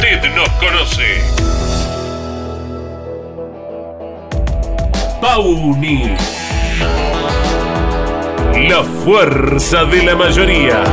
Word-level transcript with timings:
Usted 0.00 0.32
nos 0.32 0.48
conoce. 0.60 1.20
Pauni. 5.20 6.14
La 8.68 8.84
fuerza 9.04 9.84
de 9.86 10.02
la 10.04 10.14
mayoría. 10.14 10.84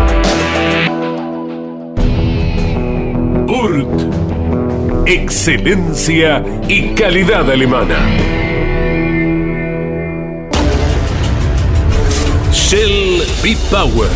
Urt. 3.48 5.05
Excelencia 5.05 6.44
y 6.68 6.96
calidad 6.96 7.48
alemana. 7.52 7.99
Shell 12.52 13.24
B-Power. 13.44 14.10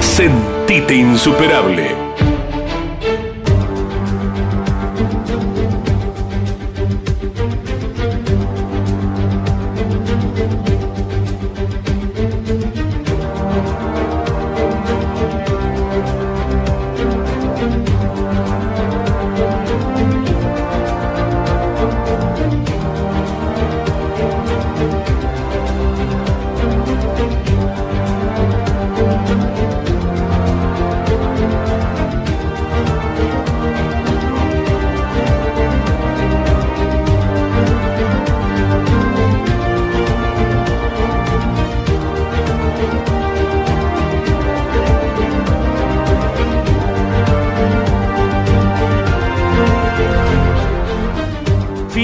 Sentite 0.00 0.94
insuperable. 0.94 2.09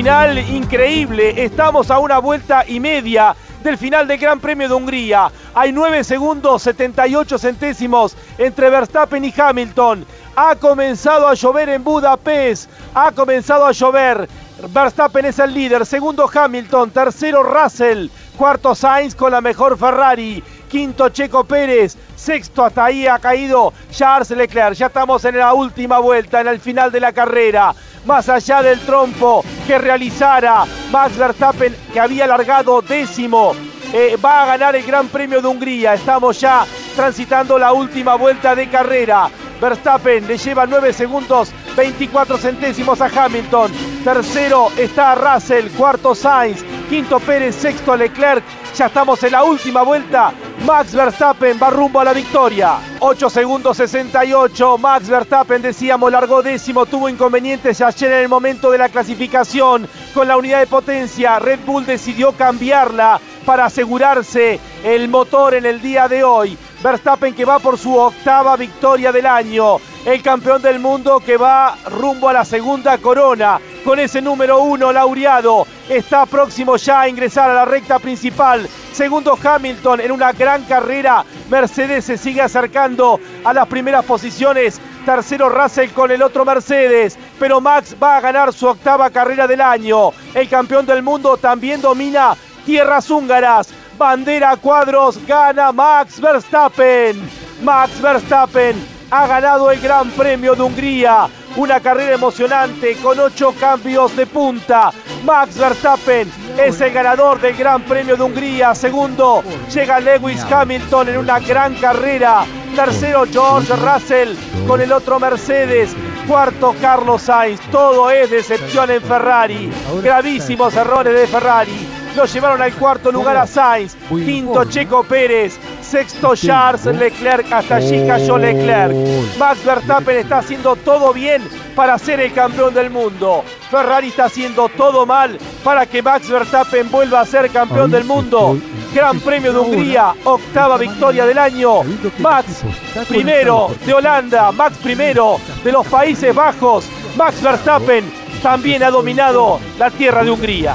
Increíble. 0.07 1.43
Estamos 1.43 1.91
a 1.91 1.99
una 1.99 2.19
vuelta 2.19 2.65
y 2.65 2.79
media 2.79 3.35
del 3.65 3.77
final 3.77 4.07
del 4.07 4.19
Gran 4.19 4.39
Premio 4.39 4.69
de 4.69 4.75
Hungría. 4.75 5.33
Hay 5.53 5.73
9 5.73 6.05
segundos 6.05 6.63
78 6.63 7.37
centésimos 7.37 8.17
entre 8.39 8.71
Verstappen 8.71 9.25
y 9.25 9.35
Hamilton. 9.37 10.07
Ha 10.37 10.55
comenzado 10.55 11.27
a 11.27 11.35
llover 11.35 11.71
en 11.71 11.83
Budapest. 11.83 12.71
Ha 12.95 13.11
comenzado 13.11 13.67
a 13.67 13.73
llover. 13.73 14.29
Verstappen 14.69 15.25
es 15.25 15.41
el 15.41 15.53
líder. 15.53 15.85
Segundo 15.85 16.31
Hamilton. 16.33 16.93
Tercero 16.93 17.43
Russell. 17.43 18.09
Cuarto 18.37 18.77
Sainz 18.77 19.17
con 19.17 19.33
la 19.33 19.41
mejor 19.41 19.77
Ferrari. 19.77 20.41
Quinto 20.69 21.09
Checo 21.09 21.43
Pérez. 21.43 21.97
Sexto 22.15 22.65
hasta 22.65 22.85
ahí 22.85 23.09
ha 23.09 23.19
caído 23.19 23.73
Charles 23.91 24.31
Leclerc. 24.31 24.75
Ya 24.75 24.87
estamos 24.87 25.25
en 25.25 25.39
la 25.39 25.53
última 25.53 25.99
vuelta, 25.99 26.41
en 26.41 26.47
el 26.47 26.61
final 26.61 26.93
de 26.93 27.01
la 27.01 27.13
carrera 27.13 27.75
más 28.07 28.29
allá 28.29 28.63
del 28.63 28.81
trompo 28.81 29.45
que 29.67 29.79
realizara 29.79 30.65
Max 30.91 31.17
Verstappen, 31.17 31.77
que 31.93 32.01
había 32.01 32.27
largado 32.27 32.81
décimo. 32.81 33.55
Eh, 33.93 34.17
va 34.25 34.43
a 34.43 34.47
ganar 34.47 34.77
el 34.77 34.85
Gran 34.85 35.09
Premio 35.09 35.41
de 35.41 35.49
Hungría. 35.49 35.95
Estamos 35.95 36.41
ya 36.41 36.65
transitando 36.95 37.59
la 37.59 37.73
última 37.73 38.15
vuelta 38.17 38.55
de 38.55 38.69
carrera. 38.69 39.29
Verstappen 39.61 40.27
le 40.27 40.39
lleva 40.39 40.67
9 40.67 40.93
segundos 40.93 41.53
24 41.77 42.39
centésimos 42.39 43.01
a 43.01 43.07
Hamilton. 43.07 43.71
Tercero 44.03 44.71
está 44.77 45.15
Russell, 45.15 45.69
cuarto 45.77 46.15
Sainz, 46.15 46.65
quinto 46.89 47.21
Pérez, 47.21 47.55
sexto 47.55 47.97
Leclerc. 47.97 48.43
Ya 48.77 48.87
estamos 48.87 49.23
en 49.23 49.33
la 49.33 49.45
última 49.45 49.83
vuelta. 49.83 50.33
Max 50.65 50.95
Verstappen 50.95 51.59
va 51.63 51.71
rumbo 51.71 52.01
a 52.01 52.05
la 52.05 52.13
victoria. 52.13 52.79
8 53.01 53.31
segundos 53.31 53.77
68. 53.77 54.79
Max 54.79 55.09
Verstappen, 55.09 55.63
decíamos, 55.63 56.11
largó 56.11 56.43
décimo. 56.43 56.87
Tuvo 56.87 57.09
inconvenientes 57.09 57.81
ayer 57.81 58.13
en 58.13 58.19
el 58.21 58.29
momento 58.29 58.71
de 58.71 58.79
la 58.79 58.89
clasificación 58.89 59.89
con 60.13 60.29
la 60.29 60.37
unidad 60.37 60.61
de 60.61 60.67
potencia. 60.67 61.39
Red 61.39 61.61
Bull 61.65 61.87
decidió 61.87 62.33
cambiarla 62.33 63.21
para 63.45 63.67
asegurarse 63.67 64.59
el 64.83 65.09
motor 65.09 65.55
en 65.55 65.67
el 65.67 65.81
día 65.81 66.09
de 66.09 66.25
hoy. 66.25 66.59
Verstappen 66.83 67.35
que 67.35 67.45
va 67.45 67.59
por 67.59 67.79
su 67.79 67.95
octava 67.97 68.57
victoria 68.57 69.13
del 69.13 69.27
año. 69.27 69.79
El 70.07 70.23
campeón 70.23 70.63
del 70.63 70.79
mundo 70.79 71.19
que 71.19 71.37
va 71.37 71.77
rumbo 71.87 72.29
a 72.29 72.33
la 72.33 72.45
segunda 72.45 72.97
corona 72.99 73.59
con 73.85 73.99
ese 73.99 74.23
número 74.23 74.63
uno 74.63 74.93
laureado. 74.93 75.67
Está 75.89 76.27
próximo 76.27 76.77
ya 76.77 77.01
a 77.01 77.09
ingresar 77.09 77.51
a 77.51 77.55
la 77.55 77.65
recta 77.65 77.99
principal. 77.99 78.69
Segundo 78.93 79.37
Hamilton 79.43 80.01
en 80.01 80.13
una 80.13 80.31
gran 80.31 80.63
carrera. 80.63 81.25
Mercedes 81.51 82.05
se 82.05 82.17
sigue 82.19 82.41
acercando 82.41 83.19
a 83.43 83.53
las 83.53 83.67
primeras 83.67 84.05
posiciones. 84.05 84.81
Tercero 85.05 85.49
Russell 85.49 85.91
con 85.91 86.13
el 86.13 86.23
otro 86.23 86.45
Mercedes. 86.45 87.19
Pero 87.41 87.61
Max 87.61 87.97
va 88.01 88.19
a 88.19 88.21
ganar 88.21 88.53
su 88.53 88.69
octava 88.69 89.11
carrera 89.11 89.49
del 89.49 89.61
año. 89.61 90.13
El 90.35 90.49
campeón 90.49 90.87
del 90.87 91.03
mundo 91.03 91.37
también 91.37 91.81
domina 91.81 92.37
tierras 92.65 93.11
húngaras. 93.11 93.71
Bandera 93.99 94.57
cuadros, 94.57 95.19
gana 95.27 95.73
Max 95.73 96.21
Verstappen. 96.21 97.29
Max 97.61 98.01
Verstappen 98.01 98.96
ha 99.11 99.27
ganado 99.27 99.71
el 99.71 99.81
Gran 99.81 100.11
Premio 100.11 100.55
de 100.55 100.63
Hungría. 100.63 101.29
Una 101.57 101.81
carrera 101.81 102.15
emocionante 102.15 102.97
con 102.97 103.19
ocho 103.19 103.55
cambios 103.59 104.15
de 104.17 104.27
punta. 104.27 104.93
Max 105.25 105.57
Verstappen 105.57 106.31
es 106.59 106.81
el 106.81 106.93
ganador 106.93 107.41
del 107.41 107.57
Gran 107.57 107.83
Premio 107.83 108.17
de 108.17 108.23
Hungría. 108.23 108.75
Segundo, 108.75 109.43
llega 109.73 110.01
Lewis 110.01 110.43
Hamilton 110.43 111.09
en 111.09 111.19
una 111.19 111.41
gran 111.41 111.75
carrera. 111.77 112.45
Tercero, 112.75 113.25
George 113.31 113.75
Russell 113.75 114.35
con 114.67 114.81
el 114.81 114.93
otro 114.93 115.19
Mercedes. 115.19 115.97
Cuarto, 116.29 116.75
Carlos 116.81 117.23
Sainz. 117.23 117.61
Todo 117.71 118.11
es 118.11 118.31
decepción 118.31 118.91
en 118.91 119.01
Ferrari. 119.01 119.71
Gravísimos 120.03 120.75
errores 120.75 121.15
de 121.15 121.27
Ferrari 121.27 121.97
lo 122.17 122.25
llevaron 122.25 122.63
al 122.63 122.73
cuarto 122.73 123.13
lugar 123.13 123.37
a 123.37 123.47
Sainz, 123.47 123.95
quinto 124.09 124.65
Checo 124.65 125.05
Pérez, 125.05 125.59
sexto 125.87 126.35
Charles 126.35 126.85
Leclerc, 126.85 127.51
hasta 127.53 127.77
allí 127.77 128.07
cayó 128.07 128.37
Leclerc. 128.37 128.95
Max 129.39 129.65
Verstappen 129.65 130.19
está 130.19 130.39
haciendo 130.39 130.77
todo 130.77 131.13
bien 131.13 131.43
para 131.75 131.99
ser 131.99 132.21
el 132.21 132.33
campeón 132.33 132.75
del 132.75 132.91
mundo. 132.91 133.45
Ferrari 133.71 134.09
está 134.09 134.25
haciendo 134.25 134.69
todo 134.69 135.07
mal 135.07 135.39
para 135.63 135.87
que 135.87 136.03
Max 136.03 136.29
Verstappen 136.29 136.91
vuelva 136.91 137.21
a 137.21 137.27
ser 137.27 137.51
campeón 137.51 137.91
del 137.91 138.05
mundo. 138.05 138.59
Gran 138.93 139.21
Premio 139.21 139.53
de 139.53 139.59
Hungría, 139.59 140.15
octava 140.25 140.77
victoria 140.77 141.27
del 141.27 141.39
año. 141.39 141.83
Max 142.19 142.63
primero 143.09 143.71
de 143.85 143.95
Holanda, 143.95 144.53
Max 144.53 144.79
primero 144.83 145.39
de 145.63 145.73
los 145.73 145.87
Países 145.87 146.35
Bajos. 146.35 146.87
Max 147.17 147.41
Verstappen 147.41 148.11
también 148.43 148.83
ha 148.83 148.91
dominado 148.91 149.61
la 149.79 149.91
tierra 149.91 150.25
de 150.25 150.31
Hungría. 150.31 150.75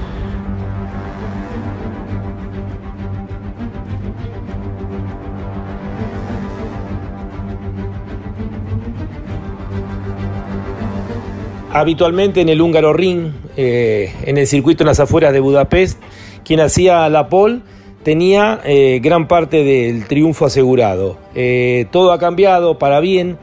Habitualmente 11.73 12.41
en 12.41 12.49
el 12.49 12.61
húngaro 12.61 12.93
ring, 12.93 13.31
eh, 13.57 14.13
en 14.23 14.37
el 14.37 14.47
circuito 14.47 14.83
en 14.83 14.87
las 14.87 14.99
afueras 14.99 15.33
de 15.33 15.39
Budapest, 15.39 16.01
quien 16.43 16.59
hacía 16.59 17.07
la 17.09 17.29
pole 17.29 17.59
tenía 18.03 18.59
eh, 18.65 18.99
gran 19.01 19.27
parte 19.27 19.63
del 19.63 20.05
triunfo 20.07 20.45
asegurado. 20.45 21.17
Eh, 21.35 21.85
todo 21.91 22.11
ha 22.11 22.19
cambiado 22.19 22.77
para 22.77 22.99
bien 22.99 23.37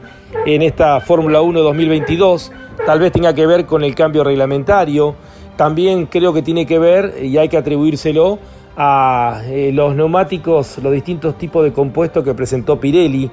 en 0.45 0.61
esta 0.61 0.99
Fórmula 0.99 1.41
1 1.41 1.61
2022, 1.61 2.51
tal 2.85 2.99
vez 2.99 3.11
tenga 3.11 3.33
que 3.33 3.45
ver 3.45 3.65
con 3.65 3.83
el 3.83 3.95
cambio 3.95 4.23
reglamentario, 4.23 5.15
también 5.55 6.05
creo 6.05 6.33
que 6.33 6.41
tiene 6.41 6.65
que 6.65 6.77
ver, 6.77 7.15
y 7.23 7.37
hay 7.37 7.49
que 7.49 7.57
atribuírselo, 7.57 8.39
a 8.81 9.41
los 9.73 9.93
neumáticos, 9.93 10.77
los 10.77 10.93
distintos 10.93 11.37
tipos 11.37 11.65
de 11.65 11.73
compuestos 11.73 12.23
que 12.23 12.33
presentó 12.33 12.79
Pirelli, 12.79 13.29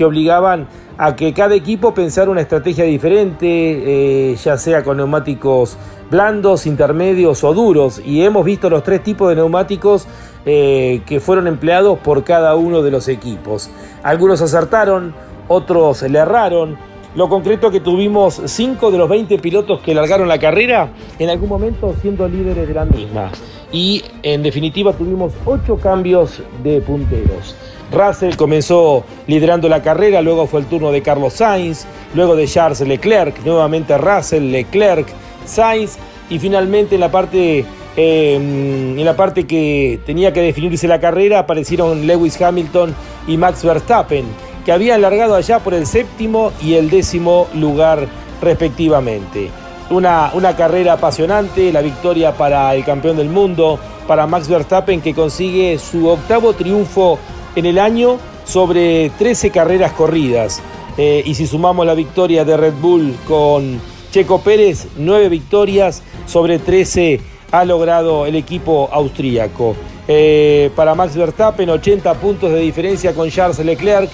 que 0.00 0.06
obligaban 0.06 0.66
a 0.96 1.14
que 1.14 1.34
cada 1.34 1.54
equipo 1.54 1.92
pensara 1.92 2.30
una 2.30 2.40
estrategia 2.40 2.84
diferente, 2.84 3.44
eh, 3.44 4.34
ya 4.36 4.56
sea 4.56 4.82
con 4.82 4.96
neumáticos 4.96 5.76
blandos, 6.10 6.64
intermedios 6.64 7.44
o 7.44 7.52
duros. 7.52 8.00
Y 8.02 8.22
hemos 8.22 8.42
visto 8.46 8.70
los 8.70 8.82
tres 8.82 9.02
tipos 9.02 9.28
de 9.28 9.34
neumáticos 9.34 10.08
eh, 10.46 11.02
que 11.04 11.20
fueron 11.20 11.48
empleados 11.48 11.98
por 11.98 12.24
cada 12.24 12.54
uno 12.54 12.80
de 12.80 12.90
los 12.90 13.08
equipos. 13.08 13.68
Algunos 14.02 14.40
acertaron, 14.40 15.12
otros 15.48 16.00
le 16.00 16.18
erraron. 16.18 16.78
Lo 17.14 17.28
concreto 17.28 17.70
que 17.70 17.80
tuvimos 17.80 18.40
5 18.42 18.90
de 18.90 18.96
los 18.96 19.08
20 19.10 19.36
pilotos 19.36 19.80
que 19.80 19.92
largaron 19.92 20.28
la 20.28 20.38
carrera 20.38 20.88
en 21.18 21.28
algún 21.28 21.50
momento 21.50 21.94
siendo 22.00 22.26
líderes 22.26 22.66
de 22.66 22.72
la 22.72 22.86
misma. 22.86 23.30
Y 23.70 24.02
en 24.22 24.42
definitiva 24.42 24.94
tuvimos 24.94 25.34
8 25.44 25.76
cambios 25.76 26.40
de 26.62 26.80
punteros. 26.80 27.54
Russell 27.90 28.36
comenzó 28.36 29.04
liderando 29.26 29.68
la 29.68 29.82
carrera, 29.82 30.20
luego 30.20 30.46
fue 30.46 30.60
el 30.60 30.66
turno 30.66 30.92
de 30.92 31.02
Carlos 31.02 31.34
Sainz, 31.34 31.86
luego 32.14 32.36
de 32.36 32.46
Charles 32.46 32.80
Leclerc, 32.80 33.44
nuevamente 33.44 33.96
Russell, 33.98 34.50
Leclerc, 34.50 35.08
Sainz 35.44 35.96
y 36.28 36.38
finalmente 36.38 36.94
en 36.94 37.00
la 37.00 37.10
parte 37.10 37.64
em, 37.96 38.98
en 38.98 39.04
la 39.04 39.16
parte 39.16 39.46
que 39.46 40.00
tenía 40.06 40.32
que 40.32 40.40
definirse 40.40 40.86
la 40.86 41.00
carrera 41.00 41.40
aparecieron 41.40 42.06
Lewis 42.06 42.40
Hamilton 42.40 42.94
y 43.26 43.36
Max 43.36 43.64
Verstappen, 43.64 44.24
que 44.64 44.72
habían 44.72 45.02
largado 45.02 45.34
allá 45.34 45.58
por 45.58 45.74
el 45.74 45.86
séptimo 45.86 46.52
y 46.62 46.74
el 46.74 46.90
décimo 46.90 47.48
lugar 47.54 48.06
respectivamente. 48.40 49.50
Una, 49.90 50.30
una 50.34 50.54
carrera 50.54 50.92
apasionante, 50.92 51.72
la 51.72 51.82
victoria 51.82 52.32
para 52.32 52.72
el 52.76 52.84
campeón 52.84 53.16
del 53.16 53.28
mundo, 53.28 53.80
para 54.06 54.26
Max 54.26 54.48
Verstappen 54.48 55.00
que 55.00 55.14
consigue 55.14 55.78
su 55.78 56.06
octavo 56.08 56.52
triunfo 56.52 57.18
en 57.56 57.66
el 57.66 57.78
año 57.78 58.18
sobre 58.44 59.10
13 59.10 59.50
carreras 59.50 59.92
corridas. 59.92 60.62
Eh, 60.96 61.22
y 61.24 61.34
si 61.34 61.46
sumamos 61.46 61.86
la 61.86 61.94
victoria 61.94 62.44
de 62.44 62.56
Red 62.56 62.74
Bull 62.80 63.14
con 63.26 63.80
Checo 64.10 64.40
Pérez, 64.40 64.88
9 64.96 65.28
victorias 65.28 66.02
sobre 66.26 66.58
13 66.58 67.20
ha 67.52 67.64
logrado 67.64 68.26
el 68.26 68.36
equipo 68.36 68.88
austríaco. 68.92 69.74
Eh, 70.08 70.70
para 70.74 70.94
Max 70.94 71.16
Verstappen, 71.16 71.70
80 71.70 72.14
puntos 72.14 72.50
de 72.50 72.60
diferencia 72.60 73.14
con 73.14 73.30
Charles 73.30 73.58
Leclerc. 73.60 74.10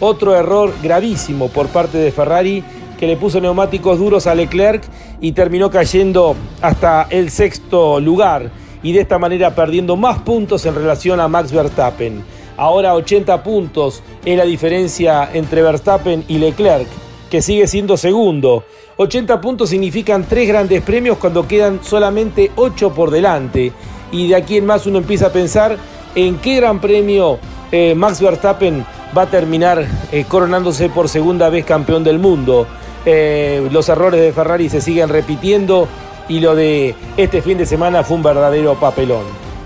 Otro 0.00 0.36
error 0.36 0.72
gravísimo 0.82 1.48
por 1.48 1.68
parte 1.68 1.98
de 1.98 2.12
Ferrari 2.12 2.62
que 2.98 3.06
le 3.06 3.16
puso 3.16 3.40
neumáticos 3.40 3.98
duros 3.98 4.26
a 4.26 4.34
Leclerc 4.34 4.82
y 5.20 5.32
terminó 5.32 5.70
cayendo 5.70 6.36
hasta 6.60 7.06
el 7.10 7.30
sexto 7.30 8.00
lugar 8.00 8.50
y 8.82 8.92
de 8.92 9.00
esta 9.00 9.18
manera 9.18 9.54
perdiendo 9.54 9.96
más 9.96 10.18
puntos 10.18 10.66
en 10.66 10.74
relación 10.74 11.20
a 11.20 11.28
Max 11.28 11.52
Verstappen. 11.52 12.22
Ahora 12.58 12.94
80 12.94 13.44
puntos 13.44 14.02
es 14.24 14.36
la 14.36 14.44
diferencia 14.44 15.30
entre 15.32 15.62
Verstappen 15.62 16.24
y 16.26 16.38
Leclerc, 16.38 16.88
que 17.30 17.40
sigue 17.40 17.68
siendo 17.68 17.96
segundo. 17.96 18.64
80 18.96 19.40
puntos 19.40 19.70
significan 19.70 20.26
tres 20.28 20.48
grandes 20.48 20.82
premios 20.82 21.18
cuando 21.18 21.46
quedan 21.46 21.78
solamente 21.84 22.50
8 22.56 22.92
por 22.92 23.12
delante. 23.12 23.70
Y 24.10 24.26
de 24.26 24.34
aquí 24.34 24.56
en 24.56 24.66
más 24.66 24.86
uno 24.86 24.98
empieza 24.98 25.26
a 25.26 25.32
pensar 25.32 25.76
en 26.16 26.38
qué 26.38 26.56
gran 26.56 26.80
premio 26.80 27.38
eh, 27.70 27.94
Max 27.94 28.20
Verstappen 28.20 28.84
va 29.16 29.22
a 29.22 29.26
terminar 29.26 29.86
eh, 30.10 30.24
coronándose 30.26 30.88
por 30.88 31.08
segunda 31.08 31.50
vez 31.50 31.64
campeón 31.64 32.02
del 32.02 32.18
mundo. 32.18 32.66
Eh, 33.06 33.68
los 33.70 33.88
errores 33.88 34.20
de 34.20 34.32
Ferrari 34.32 34.68
se 34.68 34.80
siguen 34.80 35.10
repitiendo 35.10 35.86
y 36.28 36.40
lo 36.40 36.56
de 36.56 36.96
este 37.16 37.40
fin 37.40 37.56
de 37.56 37.66
semana 37.66 38.02
fue 38.02 38.16
un 38.16 38.24
verdadero 38.24 38.74
papelón. 38.74 39.22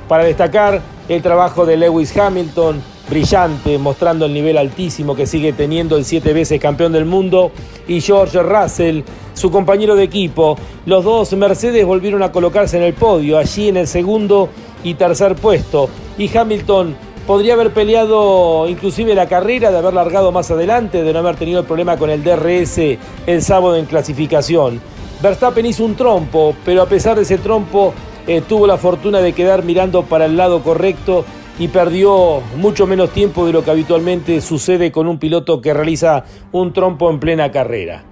Para 0.08 0.24
destacar 0.24 0.82
el 1.12 1.22
trabajo 1.22 1.66
de 1.66 1.76
Lewis 1.76 2.16
Hamilton, 2.16 2.82
brillante, 3.08 3.76
mostrando 3.76 4.24
el 4.24 4.32
nivel 4.32 4.56
altísimo 4.56 5.14
que 5.14 5.26
sigue 5.26 5.52
teniendo 5.52 5.96
el 5.96 6.04
siete 6.04 6.32
veces 6.32 6.58
campeón 6.58 6.92
del 6.92 7.04
mundo, 7.04 7.52
y 7.86 8.00
George 8.00 8.42
Russell, 8.42 9.02
su 9.34 9.50
compañero 9.50 9.94
de 9.94 10.04
equipo. 10.04 10.56
Los 10.86 11.04
dos 11.04 11.32
Mercedes 11.34 11.84
volvieron 11.84 12.22
a 12.22 12.32
colocarse 12.32 12.78
en 12.78 12.84
el 12.84 12.94
podio, 12.94 13.36
allí 13.36 13.68
en 13.68 13.76
el 13.76 13.86
segundo 13.86 14.48
y 14.84 14.94
tercer 14.94 15.34
puesto. 15.34 15.90
Y 16.16 16.34
Hamilton 16.34 16.96
podría 17.26 17.54
haber 17.54 17.72
peleado 17.72 18.66
inclusive 18.68 19.14
la 19.14 19.28
carrera, 19.28 19.70
de 19.70 19.78
haber 19.78 19.92
largado 19.92 20.32
más 20.32 20.50
adelante, 20.50 21.02
de 21.02 21.12
no 21.12 21.18
haber 21.18 21.36
tenido 21.36 21.60
el 21.60 21.66
problema 21.66 21.96
con 21.98 22.08
el 22.08 22.24
DRS 22.24 22.78
el 23.26 23.42
sábado 23.42 23.76
en 23.76 23.84
clasificación. 23.84 24.80
Verstappen 25.20 25.66
hizo 25.66 25.84
un 25.84 25.94
trompo, 25.94 26.54
pero 26.64 26.82
a 26.82 26.86
pesar 26.86 27.16
de 27.16 27.22
ese 27.22 27.38
trompo 27.38 27.92
eh, 28.26 28.42
tuvo 28.46 28.66
la 28.66 28.76
fortuna 28.76 29.20
de 29.20 29.32
quedar 29.32 29.64
mirando 29.64 30.02
para 30.02 30.26
el 30.26 30.36
lado 30.36 30.62
correcto 30.62 31.24
y 31.58 31.68
perdió 31.68 32.40
mucho 32.56 32.86
menos 32.86 33.10
tiempo 33.10 33.46
de 33.46 33.52
lo 33.52 33.64
que 33.64 33.70
habitualmente 33.70 34.40
sucede 34.40 34.90
con 34.90 35.06
un 35.06 35.18
piloto 35.18 35.60
que 35.60 35.74
realiza 35.74 36.24
un 36.52 36.72
trompo 36.72 37.10
en 37.10 37.20
plena 37.20 37.50
carrera. 37.50 38.04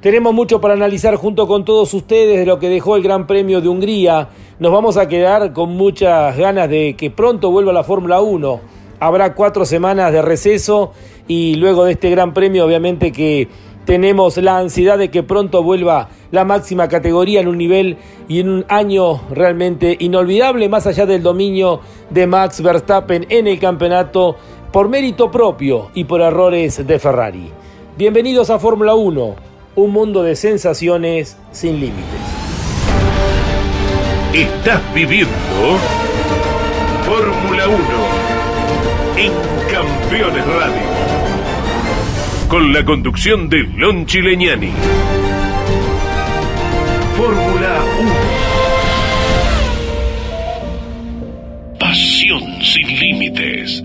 Tenemos 0.00 0.34
mucho 0.34 0.60
para 0.60 0.74
analizar 0.74 1.14
junto 1.14 1.46
con 1.46 1.64
todos 1.64 1.94
ustedes 1.94 2.38
de 2.40 2.44
lo 2.46 2.58
que 2.58 2.68
dejó 2.68 2.96
el 2.96 3.04
Gran 3.04 3.26
Premio 3.28 3.60
de 3.60 3.68
Hungría. 3.68 4.30
Nos 4.58 4.72
vamos 4.72 4.96
a 4.96 5.06
quedar 5.06 5.52
con 5.52 5.76
muchas 5.76 6.36
ganas 6.36 6.68
de 6.68 6.96
que 6.96 7.10
pronto 7.10 7.52
vuelva 7.52 7.72
la 7.72 7.84
Fórmula 7.84 8.20
1. 8.20 8.60
Habrá 8.98 9.34
cuatro 9.34 9.64
semanas 9.64 10.12
de 10.12 10.20
receso 10.20 10.92
y 11.28 11.54
luego 11.54 11.84
de 11.84 11.92
este 11.92 12.10
Gran 12.10 12.34
Premio 12.34 12.66
obviamente 12.66 13.12
que 13.12 13.48
tenemos 13.84 14.36
la 14.36 14.58
ansiedad 14.58 14.98
de 14.98 15.10
que 15.10 15.22
pronto 15.22 15.62
vuelva 15.62 16.08
la 16.30 16.44
máxima 16.44 16.88
categoría 16.88 17.40
en 17.40 17.48
un 17.48 17.58
nivel 17.58 17.96
y 18.28 18.40
en 18.40 18.48
un 18.48 18.64
año 18.68 19.20
realmente 19.30 19.96
inolvidable, 19.98 20.68
más 20.68 20.86
allá 20.86 21.06
del 21.06 21.22
dominio 21.22 21.80
de 22.10 22.26
Max 22.26 22.62
Verstappen 22.62 23.26
en 23.28 23.46
el 23.46 23.58
campeonato 23.58 24.36
por 24.72 24.88
mérito 24.88 25.30
propio 25.30 25.90
y 25.94 26.04
por 26.04 26.20
errores 26.20 26.86
de 26.86 26.98
Ferrari. 26.98 27.50
Bienvenidos 27.98 28.50
a 28.50 28.58
Fórmula 28.58 28.94
1, 28.94 29.34
un 29.76 29.90
mundo 29.90 30.22
de 30.22 30.36
sensaciones 30.36 31.36
sin 31.50 31.80
límites. 31.80 32.04
Estás 34.32 34.80
viviendo 34.94 35.32
Fórmula 37.04 37.68
1 37.68 37.76
en 39.18 39.32
Campeones 39.70 40.46
Radio 40.46 40.91
con 42.52 42.70
la 42.70 42.84
conducción 42.84 43.48
de 43.48 43.62
Lon 43.62 44.04
Chileñani. 44.04 44.70
Fórmula 47.16 47.82
1. 48.02 48.12
Pasión 51.80 52.42
sin 52.62 52.86
límites. 52.88 53.82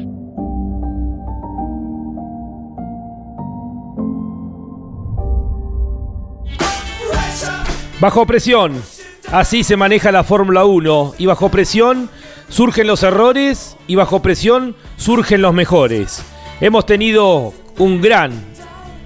Bajo 8.01 8.25
presión. 8.25 8.83
Así 9.31 9.63
se 9.63 9.77
maneja 9.77 10.11
la 10.11 10.25
Fórmula 10.25 10.65
1 10.65 11.13
y 11.17 11.25
bajo 11.25 11.47
presión 11.47 12.09
surgen 12.49 12.87
los 12.87 13.03
errores 13.03 13.77
y 13.87 13.95
bajo 13.95 14.21
presión 14.21 14.75
surgen 14.97 15.41
los 15.41 15.53
mejores. 15.53 16.21
Hemos 16.59 16.85
tenido 16.85 17.53
un 17.77 18.01
gran 18.01 18.56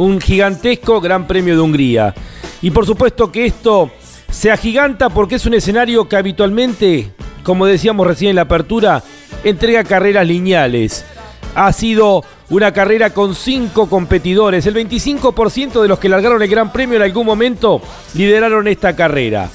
un 0.01 0.19
gigantesco 0.19 0.99
Gran 0.99 1.27
Premio 1.27 1.55
de 1.55 1.61
Hungría. 1.61 2.13
Y 2.61 2.71
por 2.71 2.85
supuesto 2.85 3.31
que 3.31 3.45
esto 3.45 3.91
se 4.29 4.51
agiganta 4.51 5.09
porque 5.09 5.35
es 5.35 5.45
un 5.45 5.53
escenario 5.53 6.07
que 6.07 6.15
habitualmente, 6.15 7.11
como 7.43 7.65
decíamos 7.65 8.07
recién 8.07 8.31
en 8.31 8.35
la 8.37 8.43
apertura, 8.43 9.03
entrega 9.43 9.83
carreras 9.83 10.27
lineales. 10.27 11.05
Ha 11.53 11.71
sido 11.73 12.23
una 12.49 12.71
carrera 12.71 13.11
con 13.11 13.35
cinco 13.35 13.89
competidores. 13.89 14.65
El 14.65 14.75
25% 14.75 15.81
de 15.81 15.87
los 15.87 15.99
que 15.99 16.09
largaron 16.09 16.41
el 16.41 16.49
Gran 16.49 16.71
Premio 16.71 16.97
en 16.97 17.03
algún 17.03 17.25
momento 17.25 17.81
lideraron 18.13 18.67
esta 18.67 18.95
carrera. 18.95 19.49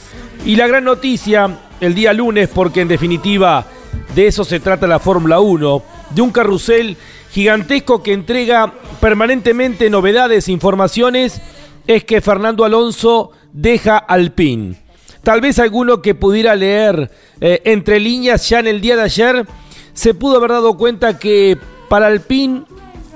Y 0.45 0.57
la 0.57 0.67
gran 0.67 0.85
noticia 0.85 1.59
el 1.81 1.95
día 1.95 2.13
lunes, 2.13 2.49
porque 2.49 2.83
en 2.83 2.89
definitiva 2.89 3.67
de 4.15 4.27
eso 4.27 4.45
se 4.45 4.61
trata 4.61 4.87
la 4.87 4.99
Fórmula 4.99 5.41
1, 5.41 5.83
de 6.11 6.23
un 6.23 6.31
carrusel 6.31 6.97
gigantesco 7.37 8.03
que 8.03 8.15
entrega 8.15 8.73
permanentemente 8.99 9.91
novedades, 9.91 10.49
informaciones, 10.49 11.43
es 11.87 12.03
que 12.03 12.23
Fernando 12.23 12.65
Alonso 12.65 13.31
deja 13.53 13.99
Alpine. 13.99 14.77
Tal 15.23 15.43
vez 15.43 15.59
alguno 15.59 16.01
que 16.01 16.15
pudiera 16.15 16.55
leer 16.55 17.11
eh, 17.43 17.61
entre 17.67 18.01
líneas 18.01 18.49
ya 18.49 18.61
en 18.61 18.69
el 18.69 18.81
día 18.81 18.97
de 18.97 19.03
ayer 19.03 19.47
se 19.93 20.15
pudo 20.15 20.39
haber 20.39 20.53
dado 20.53 20.79
cuenta 20.79 21.19
que 21.19 21.59
para 21.91 22.07
Alpine 22.07 22.63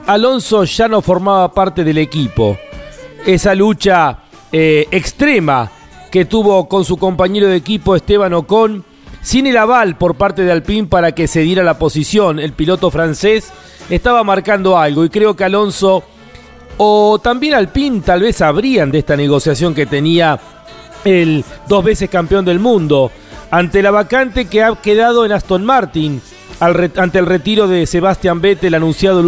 Alonso 0.06 0.64
ya 0.64 0.86
no 0.86 1.00
formaba 1.00 1.54
parte 1.54 1.82
del 1.82 1.96
equipo. 1.96 2.58
Esa 3.24 3.54
lucha 3.54 4.24
eh, 4.52 4.86
extrema 4.90 5.70
que 6.10 6.26
tuvo 6.26 6.68
con 6.68 6.84
su 6.84 6.98
compañero 6.98 7.46
de 7.46 7.56
equipo 7.56 7.96
Esteban 7.96 8.34
Ocon, 8.34 8.84
sin 9.22 9.46
el 9.46 9.56
aval 9.56 9.96
por 9.96 10.14
parte 10.14 10.42
de 10.42 10.52
Alpine 10.52 10.88
para 10.88 11.12
que 11.12 11.28
se 11.28 11.40
diera 11.40 11.62
la 11.62 11.78
posición, 11.78 12.38
el 12.38 12.52
piloto 12.52 12.90
francés 12.90 13.52
estaba 13.88 14.24
marcando 14.24 14.78
algo 14.78 15.04
y 15.04 15.10
creo 15.10 15.36
que 15.36 15.44
Alonso 15.44 16.04
o 16.78 17.18
también 17.18 17.54
Alpine 17.54 18.00
tal 18.00 18.22
vez 18.22 18.36
sabrían 18.36 18.90
de 18.90 19.00
esta 19.00 19.16
negociación 19.16 19.74
que 19.74 19.86
tenía 19.86 20.40
el 21.04 21.44
dos 21.68 21.84
veces 21.84 22.08
campeón 22.08 22.44
del 22.44 22.58
mundo 22.58 23.10
ante 23.50 23.82
la 23.82 23.90
vacante 23.90 24.46
que 24.46 24.62
ha 24.62 24.74
quedado 24.76 25.26
en 25.26 25.32
Aston 25.32 25.64
Martin 25.64 26.22
ante 26.60 27.18
el 27.18 27.26
retiro 27.26 27.68
de 27.68 27.86
Sebastian 27.86 28.40
Vettel 28.40 28.74
anunciado 28.74 29.22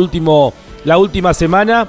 la 0.84 0.98
última 0.98 1.34
semana. 1.34 1.88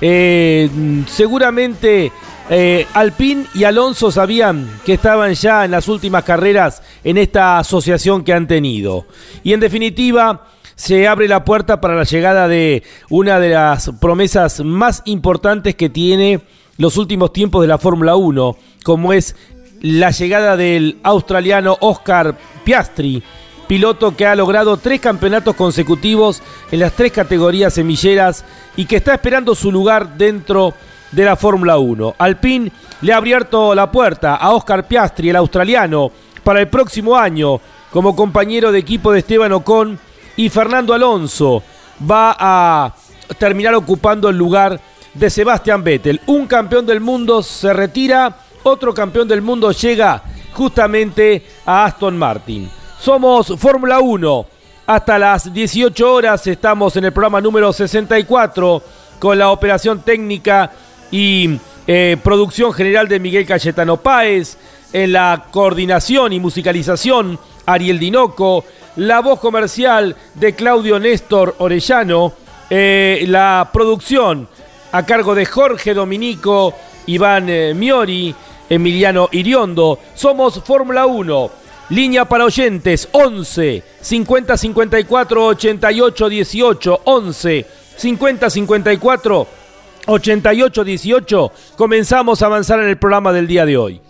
Eh, 0.00 0.70
seguramente 1.08 2.12
eh, 2.50 2.86
Alpine 2.92 3.46
y 3.54 3.64
Alonso 3.64 4.10
sabían 4.10 4.68
que 4.84 4.94
estaban 4.94 5.32
ya 5.34 5.64
en 5.64 5.70
las 5.70 5.88
últimas 5.88 6.24
carreras 6.24 6.82
en 7.02 7.16
esta 7.16 7.58
asociación 7.58 8.22
que 8.22 8.34
han 8.34 8.46
tenido. 8.46 9.06
Y 9.42 9.54
en 9.54 9.60
definitiva, 9.60 10.48
se 10.74 11.08
abre 11.08 11.26
la 11.26 11.44
puerta 11.44 11.80
para 11.80 11.94
la 11.94 12.04
llegada 12.04 12.48
de 12.48 12.82
una 13.08 13.38
de 13.40 13.50
las 13.50 13.90
promesas 14.00 14.62
más 14.62 15.02
importantes 15.06 15.74
que 15.74 15.88
tiene 15.88 16.42
los 16.76 16.96
últimos 16.96 17.32
tiempos 17.32 17.62
de 17.62 17.68
la 17.68 17.78
Fórmula 17.78 18.16
1, 18.16 18.56
como 18.82 19.12
es 19.12 19.36
la 19.80 20.10
llegada 20.10 20.56
del 20.56 20.98
australiano 21.02 21.76
Oscar 21.80 22.36
Piastri, 22.64 23.22
piloto 23.68 24.16
que 24.16 24.26
ha 24.26 24.34
logrado 24.34 24.76
tres 24.76 25.00
campeonatos 25.00 25.54
consecutivos 25.54 26.42
en 26.70 26.80
las 26.80 26.92
tres 26.92 27.12
categorías 27.12 27.74
semilleras 27.74 28.44
y 28.76 28.86
que 28.86 28.96
está 28.96 29.14
esperando 29.14 29.54
su 29.54 29.70
lugar 29.70 30.16
dentro 30.16 30.70
de 30.70 30.93
la 31.22 31.36
Fórmula 31.36 31.76
1. 31.78 32.14
Alpine 32.18 32.72
le 33.02 33.12
ha 33.12 33.18
abierto 33.18 33.74
la 33.74 33.92
puerta 33.92 34.36
a 34.36 34.52
Oscar 34.52 34.88
Piastri, 34.88 35.28
el 35.28 35.36
australiano, 35.36 36.10
para 36.42 36.60
el 36.60 36.68
próximo 36.68 37.16
año 37.16 37.60
como 37.90 38.16
compañero 38.16 38.72
de 38.72 38.78
equipo 38.78 39.12
de 39.12 39.20
Esteban 39.20 39.52
Ocon 39.52 39.98
y 40.36 40.48
Fernando 40.48 40.94
Alonso 40.94 41.62
va 42.10 42.34
a 42.38 42.94
terminar 43.38 43.74
ocupando 43.74 44.28
el 44.28 44.36
lugar 44.36 44.80
de 45.12 45.30
Sebastián 45.30 45.84
Vettel. 45.84 46.20
Un 46.26 46.46
campeón 46.46 46.86
del 46.86 47.00
mundo 47.00 47.42
se 47.42 47.72
retira, 47.72 48.36
otro 48.64 48.92
campeón 48.92 49.28
del 49.28 49.42
mundo 49.42 49.70
llega 49.70 50.22
justamente 50.52 51.46
a 51.64 51.84
Aston 51.84 52.16
Martin. 52.16 52.70
Somos 52.98 53.52
Fórmula 53.58 54.00
1. 54.00 54.46
Hasta 54.86 55.18
las 55.18 55.52
18 55.52 56.12
horas 56.12 56.46
estamos 56.46 56.96
en 56.96 57.06
el 57.06 57.12
programa 57.12 57.40
número 57.40 57.72
64 57.72 58.82
con 59.18 59.38
la 59.38 59.50
operación 59.50 60.00
técnica 60.00 60.70
y 61.10 61.58
eh, 61.86 62.16
producción 62.22 62.72
general 62.72 63.08
de 63.08 63.20
Miguel 63.20 63.46
Cayetano 63.46 63.98
Páez, 63.98 64.56
en 64.92 65.12
la 65.12 65.46
coordinación 65.50 66.32
y 66.32 66.40
musicalización 66.40 67.38
Ariel 67.66 67.98
Dinoco, 67.98 68.64
la 68.96 69.20
voz 69.20 69.40
comercial 69.40 70.16
de 70.34 70.54
Claudio 70.54 71.00
Néstor 71.00 71.56
Orellano, 71.58 72.32
eh, 72.70 73.24
la 73.28 73.70
producción 73.72 74.48
a 74.92 75.04
cargo 75.04 75.34
de 75.34 75.46
Jorge 75.46 75.94
Dominico, 75.94 76.74
Iván 77.06 77.48
eh, 77.48 77.74
Miori, 77.74 78.34
Emiliano 78.68 79.28
Iriondo. 79.32 79.98
Somos 80.14 80.62
Fórmula 80.62 81.06
1. 81.06 81.50
Línea 81.90 82.24
para 82.24 82.44
oyentes 82.44 83.08
11 83.12 83.82
50 84.00 84.56
54 84.56 85.46
88 85.46 86.28
18 86.30 87.00
11 87.04 87.66
50 87.96 88.50
54 88.50 89.46
88 90.06 90.84
18. 90.84 91.52
Comenzamos 91.76 92.42
a 92.42 92.46
avanzar 92.46 92.80
en 92.80 92.88
el 92.88 92.98
programa 92.98 93.32
del 93.32 93.46
día 93.46 93.66
de 93.66 93.76
hoy 93.76 94.00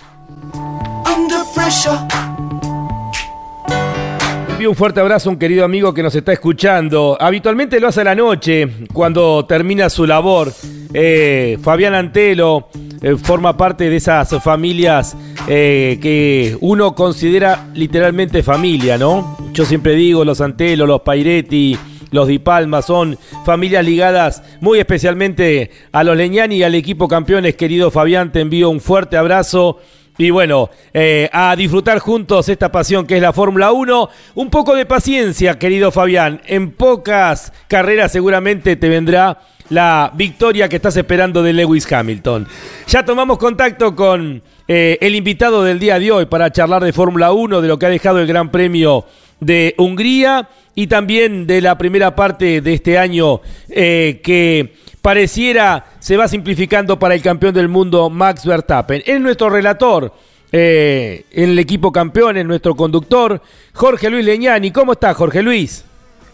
un 4.66 4.74
fuerte 4.74 5.00
abrazo 5.00 5.28
a 5.28 5.32
un 5.32 5.38
querido 5.38 5.64
amigo 5.64 5.92
que 5.92 6.02
nos 6.02 6.14
está 6.14 6.32
escuchando. 6.32 7.16
Habitualmente 7.20 7.78
lo 7.80 7.88
hace 7.88 8.00
a 8.00 8.04
la 8.04 8.14
noche, 8.14 8.68
cuando 8.92 9.44
termina 9.46 9.90
su 9.90 10.06
labor. 10.06 10.52
Eh, 10.92 11.58
Fabián 11.62 11.94
Antelo 11.94 12.68
eh, 13.02 13.16
forma 13.16 13.56
parte 13.56 13.90
de 13.90 13.96
esas 13.96 14.30
familias 14.42 15.16
eh, 15.48 15.98
que 16.00 16.56
uno 16.60 16.94
considera 16.94 17.68
literalmente 17.74 18.42
familia, 18.42 18.96
¿no? 18.96 19.36
Yo 19.52 19.64
siempre 19.64 19.94
digo, 19.94 20.24
los 20.24 20.40
Antelo, 20.40 20.86
los 20.86 21.00
Pairetti, 21.02 21.76
los 22.14 22.28
Di 22.28 22.38
Palma 22.38 22.80
son 22.80 23.18
familias 23.44 23.84
ligadas 23.84 24.44
muy 24.60 24.78
especialmente 24.78 25.72
a 25.90 26.04
los 26.04 26.16
Leñani 26.16 26.58
y 26.58 26.62
al 26.62 26.76
equipo 26.76 27.08
campeones. 27.08 27.56
Querido 27.56 27.90
Fabián, 27.90 28.30
te 28.30 28.40
envío 28.40 28.70
un 28.70 28.80
fuerte 28.80 29.16
abrazo 29.16 29.80
y 30.16 30.30
bueno, 30.30 30.70
eh, 30.92 31.28
a 31.32 31.56
disfrutar 31.56 31.98
juntos 31.98 32.48
esta 32.48 32.70
pasión 32.70 33.04
que 33.04 33.16
es 33.16 33.20
la 33.20 33.32
Fórmula 33.32 33.72
1. 33.72 34.08
Un 34.36 34.48
poco 34.48 34.76
de 34.76 34.86
paciencia, 34.86 35.58
querido 35.58 35.90
Fabián. 35.90 36.40
En 36.46 36.70
pocas 36.70 37.52
carreras 37.66 38.12
seguramente 38.12 38.76
te 38.76 38.88
vendrá 38.88 39.40
la 39.70 40.12
victoria 40.14 40.68
que 40.68 40.76
estás 40.76 40.96
esperando 40.96 41.42
de 41.42 41.52
Lewis 41.52 41.90
Hamilton. 41.92 42.46
Ya 42.86 43.04
tomamos 43.04 43.38
contacto 43.38 43.96
con 43.96 44.40
eh, 44.68 44.98
el 45.00 45.16
invitado 45.16 45.64
del 45.64 45.80
día 45.80 45.98
de 45.98 46.12
hoy 46.12 46.26
para 46.26 46.52
charlar 46.52 46.84
de 46.84 46.92
Fórmula 46.92 47.32
1, 47.32 47.60
de 47.60 47.66
lo 47.66 47.76
que 47.76 47.86
ha 47.86 47.90
dejado 47.90 48.20
el 48.20 48.28
Gran 48.28 48.52
Premio 48.52 49.04
de 49.40 49.74
Hungría 49.78 50.48
y 50.74 50.86
también 50.86 51.46
de 51.46 51.60
la 51.60 51.78
primera 51.78 52.14
parte 52.14 52.60
de 52.60 52.74
este 52.74 52.98
año 52.98 53.40
eh, 53.68 54.20
que 54.22 54.74
pareciera 55.00 55.84
se 55.98 56.16
va 56.16 56.28
simplificando 56.28 56.98
para 56.98 57.14
el 57.14 57.22
campeón 57.22 57.54
del 57.54 57.68
mundo 57.68 58.10
Max 58.10 58.46
Verstappen. 58.46 59.02
Es 59.04 59.20
nuestro 59.20 59.50
relator 59.50 60.12
eh, 60.50 61.24
en 61.32 61.50
el 61.50 61.58
equipo 61.58 61.92
campeón, 61.92 62.36
es 62.36 62.46
nuestro 62.46 62.74
conductor, 62.74 63.40
Jorge 63.72 64.10
Luis 64.10 64.24
Leñani. 64.24 64.70
¿Cómo 64.70 64.92
está 64.92 65.14
Jorge 65.14 65.42
Luis? 65.42 65.84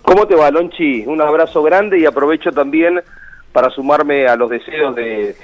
¿Cómo 0.02 0.26
te 0.26 0.35
va, 0.35 0.50
Lonchi? 0.50 1.04
Un 1.06 1.20
abrazo 1.20 1.62
grande 1.62 1.99
y 1.99 2.06
aprovecho 2.06 2.50
también 2.52 3.00
para 3.52 3.70
sumarme 3.70 4.26
a 4.26 4.37
los 4.37 4.50
deseos 4.50 4.94
de, 4.94 5.35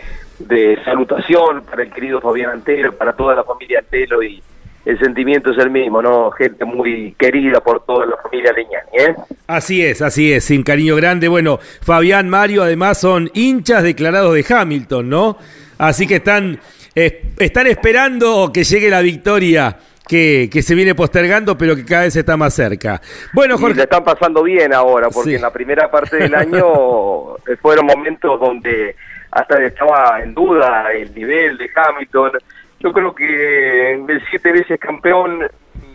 salutación 0.84 1.62
para 1.62 1.82
el 1.82 1.90
querido 1.90 2.20
Fabián 2.20 2.50
Antero, 2.50 2.92
para 2.92 3.14
toda 3.14 3.34
la 3.34 3.44
familia 3.44 3.80
Antelo 3.80 4.22
y, 4.22 4.42
el 4.86 4.98
sentimiento 5.00 5.50
es 5.50 5.58
el 5.58 5.68
mismo, 5.68 6.00
¿no? 6.00 6.30
Gente 6.30 6.64
muy 6.64 7.12
querida 7.18 7.60
por 7.60 7.84
toda 7.84 8.06
la 8.06 8.16
familia 8.18 8.52
Leñani, 8.52 9.10
¿eh? 9.10 9.16
Así 9.48 9.84
es, 9.84 10.00
así 10.00 10.32
es, 10.32 10.44
sin 10.44 10.62
cariño 10.62 10.94
grande. 10.94 11.26
Bueno, 11.26 11.58
Fabián, 11.82 12.30
Mario, 12.30 12.62
además 12.62 13.00
son 13.00 13.28
hinchas 13.34 13.82
declarados 13.82 14.32
de 14.32 14.46
Hamilton, 14.48 15.08
¿no? 15.10 15.38
Así 15.76 16.06
que 16.06 16.16
están, 16.16 16.60
están 16.94 17.66
esperando 17.66 18.52
que 18.54 18.62
llegue 18.62 18.88
la 18.88 19.00
victoria 19.00 19.76
que, 20.06 20.48
que, 20.52 20.62
se 20.62 20.76
viene 20.76 20.94
postergando, 20.94 21.58
pero 21.58 21.74
que 21.74 21.84
cada 21.84 22.02
vez 22.02 22.14
está 22.14 22.36
más 22.36 22.54
cerca. 22.54 23.00
Bueno, 23.32 23.58
Jorge. 23.58 23.80
Y 23.80 23.82
están 23.82 24.04
pasando 24.04 24.44
bien 24.44 24.72
ahora, 24.72 25.08
porque 25.10 25.34
en 25.34 25.42
la 25.42 25.52
primera 25.52 25.90
parte 25.90 26.16
del 26.16 26.34
año 26.36 26.64
fueron 27.60 27.86
momentos 27.86 28.38
donde 28.38 28.94
hasta 29.32 29.64
estaba 29.64 30.20
en 30.22 30.32
duda 30.32 30.92
el 30.92 31.12
nivel 31.12 31.58
de 31.58 31.68
Hamilton 31.74 32.38
yo 32.80 32.92
creo 32.92 33.14
que 33.14 33.92
el 33.94 34.22
siete 34.30 34.52
veces 34.52 34.78
campeón 34.78 35.48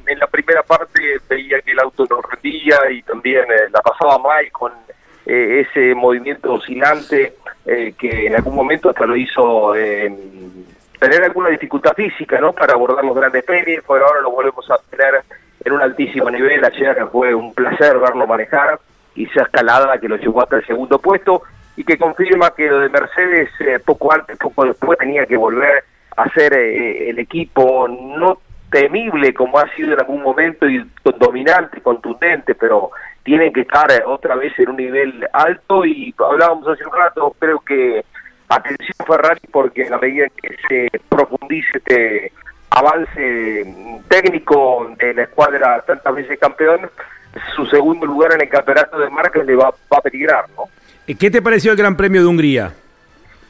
en 0.08 0.20
la 0.20 0.28
primera 0.28 0.64
parte 0.64 1.20
veía 1.30 1.62
que 1.62 1.72
el 1.72 1.80
auto 1.80 2.06
no 2.10 2.22
rendía 2.22 2.78
y 2.92 3.02
también 3.04 3.46
eh, 3.52 3.70
la 3.72 3.82
pasaba 3.82 4.18
mal 4.18 4.52
con 4.52 4.72
eh, 5.26 5.66
ese 5.68 5.94
movimiento 5.94 6.54
oscilante 6.54 7.36
eh, 7.66 7.94
que 7.98 8.28
en 8.28 8.36
algún 8.36 8.56
momento 8.56 8.90
hasta 8.90 9.06
lo 9.06 9.16
hizo 9.16 9.74
tener 9.74 11.24
alguna 11.24 11.50
dificultad 11.50 11.94
física 11.94 12.40
no 12.40 12.54
para 12.54 12.74
abordar 12.74 13.04
los 13.06 13.16
grandes 13.16 13.44
premios. 13.44 13.84
Pero 13.88 14.06
ahora 14.06 14.22
lo 14.22 14.32
volvemos 14.32 14.70
a 14.72 14.78
tener 14.90 15.22
en 15.64 15.74
un 15.74 15.82
altísimo 15.82 16.30
nivel. 16.30 16.64
Ayer 16.66 17.08
fue 17.12 17.34
un 17.34 17.54
placer 17.54 18.00
verlo 18.00 18.26
manejar 18.26 18.80
y 19.16 19.26
esa 19.30 19.44
escalada 19.44 20.00
que 20.00 20.08
lo 20.08 20.18
llevó 20.18 20.42
hasta 20.42 20.58
el 20.58 20.66
segundo 20.66 21.00
puesto 21.00 21.44
y 21.76 21.84
que 21.84 21.98
confirma 21.98 22.54
que 22.56 22.68
lo 22.68 22.80
de 22.80 22.90
Mercedes 22.90 23.50
poco 23.86 24.12
antes 24.12 24.38
poco 24.38 24.66
después 24.66 24.98
tenía 24.98 25.26
que 25.26 25.38
volver 25.38 25.84
hacer 26.24 26.54
eh, 26.54 27.10
el 27.10 27.20
equipo 27.20 27.88
no 27.88 28.40
temible 28.72 29.34
como 29.34 29.60
ha 29.60 29.68
sido 29.76 29.94
en 29.94 30.00
algún 30.00 30.22
momento 30.22 30.68
y 30.68 30.86
dominante, 31.20 31.82
contundente, 31.82 32.56
pero 32.56 32.92
tienen 33.24 33.52
que 33.52 33.62
estar 33.62 33.88
otra 34.06 34.36
vez 34.36 34.58
en 34.58 34.70
un 34.70 34.78
nivel 34.78 35.28
alto 35.34 35.86
y 35.86 36.14
hablábamos 36.18 36.68
hace 36.70 36.86
un 36.86 36.94
rato, 36.94 37.36
creo 37.38 37.60
que 37.60 38.04
atención 38.48 38.96
Ferrari 39.06 39.42
porque 39.52 39.88
a 39.92 39.98
medida 39.98 40.28
que 40.42 40.56
se 40.68 41.00
profundice 41.10 41.78
este 41.78 42.32
avance 42.70 44.02
técnico 44.08 44.90
de 44.98 45.14
la 45.14 45.24
escuadra 45.24 45.84
tantas 45.86 46.16
veces 46.16 46.40
campeón, 46.40 46.90
su 47.56 47.66
segundo 47.66 48.06
lugar 48.06 48.34
en 48.34 48.42
el 48.42 48.50
campeonato 48.50 48.98
de 48.98 49.10
marcas 49.10 49.46
le 49.46 49.56
va, 49.56 49.70
va 49.70 49.98
a 49.98 50.02
peligrar, 50.02 50.46
¿no? 50.56 50.64
¿Qué 51.20 51.30
te 51.30 51.42
pareció 51.42 51.72
el 51.72 51.78
Gran 51.78 51.98
Premio 51.98 52.22
de 52.22 52.28
Hungría? 52.28 52.72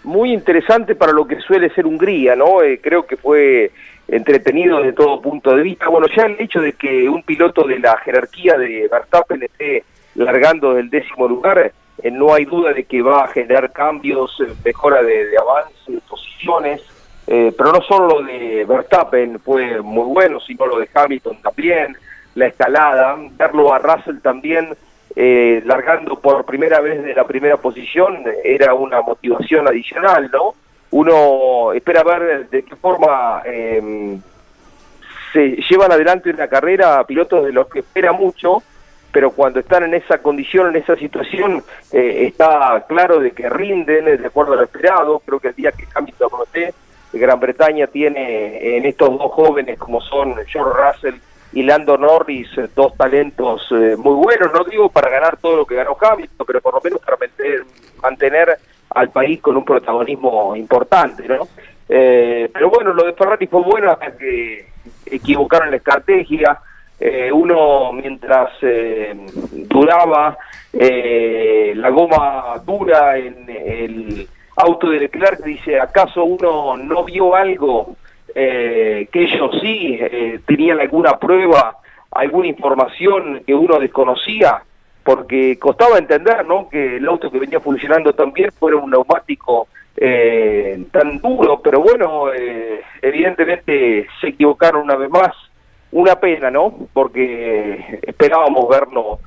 Muy 0.03 0.33
interesante 0.33 0.95
para 0.95 1.11
lo 1.11 1.27
que 1.27 1.39
suele 1.41 1.69
ser 1.69 1.85
Hungría, 1.85 2.35
¿no? 2.35 2.63
Eh, 2.63 2.79
creo 2.81 3.05
que 3.05 3.17
fue 3.17 3.71
entretenido 4.07 4.81
de 4.81 4.93
todo 4.93 5.21
punto 5.21 5.55
de 5.55 5.61
vista. 5.61 5.89
Bueno, 5.89 6.07
ya 6.15 6.23
el 6.23 6.39
hecho 6.39 6.59
de 6.59 6.73
que 6.73 7.07
un 7.07 7.21
piloto 7.23 7.67
de 7.67 7.79
la 7.79 7.95
jerarquía 7.97 8.57
de 8.57 8.87
Verstappen 8.91 9.43
esté 9.43 9.83
largando 10.15 10.73
del 10.73 10.89
décimo 10.89 11.27
lugar, 11.27 11.71
eh, 12.01 12.11
no 12.11 12.33
hay 12.33 12.45
duda 12.45 12.73
de 12.73 12.83
que 12.85 13.01
va 13.01 13.25
a 13.25 13.27
generar 13.27 13.71
cambios, 13.71 14.35
eh, 14.41 14.51
mejora 14.65 15.03
de, 15.03 15.37
avance, 15.37 16.01
posiciones, 16.09 16.81
pero 17.27 17.71
no 17.71 17.81
solo 17.83 18.19
lo 18.19 18.23
de 18.23 18.65
Verstappen 18.67 19.39
fue 19.39 19.81
muy 19.81 20.03
bueno, 20.03 20.41
sino 20.41 20.65
lo 20.65 20.79
de 20.79 20.89
Hamilton 20.93 21.41
también, 21.41 21.95
la 22.35 22.47
escalada, 22.47 23.15
verlo 23.37 23.73
a 23.73 23.79
Russell 23.79 24.19
también 24.19 24.75
eh, 25.15 25.61
largando 25.65 26.19
por 26.19 26.45
primera 26.45 26.79
vez 26.79 27.03
de 27.03 27.13
la 27.13 27.25
primera 27.25 27.57
posición 27.57 28.23
era 28.43 28.73
una 28.73 29.01
motivación 29.01 29.67
adicional, 29.67 30.29
¿no? 30.31 30.55
Uno 30.91 31.73
espera 31.73 32.03
ver 32.03 32.49
de 32.49 32.63
qué 32.63 32.75
forma 32.75 33.41
eh, 33.45 34.17
se 35.33 35.57
llevan 35.69 35.91
adelante 35.91 36.29
una 36.29 36.47
carrera 36.47 37.03
pilotos 37.05 37.45
de 37.45 37.53
los 37.53 37.67
que 37.67 37.79
espera 37.79 38.11
mucho, 38.11 38.61
pero 39.11 39.31
cuando 39.31 39.59
están 39.59 39.83
en 39.83 39.93
esa 39.93 40.19
condición, 40.19 40.69
en 40.69 40.77
esa 40.77 40.95
situación, 40.95 41.63
eh, 41.91 42.27
está 42.27 42.85
claro 42.87 43.19
de 43.19 43.31
que 43.31 43.49
rinden 43.49 44.05
de 44.05 44.27
acuerdo 44.27 44.53
a 44.53 44.57
lo 44.57 44.63
esperado. 44.63 45.19
Creo 45.25 45.39
que 45.39 45.49
el 45.49 45.55
día 45.55 45.71
que 45.71 45.87
Hamilton 45.93 46.29
Roté, 46.29 46.73
Gran 47.13 47.39
Bretaña 47.39 47.87
tiene 47.87 48.77
en 48.77 48.85
estos 48.85 49.09
dos 49.17 49.31
jóvenes 49.31 49.77
como 49.77 49.99
son 49.99 50.35
George 50.47 50.81
Russell 50.81 51.15
y 51.53 51.63
Lando 51.63 51.97
Norris, 51.97 52.47
eh, 52.57 52.69
dos 52.73 52.95
talentos 52.95 53.67
eh, 53.71 53.95
muy 53.97 54.13
buenos, 54.13 54.53
no 54.53 54.63
digo 54.63 54.89
para 54.89 55.09
ganar 55.09 55.37
todo 55.37 55.57
lo 55.57 55.65
que 55.65 55.75
ganó 55.75 55.97
Hamilton, 55.99 56.47
pero 56.47 56.61
por 56.61 56.75
lo 56.75 56.81
menos 56.81 56.99
para 57.01 57.17
mantener, 58.01 58.57
al 58.93 59.09
país 59.09 59.39
con 59.41 59.55
un 59.55 59.63
protagonismo 59.63 60.53
importante, 60.55 61.25
¿no? 61.25 61.47
Eh, 61.87 62.49
pero 62.53 62.69
bueno, 62.69 62.93
lo 62.93 63.05
de 63.05 63.13
Ferrari 63.13 63.47
fue 63.47 63.61
bueno 63.61 63.89
hasta 63.91 64.17
que 64.17 64.65
equivocaron 65.05 65.71
la 65.71 65.77
estrategia. 65.77 66.59
uno, 67.33 67.93
mientras 67.93 68.51
duraba 69.69 70.37
la 70.73 71.89
goma 71.89 72.61
dura 72.65 73.17
en 73.17 73.49
el 73.49 74.27
auto 74.57 74.89
de 74.89 74.99
Leclerc, 74.99 75.41
dice, 75.43 75.79
¿acaso 75.79 76.23
uno 76.25 76.75
no 76.77 77.03
vio 77.05 77.33
algo 77.33 77.95
eh, 78.35 79.07
que 79.11 79.23
ellos 79.23 79.51
sí 79.61 79.97
eh, 79.99 80.39
tenían 80.45 80.79
alguna 80.79 81.17
prueba, 81.17 81.77
alguna 82.11 82.47
información 82.47 83.43
que 83.45 83.53
uno 83.53 83.79
desconocía, 83.79 84.63
porque 85.03 85.57
costaba 85.57 85.97
entender 85.97 86.45
¿no? 86.45 86.69
que 86.69 86.97
el 86.97 87.07
auto 87.07 87.31
que 87.31 87.39
venía 87.39 87.59
funcionando 87.59 88.13
también 88.13 88.51
fuera 88.51 88.77
un 88.77 88.91
neumático 88.91 89.67
eh, 89.97 90.85
tan 90.91 91.19
duro, 91.19 91.59
pero 91.61 91.81
bueno, 91.81 92.25
evidentemente 93.01 94.07
se 94.19 94.27
equivocaron 94.27 94.83
una 94.83 94.95
vez 94.95 95.09
más. 95.09 95.31
Una 95.93 96.15
pena, 96.15 96.49
¿no? 96.49 96.73
Porque 96.93 97.99
esperábamos 98.03 98.69
verlo 98.69 99.19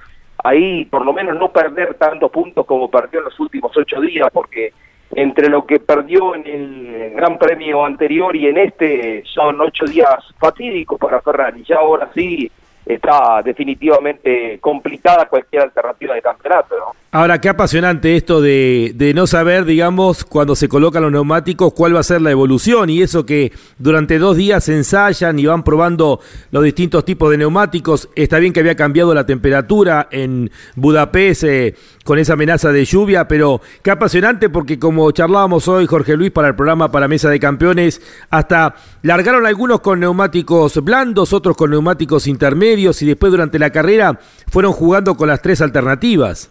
ahí, 0.42 0.84
por 0.86 1.04
lo 1.04 1.12
menos 1.12 1.38
no 1.38 1.50
perder 1.50 1.94
tantos 1.94 2.30
puntos 2.30 2.64
como 2.66 2.90
perdió 2.90 3.18
en 3.20 3.26
los 3.26 3.40
últimos 3.40 3.76
ocho 3.76 4.00
días, 4.00 4.28
porque 4.32 4.72
entre 5.14 5.48
lo 5.48 5.64
que 5.64 5.80
perdió 5.80 6.34
en 6.34 6.46
el 6.46 7.12
Gran 7.14 7.38
Premio 7.38 7.84
anterior 7.84 8.34
y 8.34 8.46
en 8.48 8.58
este 8.58 9.22
son 9.26 9.60
ocho 9.60 9.84
días 9.86 10.16
fatídicos 10.38 10.98
para 10.98 11.20
Ferrari. 11.20 11.62
Ya 11.64 11.76
ahora 11.76 12.10
sí 12.14 12.50
está 12.86 13.40
definitivamente 13.42 14.58
complicada 14.60 15.26
cualquier 15.26 15.62
alternativa 15.62 16.14
de 16.14 16.22
campeonato. 16.22 16.74
Ahora, 17.10 17.40
qué 17.40 17.48
apasionante 17.48 18.16
esto 18.16 18.40
de, 18.40 19.12
no 19.14 19.28
saber, 19.28 19.64
digamos, 19.64 20.24
cuando 20.24 20.56
se 20.56 20.68
colocan 20.68 21.02
los 21.02 21.12
neumáticos, 21.12 21.72
cuál 21.72 21.94
va 21.94 22.00
a 22.00 22.02
ser 22.02 22.20
la 22.20 22.32
evolución 22.32 22.90
y 22.90 23.02
eso 23.02 23.24
que 23.24 23.52
durante 23.78 24.18
dos 24.18 24.36
días 24.36 24.68
ensayan 24.68 25.38
y 25.38 25.46
van 25.46 25.62
probando 25.62 26.18
los 26.50 26.64
distintos 26.64 27.04
tipos 27.04 27.30
de 27.30 27.38
neumáticos. 27.38 28.10
Está 28.16 28.40
bien 28.40 28.52
que 28.52 28.60
había 28.60 28.74
cambiado 28.74 29.14
la 29.14 29.24
temperatura 29.24 30.08
en 30.10 30.50
Budapest 30.74 31.44
eh, 31.44 31.74
con 32.04 32.18
esa 32.18 32.34
amenaza 32.34 32.70
de 32.70 32.84
lluvia, 32.84 33.26
pero 33.26 33.60
qué 33.82 33.90
apasionante 33.90 34.50
porque 34.50 34.78
como 34.78 35.10
charlábamos 35.10 35.66
hoy, 35.68 35.86
Jorge 35.86 36.16
Luis, 36.16 36.30
para 36.30 36.48
el 36.48 36.54
programa 36.54 36.92
para 36.92 37.08
Mesa 37.08 37.30
de 37.30 37.40
Campeones, 37.40 38.00
hasta 38.30 38.74
largaron 39.02 39.46
algunos 39.46 39.80
con 39.80 40.00
neumáticos 40.00 40.84
blandos, 40.84 41.32
otros 41.32 41.56
con 41.56 41.70
neumáticos 41.70 42.26
intermedios 42.26 43.00
y 43.02 43.06
después 43.06 43.32
durante 43.32 43.58
la 43.58 43.70
carrera 43.70 44.18
fueron 44.48 44.72
jugando 44.72 45.16
con 45.16 45.28
las 45.28 45.40
tres 45.40 45.62
alternativas. 45.62 46.50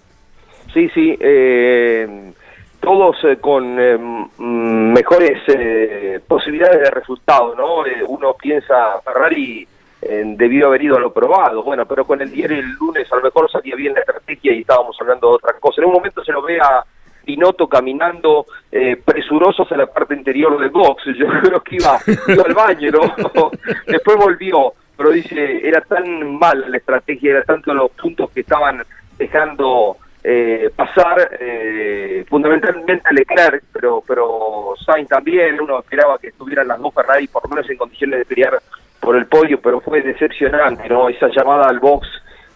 Sí, 0.74 0.90
sí, 0.90 1.16
eh, 1.20 2.34
todos 2.80 3.16
eh, 3.24 3.38
con 3.40 3.80
eh, 3.80 3.98
mejores 4.40 5.40
posibilidades 6.28 6.82
de 6.82 6.90
resultado, 6.90 7.54
¿no? 7.56 7.84
uno 8.08 8.36
piensa, 8.42 9.00
Ferrari 9.04 9.68
debió 10.26 10.68
haber 10.68 10.84
ido 10.84 10.98
a 10.98 11.00
lo 11.00 11.14
probado, 11.14 11.64
bueno, 11.64 11.86
pero 11.86 12.06
con 12.06 12.22
el 12.22 12.32
diario 12.32 12.60
el 12.60 12.72
lunes 12.80 13.12
a 13.12 13.16
lo 13.16 13.22
mejor 13.22 13.50
salía 13.50 13.76
bien 13.76 13.94
la 13.94 14.02
estrategia 14.02 14.54
y 14.54 14.62
estábamos 14.62 14.98
hablando 15.00 15.30
de 15.30 15.36
otra 15.36 15.54
cosa. 15.60 15.82
En 15.82 15.88
un 15.88 15.94
momento 15.94 16.24
se 16.24 16.32
lo 16.32 16.42
ve 16.42 16.60
a 16.60 16.84
Binotto 17.26 17.68
caminando 17.68 18.46
presurosos 19.06 19.72
en 19.72 19.78
la 19.78 19.88
parte 19.88 20.14
interior 20.14 20.60
del 20.60 20.70
box, 20.70 21.04
yo 21.18 21.28
creo 21.42 21.62
que 21.62 21.76
iba, 21.78 22.00
iba 22.28 22.44
al 22.44 22.54
baño, 22.54 22.92
¿no? 22.92 23.52
Después 23.88 24.18
volvió, 24.18 24.74
pero 24.98 25.12
dice, 25.12 25.68
era 25.68 25.82
tan 25.82 26.38
mal 26.38 26.66
la 26.70 26.78
estrategia, 26.78 27.32
era 27.32 27.44
tanto 27.44 27.74
los 27.74 27.92
puntos 27.92 28.30
que 28.32 28.42
estaban 28.42 28.84
dejando 29.18 29.98
eh, 30.24 30.70
pasar 30.76 31.38
eh, 31.40 32.24
fundamentalmente 32.30 33.02
a 33.06 33.12
Leclerc, 33.12 33.64
pero, 33.74 34.02
pero 34.08 34.74
Sainz 34.86 35.10
también, 35.10 35.60
uno 35.60 35.80
esperaba 35.80 36.18
que 36.18 36.28
estuvieran 36.28 36.68
las 36.68 36.80
dos 36.80 36.94
Ferrari 36.94 37.28
por 37.28 37.44
lo 37.44 37.50
menos 37.50 37.70
en 37.70 37.78
condiciones 37.78 38.20
de 38.20 38.26
pelear 38.26 38.62
por 39.04 39.18
el 39.18 39.26
podio, 39.28 39.60
pero 39.60 39.82
fue 39.82 40.02
decepcionante, 40.02 40.88
¿no? 40.88 41.10
Esa 41.10 41.28
llamada 41.28 41.68
al 41.68 41.80
box 41.80 42.08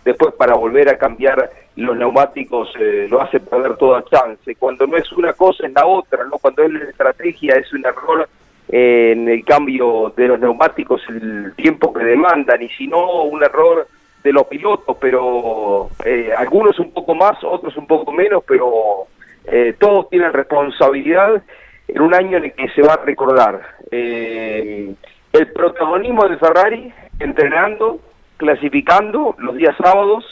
después 0.06 0.34
para 0.36 0.56
volver 0.56 0.88
a 0.88 0.98
cambiar 0.98 1.52
los 1.76 1.98
neumáticos 1.98 2.70
eh, 2.80 3.08
lo 3.10 3.22
hace 3.22 3.42
perder 3.42 3.76
toda 3.76 4.06
chance. 4.06 4.56
Cuando 4.56 4.88
no 4.88 4.96
es 4.96 5.12
una 5.12 5.34
cosa 5.34 5.68
es 5.68 5.74
la 5.74 5.86
otra, 5.86 6.24
¿no? 6.24 6.38
Cuando 6.38 6.64
es 6.64 6.72
la 6.72 6.86
estrategia 6.86 7.56
es 7.56 7.72
un 7.74 7.86
error 7.86 8.30
en 8.70 9.28
el 9.28 9.44
cambio 9.44 10.14
de 10.16 10.28
los 10.30 10.40
neumáticos, 10.40 11.02
el 11.10 11.54
tiempo 11.56 11.94
que 11.94 12.04
demandan, 12.04 12.62
y 12.62 12.70
si 12.70 12.88
no, 12.88 13.24
un 13.24 13.44
error 13.44 13.86
de 14.24 14.32
los 14.32 14.48
pilotos, 14.48 14.98
pero 15.00 15.90
eh, 16.06 16.32
algunos 16.38 16.80
un 16.80 16.92
poco 16.92 17.14
más, 17.14 17.42
otros 17.44 17.76
un 17.76 17.88
poco 17.88 18.12
menos, 18.14 18.44
pero 18.48 19.08
eh, 19.46 19.76
todos 19.78 20.10
tienen 20.10 20.34
responsabilidad 20.34 21.42
en 21.88 22.02
un 22.02 22.14
año 22.14 22.38
en 22.38 22.46
el 22.46 22.54
que 22.54 22.70
se 22.70 22.82
va 22.82 22.94
a 22.94 23.06
recordar. 23.06 23.62
Eh, 25.34 25.40
el 25.40 25.48
protagonismo 25.48 26.28
de 26.28 26.38
Ferrari 26.38 26.94
entrenando, 27.20 28.00
clasificando 28.38 29.36
los 29.40 29.56
días 29.56 29.76
sábados, 29.82 30.26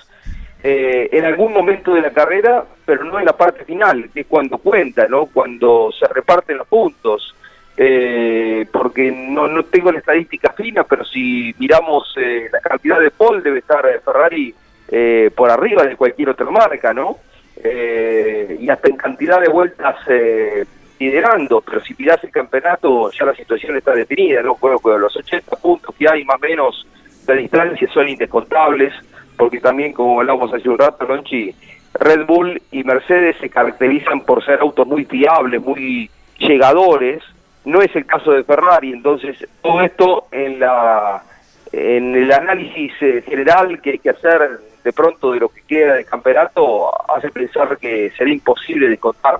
en 0.67 1.23
algún 1.25 1.53
momento 1.53 1.93
de 1.93 2.01
la 2.01 2.09
carrera, 2.09 2.65
pero 2.85 3.03
no 3.03 3.19
en 3.19 3.25
la 3.25 3.37
parte 3.37 3.63
final, 3.65 4.09
que 4.11 4.21
es 4.21 4.25
cuando 4.25 4.57
cuenta, 4.57 5.07
¿no? 5.07 5.27
Cuando 5.27 5.91
se 5.91 6.07
reparten 6.07 6.57
los 6.57 6.67
puntos 6.67 7.35
eh, 7.77 8.65
porque 8.71 9.11
no, 9.11 9.47
no 9.47 9.63
tengo 9.65 9.91
la 9.91 9.99
estadística 9.99 10.53
fina, 10.53 10.83
pero 10.83 11.03
si 11.03 11.53
miramos 11.59 12.13
eh, 12.17 12.47
la 12.51 12.61
cantidad 12.61 12.99
de 12.99 13.11
pole 13.11 13.41
debe 13.41 13.59
estar 13.59 13.85
eh, 13.85 13.99
Ferrari 14.03 14.55
eh, 14.87 15.29
por 15.35 15.49
arriba 15.49 15.83
de 15.83 15.97
cualquier 15.97 16.29
otra 16.29 16.49
marca, 16.49 16.93
¿no? 16.93 17.17
y 17.57 18.69
hasta 18.69 18.89
en 18.89 18.97
cantidad 18.97 19.41
de 19.41 19.47
vueltas 19.47 19.95
liderando, 20.99 21.61
pero 21.61 21.81
si 21.83 21.93
mirás 21.97 22.23
el 22.23 22.31
campeonato 22.31 23.11
ya 23.11 23.25
la 23.25 23.35
situación 23.35 23.75
está 23.77 23.93
definida, 23.93 24.41
¿no? 24.41 24.55
Bueno, 24.55 24.77
pues 24.79 24.99
los 24.99 25.15
80 25.15 25.55
puntos 25.57 25.93
que 25.95 26.09
hay 26.09 26.23
más 26.23 26.37
o 26.37 26.39
menos 26.39 26.87
de 27.25 27.35
distancia 27.35 27.87
son 27.93 28.07
indescontables, 28.07 28.93
porque 29.37 29.59
también, 29.59 29.93
como 29.93 30.19
hablábamos 30.19 30.53
hace 30.53 30.69
un 30.69 30.77
rato, 30.77 31.05
Lonchi, 31.05 31.53
Red 31.93 32.25
Bull 32.25 32.61
y 32.71 32.83
Mercedes 32.83 33.35
se 33.39 33.49
caracterizan 33.49 34.21
por 34.21 34.43
ser 34.45 34.59
autos 34.61 34.87
muy 34.87 35.05
fiables, 35.05 35.61
muy 35.61 36.09
llegadores, 36.37 37.23
no 37.65 37.81
es 37.81 37.95
el 37.95 38.05
caso 38.05 38.31
de 38.31 38.43
Ferrari, 38.43 38.91
entonces 38.93 39.47
todo 39.61 39.81
esto 39.81 40.27
en 40.31 40.59
la 40.59 41.23
en 41.71 42.15
el 42.15 42.31
análisis 42.31 42.93
eh, 43.01 43.21
general 43.27 43.81
que 43.81 43.91
hay 43.91 43.99
que 43.99 44.11
hacer 44.11 44.59
de 44.83 44.93
pronto 44.93 45.31
de 45.31 45.39
lo 45.39 45.49
que 45.49 45.61
queda 45.63 45.95
del 45.95 46.05
campeonato 46.05 46.91
hace 47.11 47.29
pensar 47.31 47.77
que 47.77 48.11
será 48.17 48.29
imposible 48.29 48.87
de 48.87 48.97
contar. 48.97 49.39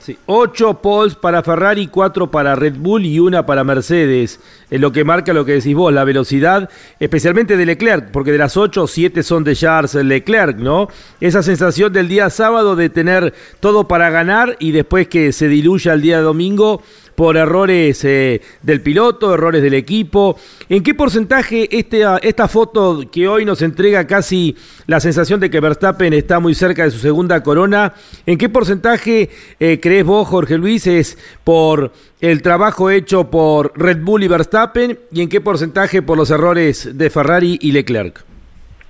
Sí, 0.00 0.16
ocho 0.24 0.80
poles 0.80 1.14
para 1.14 1.42
Ferrari, 1.42 1.86
cuatro 1.86 2.30
para 2.30 2.54
Red 2.54 2.76
Bull 2.78 3.04
y 3.04 3.20
una 3.20 3.44
para 3.44 3.64
Mercedes. 3.64 4.40
Es 4.70 4.80
lo 4.80 4.92
que 4.92 5.04
marca 5.04 5.34
lo 5.34 5.44
que 5.44 5.52
decís 5.52 5.74
vos, 5.74 5.92
la 5.92 6.04
velocidad, 6.04 6.70
especialmente 6.98 7.58
de 7.58 7.66
Leclerc, 7.66 8.10
porque 8.10 8.32
de 8.32 8.38
las 8.38 8.56
ocho, 8.56 8.86
siete 8.86 9.22
son 9.22 9.44
de 9.44 9.54
Charles 9.54 9.94
Leclerc, 9.94 10.56
¿no? 10.56 10.88
Esa 11.20 11.42
sensación 11.42 11.92
del 11.92 12.08
día 12.08 12.30
sábado 12.30 12.76
de 12.76 12.88
tener 12.88 13.34
todo 13.60 13.88
para 13.88 14.08
ganar 14.08 14.56
y 14.58 14.70
después 14.70 15.06
que 15.06 15.32
se 15.32 15.48
diluya 15.48 15.92
el 15.92 16.00
día 16.00 16.22
domingo 16.22 16.82
por 17.20 17.36
errores 17.36 18.02
eh, 18.06 18.40
del 18.62 18.80
piloto, 18.80 19.34
errores 19.34 19.60
del 19.60 19.74
equipo. 19.74 20.36
¿En 20.70 20.82
qué 20.82 20.94
porcentaje 20.94 21.68
este, 21.70 22.02
esta 22.22 22.48
foto 22.48 23.02
que 23.12 23.28
hoy 23.28 23.44
nos 23.44 23.60
entrega 23.60 24.06
casi 24.06 24.56
la 24.86 25.00
sensación 25.00 25.38
de 25.38 25.50
que 25.50 25.60
Verstappen 25.60 26.14
está 26.14 26.40
muy 26.40 26.54
cerca 26.54 26.84
de 26.84 26.90
su 26.90 26.96
segunda 26.96 27.42
corona, 27.42 27.92
en 28.24 28.38
qué 28.38 28.48
porcentaje 28.48 29.28
eh, 29.58 29.78
crees 29.82 30.06
vos, 30.06 30.28
Jorge 30.28 30.56
Luis, 30.56 30.86
es 30.86 31.18
por 31.44 31.92
el 32.22 32.40
trabajo 32.40 32.88
hecho 32.88 33.28
por 33.28 33.78
Red 33.78 34.02
Bull 34.02 34.22
y 34.22 34.28
Verstappen 34.28 34.98
y 35.12 35.20
en 35.20 35.28
qué 35.28 35.42
porcentaje 35.42 36.00
por 36.00 36.16
los 36.16 36.30
errores 36.30 36.96
de 36.96 37.10
Ferrari 37.10 37.58
y 37.60 37.72
Leclerc? 37.72 38.24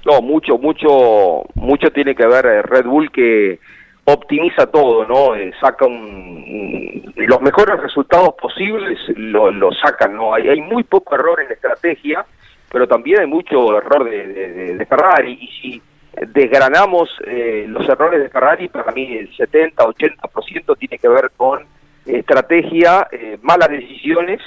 No, 0.06 0.22
mucho, 0.22 0.56
mucho, 0.56 1.46
mucho 1.56 1.90
tiene 1.90 2.14
que 2.14 2.28
ver 2.28 2.46
eh, 2.46 2.62
Red 2.62 2.84
Bull 2.84 3.10
que 3.10 3.58
optimiza 4.04 4.66
todo, 4.66 5.06
¿no? 5.06 5.34
Eh, 5.34 5.52
saca 5.60 5.86
los 5.88 7.40
mejores 7.40 7.80
resultados 7.80 8.34
posibles, 8.40 8.98
lo, 9.16 9.72
sacan, 9.72 10.16
¿no? 10.16 10.34
Hay, 10.34 10.48
hay, 10.48 10.60
muy 10.60 10.84
poco 10.84 11.14
error 11.14 11.40
en 11.40 11.52
estrategia, 11.52 12.24
pero 12.70 12.86
también 12.86 13.20
hay 13.20 13.26
mucho 13.26 13.76
error 13.76 14.04
de, 14.04 14.74
de, 14.74 14.86
Ferrari. 14.86 15.38
Y 15.40 15.46
si 15.60 15.82
desgranamos 16.28 17.10
eh, 17.26 17.66
los 17.68 17.88
errores 17.88 18.22
de 18.22 18.28
Ferrari, 18.28 18.68
para 18.68 18.92
mí 18.92 19.16
el 19.16 19.30
70-80% 19.36 20.78
tiene 20.78 20.98
que 20.98 21.08
ver 21.08 21.30
con 21.36 21.64
estrategia, 22.06 23.06
eh, 23.12 23.38
malas 23.42 23.68
decisiones 23.68 24.40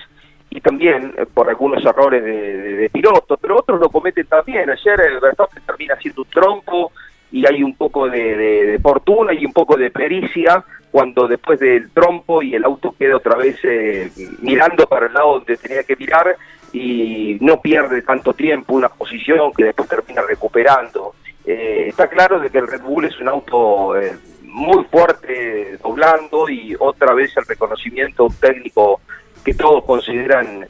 y 0.49 0.61
también 0.61 1.15
por 1.33 1.49
algunos 1.49 1.83
errores 1.83 2.23
de, 2.23 2.57
de, 2.75 2.89
piloto, 2.89 3.37
pero 3.37 3.57
otros 3.57 3.79
lo 3.79 3.89
cometen 3.89 4.27
también. 4.27 4.69
Ayer 4.69 5.19
Verstappen 5.19 5.63
termina 5.65 5.95
haciendo 5.95 6.21
un 6.21 6.29
trompo, 6.29 6.91
y 7.33 7.47
hay 7.47 7.63
un 7.63 7.73
poco 7.73 8.07
de, 8.07 8.79
fortuna 8.81 9.33
y 9.33 9.43
un 9.43 9.51
poco 9.51 9.75
de 9.75 9.89
pericia 9.89 10.63
cuando 10.91 11.27
después 11.27 11.59
del 11.59 11.89
trompo 11.91 12.43
y 12.43 12.53
el 12.53 12.63
auto 12.63 12.93
queda 12.97 13.17
otra 13.17 13.35
vez 13.35 13.57
eh, 13.63 14.11
mirando 14.41 14.85
para 14.85 15.07
el 15.07 15.13
lado 15.13 15.39
donde 15.39 15.57
tenía 15.57 15.81
que 15.81 15.95
mirar 15.95 16.37
y 16.71 17.39
no 17.41 17.59
pierde 17.59 18.03
tanto 18.03 18.33
tiempo 18.35 18.75
una 18.75 18.89
posición 18.89 19.51
que 19.51 19.63
después 19.65 19.89
termina 19.89 20.21
recuperando. 20.21 21.15
Eh, 21.43 21.85
está 21.87 22.07
claro 22.07 22.39
de 22.39 22.51
que 22.51 22.59
el 22.59 22.67
Red 22.67 22.81
Bull 22.81 23.05
es 23.05 23.19
un 23.19 23.27
auto 23.27 23.97
eh, 23.99 24.15
muy 24.43 24.83
fuerte 24.85 25.79
doblando 25.81 26.47
y 26.47 26.75
otra 26.79 27.15
vez 27.15 27.35
el 27.35 27.45
reconocimiento 27.45 28.27
técnico 28.39 29.01
que 29.43 29.55
todos 29.55 29.83
consideran 29.85 30.67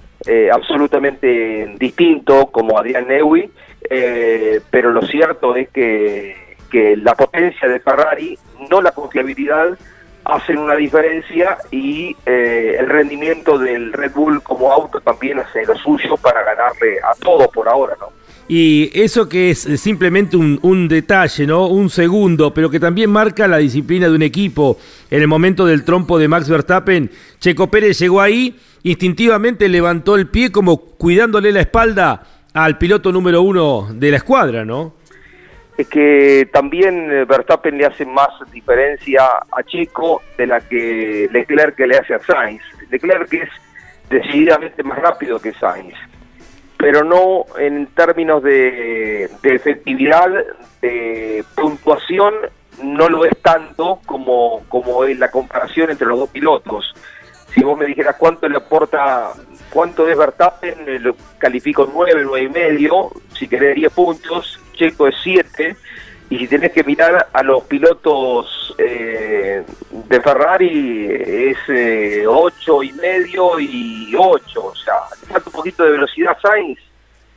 absolutamente 0.54 1.76
distinto 1.78 2.46
como 2.46 2.80
Adrián 2.80 3.10
Newey, 3.10 3.52
pero 4.72 4.92
lo 4.92 5.02
cierto 5.02 5.54
es 5.58 5.68
que 5.68 6.43
que 6.74 6.98
la 6.98 7.14
potencia 7.14 7.70
de 7.70 7.80
Ferrari, 7.80 8.38
no 8.72 8.82
la 8.82 8.92
confiabilidad, 8.92 9.78
hacen 10.26 10.58
una 10.58 10.76
diferencia 10.76 11.60
y 11.70 12.16
eh, 12.26 12.78
el 12.80 12.90
rendimiento 12.90 13.60
del 13.60 13.94
Red 13.94 14.14
Bull 14.14 14.42
como 14.42 14.72
auto 14.72 15.00
también 15.00 15.38
hace 15.40 15.66
lo 15.66 15.76
suyo 15.76 16.18
para 16.18 16.44
ganarle 16.44 16.98
a 17.00 17.14
todo 17.20 17.48
por 17.52 17.70
ahora, 17.70 17.96
¿no? 18.00 18.08
Y 18.48 18.90
eso 18.94 19.30
que 19.30 19.52
es 19.52 19.60
simplemente 19.80 20.36
un, 20.36 20.60
un, 20.64 20.88
detalle, 20.88 21.46
¿no? 21.46 21.68
Un 21.68 21.90
segundo, 21.90 22.54
pero 22.54 22.70
que 22.70 22.80
también 22.80 23.10
marca 23.10 23.48
la 23.48 23.58
disciplina 23.58 24.10
de 24.10 24.16
un 24.16 24.22
equipo. 24.22 24.78
En 25.12 25.22
el 25.22 25.28
momento 25.28 25.66
del 25.66 25.86
trompo 25.86 26.18
de 26.18 26.28
Max 26.28 26.50
Verstappen, 26.50 27.10
Checo 27.40 27.68
Pérez 27.68 28.00
llegó 28.00 28.20
ahí, 28.20 28.60
instintivamente 28.82 29.70
levantó 29.70 30.16
el 30.16 30.28
pie 30.28 30.52
como 30.52 30.78
cuidándole 30.78 31.52
la 31.52 31.62
espalda 31.62 32.24
al 32.54 32.78
piloto 32.78 33.12
número 33.12 33.42
uno 33.44 33.90
de 33.94 34.12
la 34.12 34.18
escuadra, 34.18 34.66
¿no? 34.66 34.94
Es 35.78 35.88
que 35.88 36.48
también 36.52 37.12
eh, 37.12 37.26
Verstappen 37.26 37.78
le 37.78 37.86
hace 37.86 38.06
más 38.06 38.30
diferencia 38.52 39.26
a 39.52 39.64
Checo 39.64 40.22
de 40.38 40.48
la 40.48 40.62
que 40.62 41.28
Leclerc 41.32 41.80
le 41.80 41.98
hace 41.98 42.14
a 42.14 42.20
Sainz. 42.20 42.62
Leclerc 42.92 43.34
es 43.34 43.50
decididamente 44.10 44.84
más 44.84 45.00
rápido 45.00 45.40
que 45.40 45.54
Sainz, 45.54 45.96
pero 46.78 47.04
no 47.04 47.46
en 47.58 47.88
términos 47.88 48.44
de, 48.44 49.30
efectividad, 49.42 50.30
de 50.82 51.44
puntuación, 51.56 52.36
no 52.84 53.10
lo 53.10 53.26
es 53.26 53.36
tanto 53.42 54.00
como, 54.06 54.64
como 54.70 55.06
es 55.06 55.18
la 55.18 55.32
comparación 55.32 55.90
entre 55.90 56.08
los 56.08 56.20
dos 56.20 56.30
pilotos. 56.30 56.94
Si 57.54 57.64
vos 57.64 57.78
me 57.78 57.86
dijeras 57.86 58.16
cuánto 58.18 58.48
le 58.48 58.58
aporta, 58.58 59.32
cuánto 59.72 60.08
es 60.08 60.18
Verstappen, 60.18 60.76
eh, 60.88 61.00
lo 61.00 61.16
califico 61.38 61.90
9, 61.92 62.24
9 62.26 62.44
y 62.44 62.50
medio, 62.50 63.12
si 63.34 63.48
querés 63.48 63.76
10 63.76 63.94
puntos, 63.94 64.60
Checo 64.74 65.08
es 65.08 65.16
7, 65.24 65.76
y 66.34 66.38
si 66.40 66.48
tenés 66.48 66.72
que 66.72 66.84
mirar 66.84 67.28
a 67.32 67.44
los 67.44 67.64
pilotos 67.66 68.76
eh, 68.80 69.64
de 69.92 70.22
Ferrari 70.22 71.06
es 71.08 71.58
eh, 71.68 72.24
8 72.28 72.84
y 72.84 72.92
medio 72.94 73.60
y 73.60 74.16
8, 74.18 74.66
o 74.66 74.76
sea, 74.76 74.96
falta 75.28 75.50
un 75.50 75.54
poquito 75.54 75.84
de 75.84 75.92
velocidad 75.92 76.36
Sainz 76.42 76.80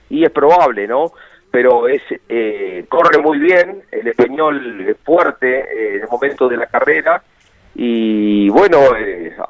y 0.09 0.25
es 0.25 0.31
probable, 0.31 0.87
¿no? 0.87 1.13
Pero 1.51 1.89
es 1.89 2.01
eh, 2.29 2.87
corre 2.89 3.19
muy 3.19 3.39
bien, 3.39 3.83
el 3.91 4.09
español 4.09 4.87
es 4.89 4.97
fuerte 5.05 5.59
eh, 5.59 5.97
en 5.97 6.03
el 6.03 6.09
momento 6.09 6.49
de 6.49 6.57
la 6.57 6.67
carrera 6.67 7.23
y 7.75 8.49
bueno, 8.49 8.79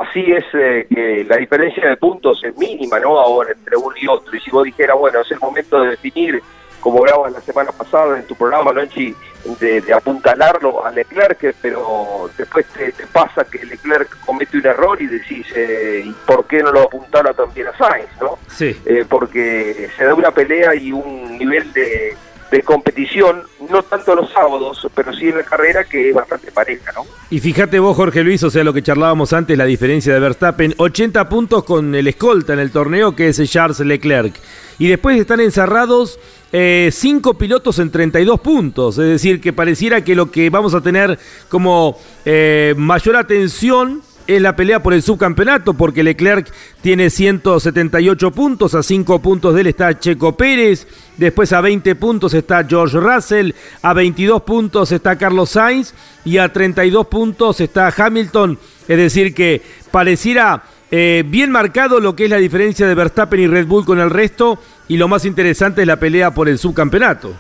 así 0.00 0.24
es 0.32 0.44
que 0.50 1.24
la 1.28 1.36
diferencia 1.36 1.88
de 1.88 1.96
puntos 1.96 2.42
es 2.42 2.56
mínima, 2.56 2.98
¿no? 2.98 3.16
Ahora 3.16 3.52
entre 3.52 3.76
uno 3.76 3.94
y 3.96 4.08
otro 4.08 4.34
y 4.34 4.40
si 4.40 4.50
vos 4.50 4.64
dijeras, 4.64 4.98
bueno, 4.98 5.20
es 5.20 5.30
el 5.30 5.38
momento 5.38 5.80
de 5.82 5.90
definir 5.90 6.42
como 6.86 7.00
hablabas 7.00 7.32
la 7.32 7.40
semana 7.40 7.72
pasada 7.72 8.16
en 8.16 8.24
tu 8.28 8.36
programa, 8.36 8.70
Lonchi, 8.72 9.12
de, 9.58 9.80
de 9.80 9.92
apuntalarlo 9.92 10.86
a 10.86 10.92
Leclerc, 10.92 11.56
pero 11.60 12.30
después 12.38 12.64
te, 12.66 12.92
pasa 13.08 13.44
que 13.44 13.66
Leclerc 13.66 14.16
comete 14.24 14.56
un 14.58 14.66
error 14.66 15.02
y 15.02 15.08
decís, 15.08 15.48
eh, 15.56 16.04
¿y 16.04 16.12
por 16.24 16.46
qué 16.46 16.62
no 16.62 16.70
lo 16.70 16.82
apuntala 16.82 17.34
también 17.34 17.66
a 17.66 17.76
Sainz? 17.76 18.06
¿no? 18.20 18.38
Sí. 18.46 18.80
Eh, 18.86 19.04
porque 19.08 19.90
se 19.96 20.04
da 20.04 20.14
una 20.14 20.30
pelea 20.30 20.76
y 20.76 20.92
un 20.92 21.36
nivel 21.36 21.72
de, 21.72 22.16
de 22.52 22.62
competición, 22.62 23.42
no 23.68 23.82
tanto 23.82 24.14
los 24.14 24.30
sábados, 24.30 24.86
pero 24.94 25.12
sí 25.12 25.30
en 25.30 25.38
la 25.38 25.42
carrera 25.42 25.82
que 25.82 26.10
es 26.10 26.14
bastante 26.14 26.52
pareja, 26.52 26.92
¿no? 26.92 27.04
Y 27.30 27.40
fíjate 27.40 27.80
vos, 27.80 27.96
Jorge 27.96 28.22
Luis, 28.22 28.44
o 28.44 28.50
sea, 28.50 28.62
lo 28.62 28.72
que 28.72 28.84
charlábamos 28.84 29.32
antes, 29.32 29.58
la 29.58 29.64
diferencia 29.64 30.14
de 30.14 30.20
Verstappen, 30.20 30.72
80 30.76 31.28
puntos 31.28 31.64
con 31.64 31.96
el 31.96 32.06
escolta 32.06 32.52
en 32.52 32.60
el 32.60 32.70
torneo 32.70 33.16
que 33.16 33.26
es 33.26 33.42
Charles 33.50 33.80
Leclerc. 33.80 34.36
Y 34.78 34.88
después 34.88 35.18
están 35.18 35.40
encerrados 35.40 36.18
eh, 36.52 36.90
cinco 36.92 37.34
pilotos 37.34 37.78
en 37.78 37.90
32 37.90 38.40
puntos, 38.40 38.98
es 38.98 39.08
decir, 39.08 39.40
que 39.40 39.52
pareciera 39.52 40.04
que 40.04 40.14
lo 40.14 40.30
que 40.30 40.48
vamos 40.50 40.74
a 40.74 40.80
tener 40.80 41.18
como 41.48 41.98
eh, 42.24 42.74
mayor 42.76 43.16
atención 43.16 44.02
es 44.26 44.42
la 44.42 44.56
pelea 44.56 44.82
por 44.82 44.92
el 44.92 45.02
subcampeonato, 45.02 45.74
porque 45.74 46.02
Leclerc 46.02 46.52
tiene 46.82 47.10
178 47.10 48.30
puntos, 48.32 48.74
a 48.74 48.82
5 48.82 49.20
puntos 49.20 49.54
de 49.54 49.60
él 49.60 49.66
está 49.68 49.98
Checo 49.98 50.36
Pérez, 50.36 50.86
después 51.16 51.52
a 51.52 51.60
20 51.60 51.94
puntos 51.94 52.34
está 52.34 52.64
George 52.64 52.98
Russell, 52.98 53.52
a 53.82 53.92
22 53.92 54.42
puntos 54.42 54.92
está 54.92 55.16
Carlos 55.16 55.50
Sainz 55.50 55.94
y 56.24 56.38
a 56.38 56.52
32 56.52 57.06
puntos 57.06 57.60
está 57.60 57.92
Hamilton, 57.96 58.58
es 58.88 58.96
decir 58.96 59.34
que 59.34 59.62
pareciera 59.90 60.64
eh, 60.90 61.24
bien 61.26 61.50
marcado 61.50 62.00
lo 62.00 62.14
que 62.14 62.24
es 62.24 62.30
la 62.30 62.36
diferencia 62.36 62.86
de 62.86 62.94
Verstappen 62.94 63.40
y 63.40 63.46
Red 63.46 63.66
Bull 63.66 63.84
con 63.84 63.98
el 63.98 64.10
resto 64.10 64.58
y 64.88 64.96
lo 64.96 65.08
más 65.08 65.24
interesante 65.24 65.80
es 65.82 65.86
la 65.86 65.96
pelea 65.96 66.32
por 66.32 66.48
el 66.48 66.58
subcampeonato. 66.58 67.34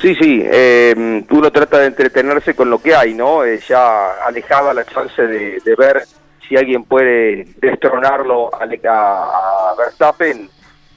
Sí, 0.00 0.16
sí, 0.16 0.42
eh, 0.44 1.24
uno 1.30 1.50
trata 1.52 1.78
de 1.78 1.86
entretenerse 1.86 2.54
con 2.54 2.68
lo 2.68 2.80
que 2.82 2.94
hay, 2.94 3.14
¿no? 3.14 3.44
Eh, 3.44 3.60
ya 3.68 4.24
alejada 4.26 4.74
la 4.74 4.84
chance 4.84 5.22
de, 5.22 5.60
ver 5.78 6.02
si 6.48 6.56
alguien 6.56 6.82
puede 6.84 7.46
destronarlo 7.60 8.50
a, 8.52 8.64
a, 8.64 9.74
Verstappen, 9.78 10.50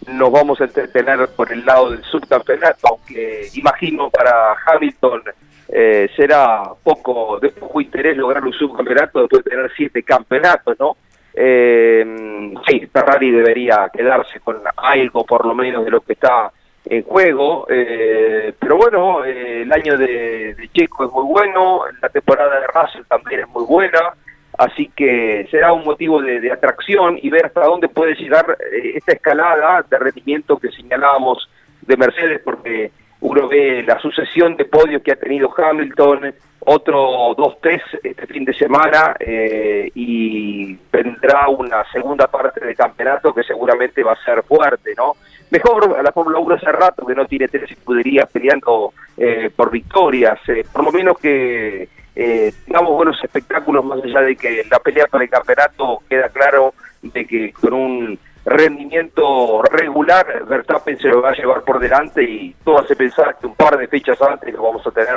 nos 0.08 0.32
vamos 0.32 0.60
a 0.60 0.64
entretener 0.64 1.28
por 1.36 1.52
el 1.52 1.64
lado 1.64 1.92
del 1.92 2.04
subcampeonato, 2.04 2.88
aunque 2.88 3.48
imagino 3.54 4.10
para 4.10 4.56
Hamilton 4.66 5.22
eh, 5.68 6.10
será 6.16 6.64
poco 6.84 7.40
de 7.40 7.50
poco 7.50 7.82
interés 7.82 8.16
lograr 8.16 8.44
un 8.44 8.54
subcampeonato 8.54 9.22
después 9.22 9.44
de 9.44 9.50
tener 9.50 9.72
siete 9.76 10.04
campeonatos, 10.04 10.80
¿no? 10.80 10.96
Eh, 11.38 12.54
sí, 12.68 12.88
Ferrari 12.88 13.32
debería 13.32 13.90
quedarse 13.94 14.40
con 14.40 14.62
algo 14.78 15.26
por 15.26 15.46
lo 15.46 15.54
menos 15.54 15.84
de 15.84 15.92
lo 15.92 16.02
que 16.02 16.14
está 16.14 16.52
en 16.86 17.04
juego. 17.04 17.68
Eh, 17.70 18.54
pero 18.60 18.78
bueno, 18.78 19.26
eh, 19.26 19.64
el 19.64 19.72
año 19.72 19.98
de, 19.98 20.70
Checo 20.74 21.06
es 21.06 21.12
muy 21.12 21.26
bueno, 21.26 21.82
la 22.02 22.10
temporada 22.10 22.60
de 22.60 22.68
Russell 22.68 23.04
también 23.08 23.42
es 23.42 23.48
muy 23.50 23.66
buena, 23.66 24.14
así 24.58 24.92
que 24.96 25.48
será 25.50 25.74
un 25.74 25.84
motivo 25.84 26.22
de, 26.22 26.52
atracción 26.52 27.18
y 27.22 27.30
ver 27.30 27.48
hasta 27.48 27.66
dónde 27.66 27.88
puede 27.88 28.16
llegar 28.16 28.58
eh, 28.72 28.94
esta 28.96 29.14
escalada 29.14 29.86
de 29.90 29.98
rendimiento 29.98 30.58
que 30.58 30.72
señalábamos 30.72 31.50
de 31.82 31.98
Mercedes, 31.98 32.42
porque 32.44 32.92
uno 33.26 33.48
ve 33.48 33.84
la 33.84 34.00
sucesión 34.00 34.56
de 34.56 34.66
podios 34.66 35.02
que 35.02 35.12
ha 35.12 35.16
tenido 35.16 35.52
Hamilton 35.56 36.34
otro 36.60 37.34
dos 37.36 37.60
test 37.60 37.86
este 38.04 38.28
fin 38.28 38.46
de 38.46 38.54
semana 38.54 39.16
eh, 39.20 39.90
y 39.96 40.78
vendrá 40.92 41.48
una 41.50 41.84
segunda 41.92 42.28
parte 42.28 42.64
del 42.64 42.76
campeonato 42.76 43.34
que 43.34 43.44
seguramente 43.44 44.04
va 44.04 44.14
a 44.14 44.26
ser 44.26 44.44
fuerte, 44.44 44.94
¿no? 44.96 45.14
Mejor 45.50 45.96
a 45.98 46.04
la 46.04 46.12
Fórmula 46.12 46.40
1 46.40 46.56
hace 46.56 46.72
rato 46.72 47.06
que 47.06 47.16
no 47.16 47.26
tiene 47.26 47.48
tres 47.48 47.72
escuderías 47.72 48.30
peleando 48.32 48.94
eh, 49.18 49.50
por 49.56 49.72
victorias, 49.72 50.40
eh, 50.48 50.64
por 50.72 50.84
lo 50.84 50.92
menos 50.92 51.18
que 51.18 51.90
tengamos 52.16 52.94
buenos 52.94 53.22
espectáculos 53.22 53.84
más 53.84 54.02
allá 54.02 54.22
de 54.22 54.36
que 54.38 54.64
la 54.72 54.80
pelea 54.80 55.06
para 55.08 55.26
el 55.26 55.30
campeonato 55.30 56.00
queda 56.08 56.30
claro 56.30 56.74
de 57.02 57.26
que 57.26 57.52
con 57.52 57.74
un 57.74 58.20
rendimiento 58.46 59.64
regular, 59.64 60.46
Verstappen 60.48 60.98
se 61.00 61.08
lo 61.08 61.22
va 61.22 61.32
a 61.32 61.36
llevar 61.36 61.64
por 61.64 61.80
delante 61.80 62.24
y 62.24 62.56
todo 62.64 62.80
hace 62.80 62.96
pensar 62.96 63.38
que 63.40 63.48
un 63.48 63.56
par 63.56 63.78
de 63.78 63.88
fechas 63.88 64.22
antes 64.22 64.54
lo 64.54 64.62
vamos 64.62 64.86
a 64.86 64.92
tener 64.92 65.16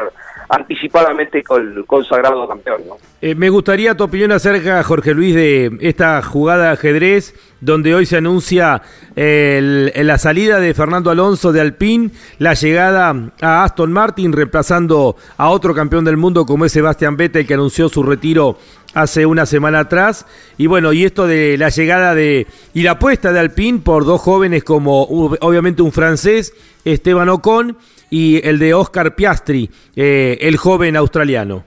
anticipadamente 0.48 1.42
con 1.42 1.76
el 1.76 1.84
consagrado 1.84 2.48
campeón. 2.48 2.82
Eh, 3.20 3.34
me 3.34 3.50
gustaría 3.50 3.94
tu 3.96 4.04
opinión 4.04 4.32
acerca, 4.32 4.82
Jorge 4.82 5.12
Luis, 5.12 5.34
de 5.34 5.76
esta 5.82 6.22
jugada 6.22 6.66
de 6.66 6.70
ajedrez 6.70 7.34
donde 7.60 7.94
hoy 7.94 8.06
se 8.06 8.16
anuncia 8.16 8.82
la 9.16 10.18
salida 10.18 10.60
de 10.60 10.74
Fernando 10.74 11.10
Alonso 11.10 11.50
de 11.52 11.60
Alpine, 11.60 12.10
la 12.38 12.54
llegada 12.54 13.32
a 13.42 13.64
Aston 13.64 13.92
Martin 13.92 14.32
reemplazando 14.32 15.16
a 15.36 15.50
otro 15.50 15.74
campeón 15.74 16.04
del 16.04 16.16
mundo 16.16 16.46
como 16.46 16.64
es 16.64 16.72
Sebastián 16.72 17.16
Vettel 17.16 17.46
que 17.46 17.54
anunció 17.54 17.88
su 17.88 18.04
retiro 18.04 18.58
hace 18.94 19.26
una 19.26 19.46
semana 19.46 19.80
atrás. 19.80 20.26
Y 20.56 20.66
bueno, 20.66 20.92
y 20.92 21.04
esto 21.04 21.26
de 21.26 21.56
la 21.58 21.68
llegada 21.68 22.14
de 22.14 22.46
y 22.74 22.82
la 22.82 22.92
apuesta 22.92 23.32
de 23.32 23.40
Alpine 23.40 23.80
por 23.80 24.04
dos 24.04 24.20
jóvenes 24.20 24.64
como 24.64 25.02
obviamente 25.02 25.82
un 25.82 25.92
francés, 25.92 26.54
Esteban 26.84 27.28
Ocon, 27.28 27.76
y 28.10 28.46
el 28.46 28.58
de 28.58 28.74
Oscar 28.74 29.14
Piastri, 29.14 29.70
eh, 29.94 30.38
el 30.40 30.56
joven 30.56 30.96
australiano. 30.96 31.64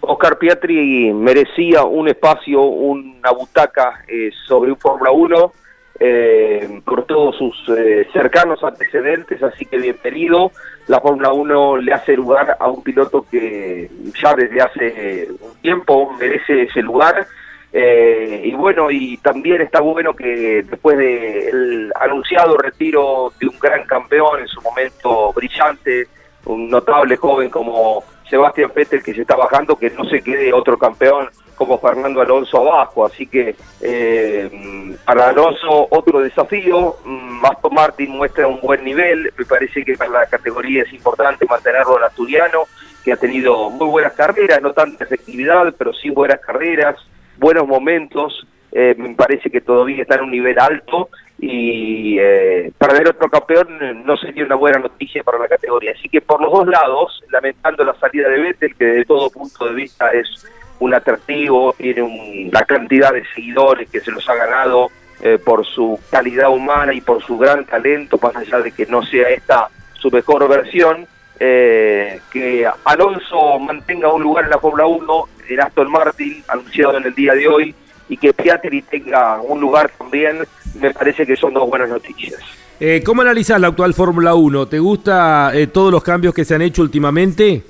Oscar 0.00 0.38
Piastri 0.38 1.12
merecía 1.12 1.82
un 1.82 2.08
espacio, 2.08 2.62
una 2.62 3.30
butaca 3.32 4.04
eh, 4.06 4.30
sobre 4.46 4.70
un 4.70 4.78
Fórmula 4.78 5.10
1 5.10 5.52
eh, 6.00 6.80
por 6.84 7.06
todos 7.06 7.36
sus 7.36 7.56
eh, 7.76 8.06
cercanos 8.12 8.62
antecedentes, 8.62 9.42
así 9.42 9.64
que 9.64 9.78
bienvenido. 9.78 10.52
La 10.86 11.00
Fórmula 11.00 11.32
1 11.32 11.78
le 11.78 11.92
hace 11.92 12.14
lugar 12.14 12.56
a 12.58 12.68
un 12.68 12.82
piloto 12.82 13.26
que 13.28 13.90
ya 14.22 14.34
desde 14.34 14.60
hace 14.60 15.28
un 15.40 15.60
tiempo 15.60 16.12
merece 16.18 16.62
ese 16.62 16.82
lugar. 16.82 17.26
Eh, 17.72 18.42
y 18.44 18.54
bueno, 18.54 18.90
y 18.90 19.18
también 19.18 19.60
está 19.60 19.80
bueno 19.80 20.14
que 20.14 20.62
después 20.62 20.96
del 20.96 21.92
anunciado 22.00 22.56
retiro 22.56 23.32
de 23.38 23.48
un 23.48 23.58
gran 23.58 23.84
campeón 23.84 24.40
en 24.40 24.48
su 24.48 24.62
momento 24.62 25.32
brillante, 25.32 26.06
un 26.46 26.70
notable 26.70 27.16
joven 27.16 27.50
como 27.50 28.04
Sebastián 28.30 28.70
Vettel 28.74 29.02
que 29.02 29.14
se 29.14 29.22
está 29.22 29.36
bajando, 29.36 29.76
que 29.76 29.90
no 29.90 30.04
se 30.04 30.22
quede 30.22 30.52
otro 30.52 30.78
campeón 30.78 31.28
como 31.58 31.78
Fernando 31.78 32.20
Alonso 32.20 32.58
abajo. 32.58 33.04
Así 33.04 33.26
que 33.26 33.56
eh, 33.82 34.96
para 35.04 35.28
Alonso 35.28 35.88
otro 35.90 36.20
desafío. 36.20 36.96
Mm, 37.04 37.44
Aston 37.44 37.74
Martin 37.74 38.10
muestra 38.12 38.46
un 38.46 38.60
buen 38.60 38.84
nivel. 38.84 39.32
Me 39.36 39.44
parece 39.44 39.84
que 39.84 39.96
para 39.96 40.10
la 40.10 40.26
categoría 40.26 40.84
es 40.84 40.92
importante 40.92 41.44
mantenerlo 41.44 41.98
en 41.98 42.04
asturiano, 42.04 42.62
que 43.04 43.12
ha 43.12 43.16
tenido 43.16 43.68
muy 43.70 43.88
buenas 43.88 44.12
carreras, 44.12 44.62
no 44.62 44.72
tanta 44.72 45.04
efectividad, 45.04 45.74
pero 45.76 45.92
sí 45.92 46.08
buenas 46.10 46.40
carreras, 46.40 46.96
buenos 47.36 47.66
momentos. 47.66 48.46
Eh, 48.70 48.94
me 48.96 49.14
parece 49.14 49.50
que 49.50 49.60
todavía 49.60 50.02
está 50.02 50.16
en 50.16 50.24
un 50.24 50.30
nivel 50.30 50.58
alto 50.58 51.08
y 51.40 52.18
eh, 52.18 52.70
perder 52.76 53.08
otro 53.08 53.30
campeón 53.30 54.04
no 54.04 54.16
sería 54.16 54.44
una 54.44 54.56
buena 54.56 54.78
noticia 54.78 55.22
para 55.22 55.38
la 55.38 55.48
categoría. 55.48 55.92
Así 55.96 56.08
que 56.08 56.20
por 56.20 56.40
los 56.40 56.52
dos 56.52 56.66
lados, 56.66 57.22
lamentando 57.30 57.84
la 57.84 57.94
salida 57.94 58.28
de 58.28 58.40
Vettel, 58.40 58.74
que 58.76 58.84
de 58.84 59.04
todo 59.04 59.30
punto 59.30 59.66
de 59.66 59.74
vista 59.74 60.10
es 60.10 60.46
un 60.80 60.94
atractivo, 60.94 61.74
tiene 61.76 62.02
una 62.02 62.62
cantidad 62.62 63.12
de 63.12 63.24
seguidores 63.34 63.88
que 63.90 64.00
se 64.00 64.10
los 64.10 64.28
ha 64.28 64.34
ganado 64.34 64.90
eh, 65.20 65.36
por 65.36 65.66
su 65.66 65.98
calidad 66.10 66.50
humana 66.50 66.94
y 66.94 67.00
por 67.00 67.20
su 67.24 67.36
gran 67.36 67.64
talento, 67.64 68.20
más 68.22 68.36
allá 68.36 68.60
de 68.60 68.70
que 68.70 68.86
no 68.86 69.04
sea 69.04 69.28
esta 69.30 69.68
su 69.94 70.10
mejor 70.12 70.48
versión, 70.48 71.08
eh, 71.40 72.20
que 72.32 72.64
Alonso 72.84 73.58
mantenga 73.58 74.12
un 74.12 74.22
lugar 74.22 74.44
en 74.44 74.50
la 74.50 74.58
Fórmula 74.58 74.86
1, 74.86 75.24
en 75.48 75.60
Aston 75.60 75.90
Martin, 75.90 76.44
anunciado 76.46 76.98
en 76.98 77.04
el 77.06 77.14
día 77.16 77.34
de 77.34 77.48
hoy, 77.48 77.74
y 78.08 78.16
que 78.16 78.32
Piatri 78.32 78.82
tenga 78.82 79.40
un 79.40 79.60
lugar 79.60 79.90
también, 79.98 80.46
me 80.80 80.94
parece 80.94 81.26
que 81.26 81.34
son 81.34 81.52
dos 81.52 81.68
buenas 81.68 81.88
noticias. 81.88 82.40
Eh, 82.78 83.02
¿Cómo 83.04 83.22
analizas 83.22 83.60
la 83.60 83.66
actual 83.66 83.94
Fórmula 83.94 84.36
1? 84.36 84.68
¿Te 84.68 84.78
gusta 84.78 85.52
todos 85.72 85.90
los 85.90 86.04
cambios 86.04 86.32
que 86.32 86.44
se 86.44 86.54
han 86.54 86.62
hecho 86.62 86.82
últimamente? 86.82 87.64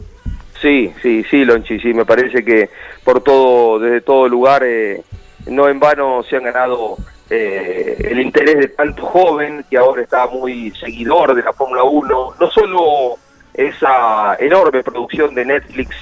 Sí, 0.61 0.93
sí, 1.03 1.25
sí, 1.31 1.45
Lonchi, 1.45 1.79
sí, 1.79 1.95
me 1.95 2.05
parece 2.05 2.45
que 2.45 2.69
por 3.05 3.23
todo, 3.23 3.79
desde 3.79 4.01
todo 4.01 4.29
lugar, 4.29 4.65
eh, 4.65 5.03
no 5.47 5.69
en 5.69 5.79
vano 5.79 6.23
se 6.25 6.37
han 6.37 6.45
ganado 6.45 6.97
eh, 7.31 7.97
el 8.01 8.21
interés 8.21 8.59
de 8.59 8.69
tanto 8.69 9.07
joven 9.07 9.65
que 9.71 9.77
ahora 9.77 10.03
está 10.03 10.27
muy 10.27 10.73
seguidor 10.73 11.35
de 11.35 11.43
la 11.43 11.53
Fórmula 11.53 11.85
1. 11.85 12.35
No 12.41 12.51
solo 12.51 13.19
esa 13.55 14.37
enorme 14.41 14.83
producción 14.83 15.35
de 15.35 15.45
Netflix 15.45 15.95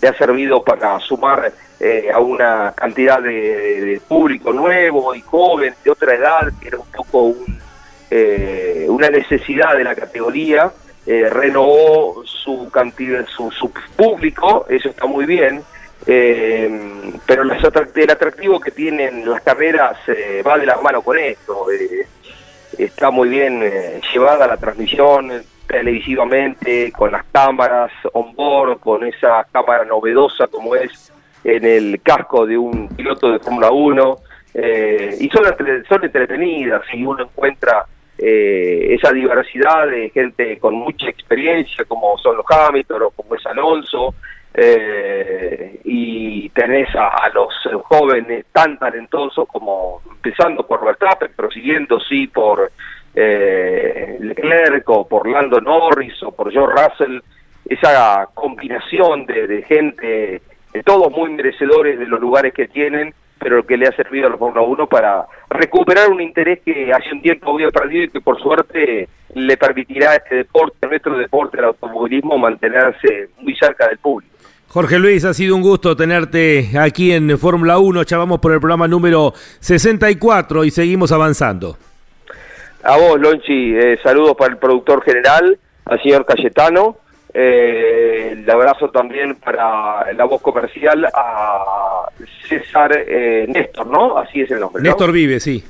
le 0.00 0.08
ha 0.08 0.14
servido 0.14 0.62
para 0.62 1.00
sumar 1.00 1.52
eh, 1.80 2.08
a 2.12 2.20
una 2.20 2.72
cantidad 2.76 3.20
de, 3.20 4.00
público 4.06 4.52
nuevo 4.52 5.12
y 5.14 5.22
joven, 5.22 5.74
de 5.84 5.90
otra 5.90 6.14
edad, 6.14 6.52
que 6.60 6.68
era 6.68 6.78
un 6.78 6.86
poco 6.86 7.22
un, 7.22 7.58
una 8.88 9.10
necesidad 9.10 9.76
de 9.76 9.82
la 9.82 9.96
categoría, 9.96 10.70
eh, 11.06 11.28
renovó 11.28 12.22
su 12.24 12.70
cantidad, 12.70 13.26
su, 13.26 13.70
público, 13.94 14.64
eso 14.70 14.88
está 14.88 15.04
muy 15.04 15.26
bien, 15.26 15.62
eh, 16.06 17.12
pero 17.26 17.42
el 17.42 18.10
atractivo 18.10 18.58
que 18.58 18.70
tienen 18.70 19.28
las 19.28 19.42
carreras 19.42 19.98
eh, 20.08 20.42
va 20.46 20.56
de 20.56 20.64
la 20.64 20.76
mano 20.78 21.02
con 21.02 21.18
esto. 21.18 21.66
está 22.78 23.10
muy 23.10 23.28
bien 23.28 23.60
llevada 24.12 24.46
la 24.46 24.56
transmisión 24.56 25.44
televisivamente, 25.66 26.90
con 26.92 27.12
las 27.12 27.24
cámaras 27.26 27.92
on 28.14 28.34
board, 28.34 28.80
con 28.80 29.04
esa 29.04 29.46
cámara 29.52 29.84
novedosa 29.84 30.46
como 30.46 30.74
es 30.74 31.12
en 31.44 31.66
el 31.66 32.00
casco 32.02 32.46
de 32.46 32.56
un 32.56 32.88
piloto 32.88 33.30
de 33.30 33.38
Fórmula 33.40 33.70
1, 33.70 34.18
y 35.20 35.28
son, 35.28 35.44
son 35.86 36.04
entretenidas 36.04 36.82
y 36.94 37.04
uno 37.04 37.24
encuentra 37.24 37.84
eh, 38.26 38.94
esa 38.94 39.12
diversidad 39.12 39.86
de 39.86 40.08
gente 40.08 40.58
con 40.58 40.76
mucha 40.76 41.10
experiencia, 41.10 41.84
como 41.84 42.16
son 42.16 42.38
los 42.38 42.46
Hamilton 42.48 43.02
o 43.02 43.10
como 43.10 43.34
es 43.34 43.44
Alonso, 43.44 44.14
eh, 44.54 45.78
y 45.84 46.48
tenés 46.48 46.88
a, 46.94 47.28
los 47.34 47.52
jóvenes 47.82 48.46
tan 48.50 48.78
talentosos 48.78 49.46
como 49.46 50.00
empezando 50.10 50.66
por 50.66 50.82
Verstappen, 50.86 51.32
pero 51.36 51.50
siguiendo 51.50 52.00
sí 52.00 52.26
por 52.28 52.72
eh, 53.14 54.16
Leclerc 54.18 54.88
o 54.88 55.06
por 55.06 55.28
Lando 55.28 55.60
Norris 55.60 56.22
o 56.22 56.32
por 56.32 56.50
George 56.50 56.82
Russell, 56.82 57.20
esa 57.66 58.26
combinación 58.32 59.26
de, 59.26 59.62
gente, 59.68 60.40
todos 60.82 61.12
muy 61.12 61.28
merecedores 61.28 61.98
de 61.98 62.06
los 62.06 62.20
lugares 62.20 62.54
que 62.54 62.68
tienen 62.68 63.12
pero 63.44 63.62
que 63.66 63.76
le 63.76 63.86
ha 63.86 63.94
servido 63.94 64.26
a 64.26 64.30
la 64.30 64.38
Fórmula 64.38 64.62
1 64.62 64.86
para 64.86 65.26
recuperar 65.50 66.08
un 66.08 66.22
interés 66.22 66.60
que 66.64 66.90
hace 66.90 67.12
un 67.12 67.20
tiempo 67.20 67.52
había 67.52 67.68
perdido 67.68 68.04
y 68.04 68.08
que 68.08 68.22
por 68.22 68.40
suerte 68.40 69.06
le 69.34 69.56
permitirá 69.58 70.12
a 70.12 70.14
este 70.14 70.36
deporte, 70.36 70.78
a 70.80 70.86
nuestro 70.86 71.18
deporte, 71.18 71.58
el 71.58 71.66
automovilismo, 71.66 72.38
mantenerse 72.38 73.28
muy 73.38 73.54
cerca 73.54 73.86
del 73.88 73.98
público. 73.98 74.34
Jorge 74.68 74.98
Luis, 74.98 75.26
ha 75.26 75.34
sido 75.34 75.54
un 75.56 75.60
gusto 75.60 75.94
tenerte 75.94 76.70
aquí 76.80 77.12
en 77.12 77.38
Fórmula 77.38 77.78
1. 77.78 78.02
Ya 78.04 78.16
vamos 78.16 78.40
por 78.40 78.52
el 78.52 78.60
programa 78.60 78.88
número 78.88 79.34
64 79.60 80.64
y 80.64 80.70
seguimos 80.70 81.12
avanzando. 81.12 81.76
A 82.82 82.96
vos, 82.96 83.20
Lonchi, 83.20 83.76
eh, 83.76 83.98
saludos 84.02 84.36
para 84.38 84.54
el 84.54 84.58
productor 84.58 85.04
general, 85.04 85.58
al 85.84 86.02
señor 86.02 86.24
Cayetano, 86.24 86.96
eh, 87.36 88.30
el 88.32 88.48
abrazo 88.48 88.90
también 88.90 89.34
para 89.34 90.12
la 90.12 90.24
voz 90.24 90.40
comercial 90.40 91.04
a 91.12 92.08
César 92.48 92.92
eh, 92.96 93.44
Néstor, 93.48 93.88
¿no? 93.88 94.16
Así 94.16 94.42
es 94.42 94.50
el 94.52 94.60
nombre. 94.60 94.80
Néstor 94.82 95.10
Vive, 95.10 95.40
sí. 95.40 95.62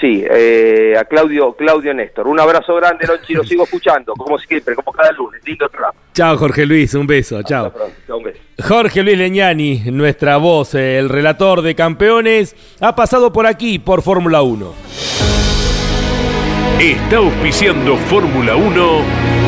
Sí, 0.00 0.22
eh, 0.30 0.94
a 0.96 1.04
Claudio 1.06 1.54
Claudio 1.54 1.92
Néstor. 1.94 2.28
Un 2.28 2.38
abrazo 2.38 2.76
grande, 2.76 3.06
Lonchi, 3.06 3.32
lo 3.32 3.42
sigo 3.42 3.64
escuchando, 3.64 4.12
como 4.12 4.38
siempre, 4.38 4.76
como 4.76 4.92
cada 4.92 5.10
lunes. 5.12 5.40
Lindo 5.44 5.68
trabajo. 5.68 5.96
Chao, 6.12 6.36
Jorge 6.36 6.64
Luis, 6.66 6.94
un 6.94 7.06
beso, 7.06 7.42
chao. 7.42 7.72
un 8.08 8.22
beso. 8.22 8.38
Jorge 8.62 9.02
Luis 9.02 9.18
Leñani, 9.18 9.82
nuestra 9.90 10.36
voz, 10.36 10.74
el 10.74 11.08
relator 11.08 11.62
de 11.62 11.74
campeones, 11.74 12.54
ha 12.80 12.94
pasado 12.94 13.32
por 13.32 13.46
aquí, 13.46 13.78
por 13.78 14.02
Fórmula 14.02 14.42
1. 14.42 14.74
Está 16.80 17.16
auspiciando 17.16 17.96
Fórmula 17.96 18.54
1 18.54 19.47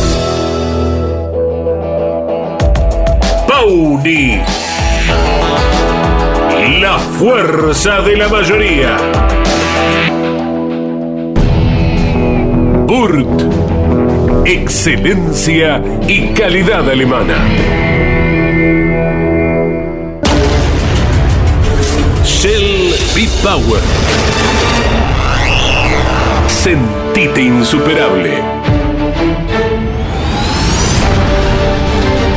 La 6.79 6.97
fuerza 6.97 8.01
de 8.01 8.17
la 8.17 8.27
mayoría. 8.27 8.97
Burt. 12.87 13.27
Excelencia 14.45 15.79
y 16.07 16.29
calidad 16.33 16.89
alemana. 16.89 17.35
Shell 22.25 22.95
B-Power. 23.13 23.81
Sentite 26.47 27.43
insuperable. 27.43 28.80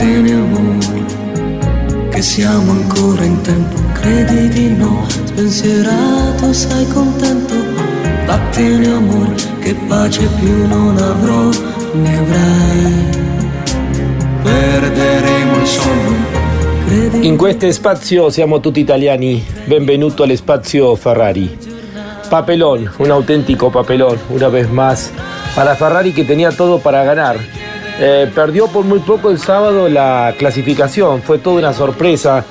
Amore, 0.00 1.04
che 2.10 2.22
siamo 2.22 2.70
ancora 2.70 3.24
in 3.24 3.40
tempo, 3.40 3.80
credi 3.94 4.48
di 4.48 4.76
no, 4.76 5.04
spensierato, 5.08 6.52
sei 6.52 6.86
contento. 6.86 7.54
Battene 8.24 8.92
amore, 8.92 9.34
che 9.58 9.74
pace 9.88 10.28
più 10.38 10.68
non 10.68 10.96
avrò, 10.98 11.48
ne 11.94 12.16
avrai. 12.16 13.08
Perderemo 14.44 15.56
il 15.56 15.66
sonno. 15.66 17.24
In 17.24 17.36
questo 17.36 17.70
spazio 17.72 18.30
siamo 18.30 18.60
tutti 18.60 18.78
italiani. 18.78 19.44
Benvenuto 19.64 20.22
al 20.22 20.36
spazio 20.36 20.94
Ferrari. 20.94 21.58
Papelón, 22.28 22.88
un 22.98 23.10
auténtico 23.10 23.68
papelón, 23.70 24.16
una 24.28 24.48
vez 24.48 24.70
más, 24.70 25.10
para 25.56 25.74
Ferrari 25.74 26.12
que 26.12 26.22
tenía 26.22 26.52
todo 26.52 26.78
para 26.78 27.02
ganar. 27.02 27.57
Eh, 28.00 28.30
perdió 28.32 28.68
por 28.68 28.84
muy 28.84 29.00
poco 29.00 29.30
el 29.30 29.40
sábado 29.40 29.88
la 29.88 30.34
clasificación, 30.38 31.20
fue 31.22 31.38
toda 31.38 31.58
una 31.58 31.72
sorpresa 31.72 32.44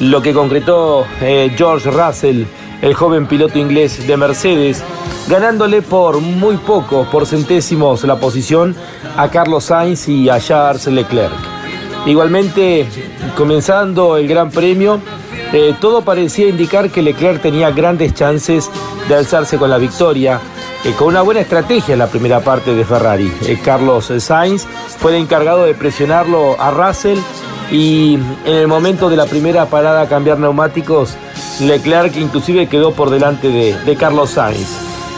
lo 0.00 0.20
que 0.20 0.32
concretó 0.32 1.06
eh, 1.20 1.52
George 1.56 1.88
Russell, 1.90 2.44
el 2.82 2.94
joven 2.94 3.26
piloto 3.26 3.58
inglés 3.58 4.06
de 4.06 4.16
Mercedes, 4.16 4.82
ganándole 5.28 5.82
por 5.82 6.20
muy 6.20 6.56
poco, 6.56 7.06
por 7.10 7.26
centésimos, 7.26 8.02
la 8.04 8.16
posición 8.16 8.74
a 9.16 9.28
Carlos 9.28 9.64
Sainz 9.64 10.08
y 10.08 10.28
a 10.28 10.40
Charles 10.40 10.86
Leclerc. 10.88 11.32
Igualmente, 12.06 12.88
comenzando 13.36 14.16
el 14.16 14.26
Gran 14.26 14.50
Premio, 14.50 15.00
eh, 15.52 15.74
todo 15.80 16.02
parecía 16.02 16.48
indicar 16.48 16.90
que 16.90 17.02
Leclerc 17.02 17.40
tenía 17.40 17.70
grandes 17.70 18.14
chances 18.14 18.70
de 19.08 19.14
alzarse 19.14 19.58
con 19.58 19.70
la 19.70 19.78
victoria, 19.78 20.40
eh, 20.84 20.92
con 20.96 21.08
una 21.08 21.22
buena 21.22 21.40
estrategia 21.40 21.92
en 21.92 21.98
la 21.98 22.06
primera 22.06 22.40
parte 22.40 22.74
de 22.74 22.84
Ferrari. 22.84 23.32
Eh, 23.46 23.58
Carlos 23.62 24.12
Sainz 24.18 24.64
fue 24.98 25.16
el 25.16 25.22
encargado 25.22 25.64
de 25.64 25.74
presionarlo 25.74 26.60
a 26.60 26.70
Russell 26.70 27.18
y 27.70 28.14
en 28.44 28.54
el 28.54 28.68
momento 28.68 29.10
de 29.10 29.16
la 29.16 29.26
primera 29.26 29.66
parada 29.66 30.02
a 30.02 30.08
cambiar 30.08 30.38
neumáticos, 30.38 31.16
Leclerc 31.60 32.16
inclusive 32.16 32.68
quedó 32.68 32.92
por 32.92 33.10
delante 33.10 33.48
de, 33.48 33.96
Carlos 33.96 34.30
Sainz. 34.30 34.68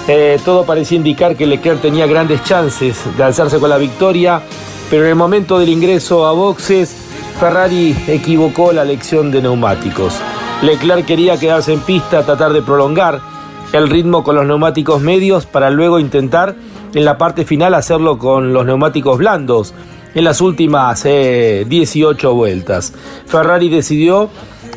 Eh, 0.09 0.41
todo 0.45 0.65
parecía 0.65 0.97
indicar 0.97 1.37
que 1.37 1.47
Leclerc 1.47 1.81
tenía 1.81 2.07
grandes 2.07 2.43
chances 2.43 2.97
de 3.17 3.23
alzarse 3.23 3.59
con 3.59 3.71
la 3.71 3.77
victoria, 3.77 4.41
pero 4.89 5.05
en 5.05 5.11
el 5.11 5.15
momento 5.15 5.59
del 5.59 5.69
ingreso 5.69 6.27
a 6.27 6.33
boxes, 6.33 6.97
Ferrari 7.39 7.95
equivocó 8.09 8.73
la 8.73 8.83
elección 8.83 9.31
de 9.31 9.43
neumáticos. 9.43 10.15
Leclerc 10.63 11.07
quería 11.07 11.39
quedarse 11.39 11.73
en 11.73 11.81
pista, 11.81 12.25
tratar 12.25 12.53
de 12.53 12.63
prolongar 12.63 13.30
el 13.73 13.89
ritmo 13.89 14.25
con 14.25 14.37
los 14.37 14.47
neumáticos 14.47 15.01
medios 15.01 15.47
para 15.47 15.71
luego 15.71 15.99
intentar 16.01 16.55
en 16.95 17.05
la 17.05 17.19
parte 17.19 17.45
final 17.45 17.75
hacerlo 17.75 18.19
con 18.19 18.53
los 18.53 18.67
neumáticos 18.67 19.19
blandos 19.19 19.75
en 20.15 20.25
las 20.25 20.41
últimas 20.41 21.05
eh, 21.05 21.65
18 21.69 22.35
vueltas. 22.35 22.93
Ferrari 23.27 23.69
decidió 23.69 24.29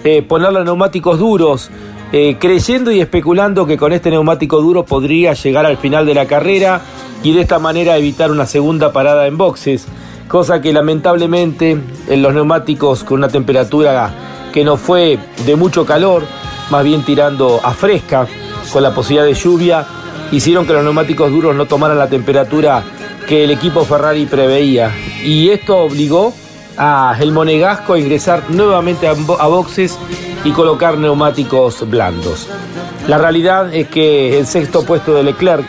eh, 0.03 0.21
poner 0.21 0.53
los 0.53 0.63
neumáticos 0.63 1.17
duros, 1.17 1.71
eh, 2.11 2.37
creyendo 2.39 2.91
y 2.91 3.01
especulando 3.01 3.65
que 3.65 3.77
con 3.77 3.93
este 3.93 4.11
neumático 4.11 4.61
duro 4.61 4.85
podría 4.85 5.33
llegar 5.33 5.65
al 5.65 5.77
final 5.77 6.05
de 6.05 6.13
la 6.13 6.27
carrera 6.27 6.81
y 7.23 7.33
de 7.33 7.41
esta 7.41 7.57
manera 7.57 7.97
evitar 7.97 8.29
una 8.29 8.45
segunda 8.45 8.93
parada 8.93 9.25
en 9.25 9.37
boxes, 9.37 9.87
cosa 10.27 10.61
que 10.61 10.71
lamentablemente 10.71 11.79
en 12.07 12.21
los 12.21 12.33
neumáticos 12.33 13.03
con 13.03 13.17
una 13.17 13.29
temperatura 13.29 14.11
que 14.53 14.63
no 14.63 14.77
fue 14.77 15.17
de 15.47 15.55
mucho 15.55 15.83
calor, 15.83 16.21
más 16.69 16.83
bien 16.83 17.01
tirando 17.03 17.59
a 17.63 17.73
fresca, 17.73 18.27
con 18.73 18.83
la 18.83 18.93
posibilidad 18.93 19.25
de 19.25 19.35
lluvia, 19.35 19.85
hicieron 20.31 20.65
que 20.65 20.73
los 20.73 20.83
neumáticos 20.83 21.31
duros 21.31 21.55
no 21.55 21.65
tomaran 21.67 21.97
la 21.97 22.07
temperatura 22.09 22.83
que 23.27 23.43
el 23.45 23.51
equipo 23.51 23.85
Ferrari 23.85 24.25
preveía. 24.25 24.91
Y 25.23 25.49
esto 25.49 25.77
obligó 25.77 26.33
a 26.75 27.15
el 27.19 27.31
Monegasco 27.31 27.93
a 27.93 27.99
ingresar 27.99 28.43
nuevamente 28.49 29.07
a, 29.07 29.13
bo- 29.13 29.39
a 29.39 29.47
boxes 29.47 29.97
y 30.43 30.51
colocar 30.51 30.97
neumáticos 30.97 31.87
blandos. 31.89 32.49
La 33.07 33.17
realidad 33.19 33.73
es 33.73 33.87
que 33.89 34.39
el 34.39 34.47
sexto 34.47 34.83
puesto 34.83 35.13
de 35.13 35.23
Leclerc, 35.23 35.65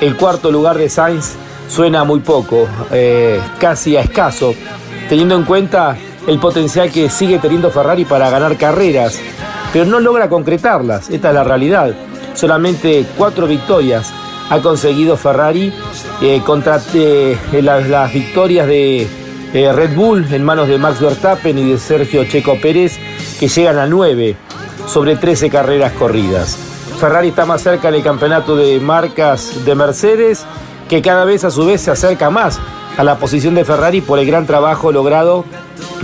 el 0.00 0.16
cuarto 0.16 0.50
lugar 0.50 0.76
de 0.76 0.88
Sainz, 0.88 1.34
suena 1.68 2.02
muy 2.04 2.18
poco, 2.20 2.66
eh, 2.90 3.40
casi 3.60 3.96
a 3.96 4.00
escaso, 4.00 4.54
teniendo 5.08 5.36
en 5.36 5.44
cuenta 5.44 5.96
el 6.26 6.38
potencial 6.40 6.90
que 6.90 7.08
sigue 7.08 7.38
teniendo 7.38 7.70
Ferrari 7.70 8.04
para 8.04 8.28
ganar 8.28 8.56
carreras, 8.56 9.18
pero 9.72 9.84
no 9.84 10.00
logra 10.00 10.28
concretarlas, 10.28 11.10
esta 11.10 11.28
es 11.28 11.34
la 11.34 11.44
realidad. 11.44 11.94
Solamente 12.40 13.04
cuatro 13.18 13.46
victorias 13.46 14.10
ha 14.48 14.60
conseguido 14.60 15.18
Ferrari 15.18 15.74
eh, 16.22 16.40
contra 16.42 16.80
eh, 16.94 17.36
las, 17.60 17.86
las 17.86 18.14
victorias 18.14 18.66
de 18.66 19.06
eh, 19.52 19.72
Red 19.74 19.94
Bull 19.94 20.26
en 20.32 20.42
manos 20.42 20.66
de 20.66 20.78
Max 20.78 21.02
Verstappen 21.02 21.58
y 21.58 21.70
de 21.70 21.78
Sergio 21.78 22.24
Checo 22.24 22.58
Pérez, 22.58 22.98
que 23.38 23.46
llegan 23.46 23.76
a 23.76 23.84
nueve 23.84 24.36
sobre 24.86 25.16
13 25.16 25.50
carreras 25.50 25.92
corridas. 25.92 26.56
Ferrari 26.98 27.28
está 27.28 27.44
más 27.44 27.60
cerca 27.60 27.90
en 27.90 27.96
el 27.96 28.02
campeonato 28.02 28.56
de 28.56 28.80
marcas 28.80 29.62
de 29.66 29.74
Mercedes, 29.74 30.46
que 30.88 31.02
cada 31.02 31.26
vez 31.26 31.44
a 31.44 31.50
su 31.50 31.66
vez 31.66 31.82
se 31.82 31.90
acerca 31.90 32.30
más 32.30 32.58
a 32.96 33.04
la 33.04 33.18
posición 33.18 33.54
de 33.54 33.66
Ferrari 33.66 34.00
por 34.00 34.18
el 34.18 34.26
gran 34.26 34.46
trabajo 34.46 34.92
logrado 34.92 35.44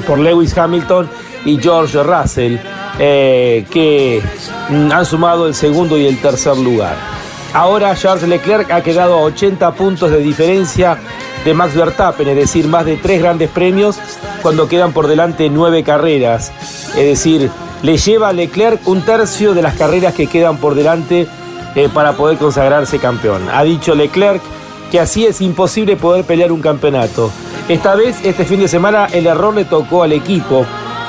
por 0.06 0.18
Lewis 0.18 0.56
Hamilton 0.56 1.08
y 1.46 1.56
George 1.56 2.02
Russell, 2.02 2.58
eh, 2.98 3.64
que 3.70 4.22
mm, 4.70 4.92
han 4.92 5.04
sumado 5.06 5.46
el 5.46 5.54
segundo 5.54 5.98
y 5.98 6.06
el 6.06 6.20
tercer 6.20 6.56
lugar. 6.56 6.96
Ahora 7.52 7.94
Charles 7.96 8.28
Leclerc 8.28 8.70
ha 8.70 8.82
quedado 8.82 9.14
a 9.14 9.22
80 9.22 9.72
puntos 9.72 10.10
de 10.10 10.18
diferencia 10.18 10.98
de 11.44 11.54
Max 11.54 11.74
Verstappen, 11.74 12.28
es 12.28 12.36
decir, 12.36 12.66
más 12.66 12.84
de 12.84 12.96
tres 12.96 13.20
grandes 13.20 13.48
premios 13.48 13.96
cuando 14.42 14.68
quedan 14.68 14.92
por 14.92 15.06
delante 15.06 15.48
nueve 15.48 15.82
carreras. 15.82 16.52
Es 16.90 17.04
decir, 17.04 17.50
le 17.82 17.96
lleva 17.96 18.28
a 18.28 18.32
Leclerc 18.32 18.86
un 18.86 19.02
tercio 19.02 19.54
de 19.54 19.62
las 19.62 19.76
carreras 19.76 20.14
que 20.14 20.26
quedan 20.26 20.56
por 20.56 20.74
delante 20.74 21.26
eh, 21.74 21.88
para 21.92 22.12
poder 22.14 22.36
consagrarse 22.36 22.98
campeón. 22.98 23.48
Ha 23.52 23.62
dicho 23.62 23.94
Leclerc 23.94 24.42
que 24.90 25.00
así 25.00 25.26
es 25.26 25.40
imposible 25.40 25.96
poder 25.96 26.24
pelear 26.24 26.52
un 26.52 26.60
campeonato. 26.60 27.30
Esta 27.68 27.94
vez, 27.94 28.16
este 28.24 28.44
fin 28.44 28.60
de 28.60 28.68
semana, 28.68 29.06
el 29.12 29.26
error 29.26 29.54
le 29.54 29.64
tocó 29.64 30.02
al 30.02 30.12
equipo, 30.12 30.64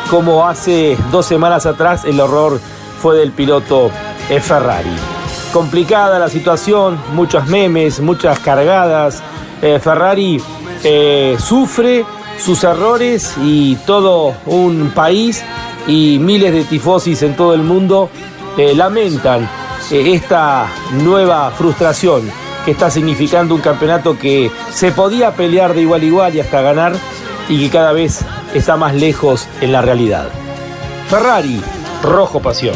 como 0.10 0.48
hace 0.48 0.98
dos 1.12 1.26
semanas 1.26 1.66
atrás 1.66 2.06
el 2.06 2.20
error 2.20 2.60
fue 3.02 3.18
del 3.18 3.32
piloto 3.32 3.92
eh, 4.30 4.40
Ferrari 4.40 4.90
complicada 5.54 6.20
la 6.20 6.30
situación, 6.30 7.00
muchos 7.14 7.48
memes, 7.48 8.00
muchas 8.00 8.38
cargadas. 8.40 9.24
Eh, 9.62 9.80
Ferrari 9.82 10.40
eh, 10.84 11.36
sufre 11.40 12.06
sus 12.38 12.64
errores 12.64 13.34
y 13.42 13.76
todo 13.88 14.36
un 14.46 14.92
país 14.94 15.44
y 15.88 16.20
miles 16.20 16.54
de 16.54 16.64
tifosis 16.64 17.24
en 17.24 17.36
todo 17.36 17.54
el 17.56 17.64
mundo 17.64 18.10
lamentan 18.76 19.50
esta 19.90 20.68
nueva 21.04 21.52
frustración 21.52 22.30
que 22.66 22.72
está 22.72 22.92
significando 22.92 23.56
un 23.56 23.62
campeonato 23.62 24.18
que 24.18 24.52
se 24.72 24.92
podía 24.92 25.32
pelear 25.32 25.74
de 25.74 25.82
igual 25.82 26.02
a 26.02 26.06
igual 26.06 26.36
y 26.36 26.40
hasta 26.40 26.62
ganar 26.62 26.94
y 27.50 27.60
que 27.60 27.70
cada 27.70 27.94
vez 27.94 28.26
está 28.54 28.78
más 28.78 28.96
lejos 28.96 29.48
en 29.62 29.72
la 29.72 29.82
realidad. 29.82 30.30
Ferrari, 31.10 31.62
rojo 32.04 32.42
pasión. 32.42 32.76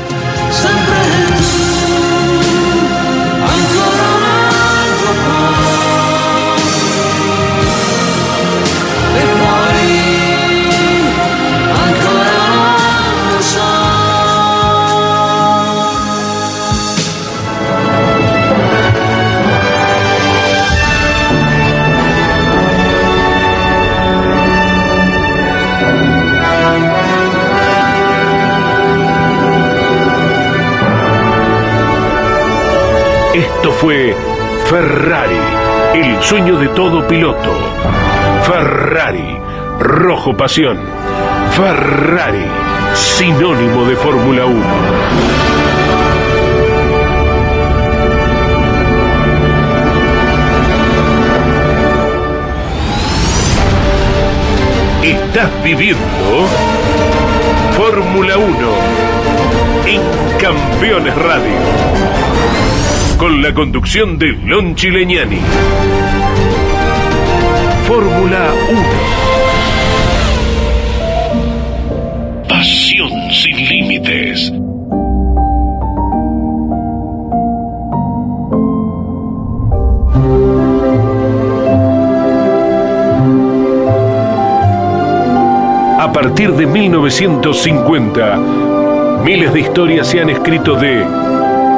Sueño 36.31 36.57
de 36.57 36.69
todo 36.69 37.05
piloto. 37.09 37.51
Ferrari, 38.43 39.37
rojo 39.79 40.33
pasión. 40.37 40.79
Ferrari, 41.57 42.45
sinónimo 42.93 43.83
de 43.83 43.97
Fórmula 43.97 44.45
1. 44.45 44.63
Estás 55.03 55.63
viviendo 55.65 55.99
Fórmula 57.75 58.37
1 58.37 58.47
en 59.85 60.01
Campeones 60.39 61.13
Radio 61.13 63.00
con 63.21 63.39
la 63.39 63.53
conducción 63.53 64.17
de 64.17 64.31
Lon 64.31 64.73
Chileñani. 64.73 65.37
Fórmula 67.87 68.51
1. 68.71 68.81
Pasión 72.49 73.11
sin 73.31 73.57
límites. 73.57 74.51
A 85.99 86.11
partir 86.11 86.53
de 86.53 86.65
1950, 86.65 88.37
miles 89.23 89.53
de 89.53 89.59
historias 89.59 90.07
se 90.07 90.21
han 90.21 90.31
escrito 90.31 90.73
de 90.73 91.30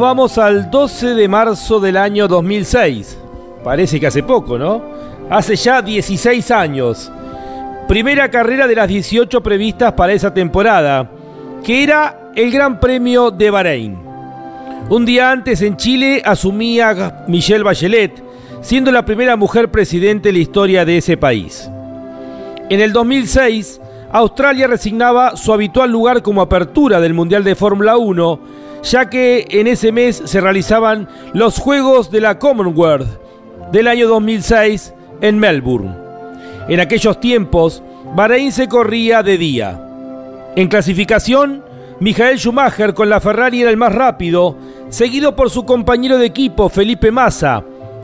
Vamos 0.00 0.38
al 0.38 0.70
12 0.70 1.14
de 1.14 1.28
marzo 1.28 1.78
del 1.78 1.98
año 1.98 2.26
2006. 2.26 3.18
Parece 3.62 4.00
que 4.00 4.06
hace 4.06 4.22
poco, 4.22 4.58
¿no? 4.58 4.82
Hace 5.28 5.54
ya 5.54 5.82
16 5.82 6.50
años. 6.50 7.12
Primera 7.86 8.30
carrera 8.30 8.66
de 8.66 8.74
las 8.74 8.88
18 8.88 9.42
previstas 9.42 9.92
para 9.92 10.14
esa 10.14 10.32
temporada, 10.32 11.10
que 11.62 11.84
era 11.84 12.32
el 12.34 12.50
Gran 12.50 12.80
Premio 12.80 13.30
de 13.30 13.50
Bahrein. 13.50 13.98
Un 14.88 15.04
día 15.04 15.30
antes 15.30 15.60
en 15.60 15.76
Chile 15.76 16.22
asumía 16.24 17.24
Michelle 17.28 17.62
Bachelet, 17.62 18.22
siendo 18.62 18.90
la 18.90 19.04
primera 19.04 19.36
mujer 19.36 19.70
presidente 19.70 20.30
en 20.30 20.36
la 20.36 20.40
historia 20.40 20.84
de 20.86 20.96
ese 20.96 21.18
país. 21.18 21.70
En 22.70 22.80
el 22.80 22.92
2006, 22.92 23.80
Australia 24.12 24.66
resignaba 24.66 25.36
su 25.36 25.52
habitual 25.52 25.92
lugar 25.92 26.22
como 26.22 26.40
apertura 26.40 27.00
del 27.00 27.12
Mundial 27.12 27.44
de 27.44 27.54
Fórmula 27.54 27.98
1 27.98 28.59
ya 28.82 29.10
que 29.10 29.46
en 29.50 29.66
ese 29.66 29.92
mes 29.92 30.22
se 30.24 30.40
realizaban 30.40 31.08
los 31.32 31.58
Juegos 31.58 32.10
de 32.10 32.20
la 32.20 32.38
Commonwealth 32.38 33.08
del 33.72 33.88
año 33.88 34.08
2006 34.08 34.94
en 35.20 35.38
Melbourne. 35.38 35.94
En 36.68 36.80
aquellos 36.80 37.20
tiempos, 37.20 37.82
Bahrein 38.14 38.52
se 38.52 38.68
corría 38.68 39.22
de 39.22 39.38
día. 39.38 39.86
En 40.56 40.68
clasificación, 40.68 41.64
Michael 42.00 42.38
Schumacher 42.38 42.94
con 42.94 43.08
la 43.08 43.20
Ferrari 43.20 43.62
era 43.62 43.70
el 43.70 43.76
más 43.76 43.94
rápido, 43.94 44.56
seguido 44.88 45.36
por 45.36 45.50
su 45.50 45.64
compañero 45.64 46.18
de 46.18 46.26
equipo 46.26 46.68
Felipe 46.68 47.10
Massa, 47.10 47.62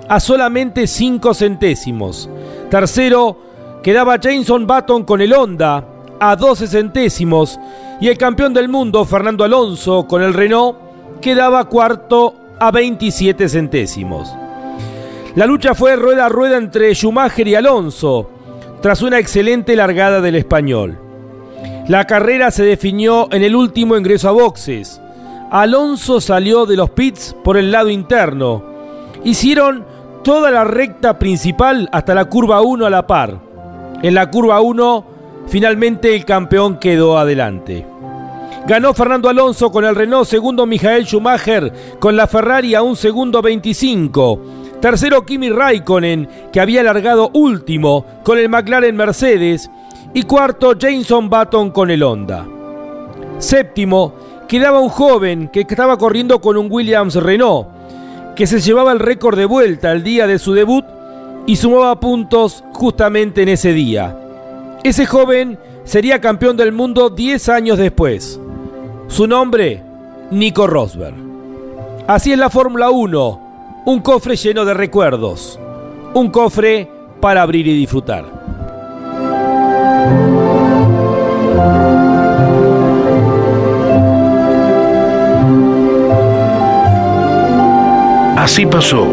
a 0.09 0.21
solamente 0.21 0.87
5 0.87 1.35
centésimos. 1.35 2.29
Tercero, 2.71 3.37
quedaba 3.83 4.19
Jameson 4.21 4.67
Button 4.67 5.05
con 5.05 5.21
el 5.21 5.33
Honda, 5.33 5.85
a 6.21 6.37
12 6.37 6.67
centésimos, 6.67 7.59
y 8.01 8.09
el 8.09 8.19
campeón 8.19 8.55
del 8.55 8.69
mundo, 8.69 9.05
Fernando 9.05 9.45
Alonso, 9.45 10.07
con 10.07 10.23
el 10.23 10.35
Renault, 10.35 10.77
quedaba 11.21 11.65
cuarto 11.65 12.35
a 12.59 12.71
27 12.71 13.49
centésimos. 13.49 14.33
La 15.35 15.47
lucha 15.47 15.75
fue 15.75 15.97
rueda 15.97 16.27
a 16.27 16.29
rueda 16.29 16.57
entre 16.57 16.95
Schumacher 16.95 17.47
y 17.47 17.55
Alonso, 17.55 18.31
tras 18.81 19.03
una 19.03 19.19
excelente 19.19 19.77
largada 19.77 20.21
del 20.21 20.37
español. 20.37 20.99
La 21.89 22.05
carrera 22.05 22.51
se 22.51 22.65
definió 22.65 23.29
en 23.33 23.43
el 23.43 23.55
último 23.55 23.97
ingreso 23.97 24.29
a 24.29 24.33
boxes. 24.33 25.01
Alonso 25.51 26.21
salió 26.21 26.67
de 26.67 26.77
los 26.77 26.91
pits 26.91 27.37
por 27.45 27.57
el 27.57 27.71
lado 27.71 27.91
interno. 27.91 28.65
Hicieron 29.25 29.85
toda 30.25 30.51
la 30.51 30.65
recta 30.65 31.19
principal 31.19 31.89
hasta 31.93 32.15
la 32.15 32.25
curva 32.25 32.61
1 32.61 32.87
a 32.87 32.91
la 32.91 33.07
par. 33.07 33.39
En 34.03 34.15
la 34.15 34.31
curva 34.31 34.61
1 34.61 35.16
Finalmente 35.49 36.15
el 36.15 36.25
campeón 36.25 36.79
quedó 36.79 37.19
adelante. 37.19 37.87
Ganó 38.67 38.93
Fernando 38.95 39.29
Alonso 39.29 39.71
con 39.71 39.85
el 39.85 39.95
Renault, 39.95 40.29
segundo 40.29 40.67
Michael 40.67 41.07
Schumacher 41.07 41.73
con 42.01 42.17
la 42.17 42.27
Ferrari 42.27 42.75
a 42.75 42.83
un 42.83 42.97
segundo 42.97 43.41
25. 43.41 44.41
Tercero 44.81 45.25
Kimi 45.25 45.51
Raikkonen, 45.51 46.29
que 46.53 46.61
había 46.61 46.83
largado 46.83 47.31
último 47.33 48.05
con 48.25 48.39
el 48.39 48.49
McLaren 48.49 48.97
Mercedes. 48.97 49.71
Y 50.15 50.25
cuarto 50.25 50.77
Jameson 50.77 51.31
Button 51.31 51.71
con 51.71 51.91
el 51.91 52.03
Honda. 52.03 52.45
Séptimo 53.39 54.15
quedaba 54.49 54.81
un 54.81 54.89
joven 54.89 55.49
que 55.53 55.61
estaba 55.61 55.97
corriendo 55.97 56.41
con 56.41 56.57
un 56.57 56.69
Williams 56.71 57.15
Renault, 57.15 57.69
que 58.35 58.47
se 58.47 58.61
llevaba 58.61 58.93
el 58.93 58.99
récord 58.99 59.37
de 59.37 59.45
vuelta 59.45 59.93
el 59.93 60.03
día 60.03 60.27
de 60.27 60.39
su 60.39 60.55
debut 60.55 60.85
y 61.47 61.57
sumaba 61.57 62.01
puntos 62.01 62.65
justamente 62.73 63.43
en 63.43 63.51
ese 63.51 63.73
día. 63.73 64.26
Ese 64.85 65.07
joven 65.07 65.59
sería 65.85 66.21
campeón 66.21 66.57
del 66.57 66.73
mundo 66.73 67.11
10 67.11 67.49
años 67.49 67.79
después. 67.79 68.41
Su 69.09 69.27
nombre, 69.27 69.83
Nico 70.31 70.67
Rosberg. 70.67 71.15
Así 72.07 72.33
es 72.33 72.39
la 72.39 72.51
Fórmula 72.51 72.91
1, 72.91 73.83
un 73.87 74.01
cofre 74.01 74.37
lleno 74.37 74.65
de 74.65 74.75
recuerdos, 74.75 75.59
un 76.15 76.31
cofre 76.31 76.89
para 77.21 77.43
abrir 77.43 77.67
y 77.67 77.77
disfrutar. 77.77 78.25
Así 88.37 88.65
pasó. 88.65 89.09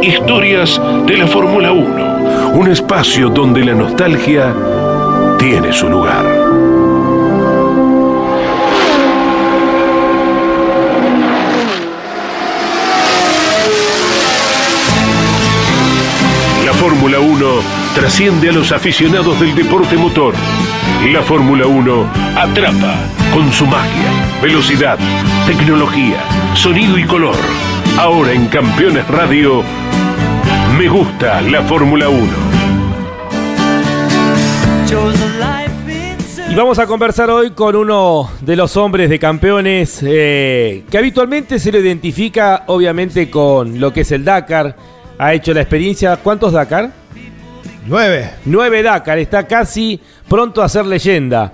Historias 0.00 0.80
de 1.06 1.18
la 1.18 1.26
Fórmula 1.26 1.70
1. 1.70 2.54
Un 2.54 2.70
espacio 2.70 3.28
donde 3.28 3.62
la 3.62 3.74
nostalgia 3.74 4.54
tiene 5.40 5.72
su 5.72 5.88
lugar. 5.88 6.24
La 16.64 16.72
Fórmula 16.74 17.18
1 17.18 17.46
trasciende 17.94 18.50
a 18.50 18.52
los 18.52 18.70
aficionados 18.70 19.40
del 19.40 19.54
deporte 19.54 19.96
motor. 19.96 20.34
La 21.12 21.22
Fórmula 21.22 21.66
1 21.66 22.06
atrapa 22.36 22.94
con 23.34 23.50
su 23.52 23.66
magia, 23.66 24.10
velocidad, 24.42 24.98
tecnología, 25.46 26.18
sonido 26.54 26.98
y 26.98 27.04
color 27.04 27.36
Ahora 28.00 28.32
en 28.32 28.46
Campeones 28.46 29.06
Radio, 29.08 29.62
me 30.78 30.88
gusta 30.88 31.42
la 31.42 31.62
Fórmula 31.62 32.08
1. 32.08 32.50
Y 36.50 36.54
vamos 36.56 36.80
a 36.80 36.86
conversar 36.86 37.30
hoy 37.30 37.52
con 37.52 37.76
uno 37.76 38.28
de 38.40 38.56
los 38.56 38.76
hombres 38.76 39.08
de 39.08 39.20
campeones 39.20 40.00
eh, 40.02 40.84
que 40.90 40.98
habitualmente 40.98 41.60
se 41.60 41.70
lo 41.70 41.78
identifica 41.78 42.64
obviamente 42.66 43.30
con 43.30 43.78
lo 43.78 43.92
que 43.92 44.00
es 44.00 44.10
el 44.10 44.24
Dakar. 44.24 44.74
Ha 45.16 45.32
hecho 45.32 45.54
la 45.54 45.60
experiencia. 45.60 46.16
¿Cuántos 46.16 46.52
Dakar? 46.52 46.90
Nueve. 47.86 48.32
Nueve 48.46 48.82
Dakar. 48.82 49.18
Está 49.18 49.46
casi 49.46 50.00
pronto 50.28 50.60
a 50.60 50.68
ser 50.68 50.86
leyenda. 50.86 51.52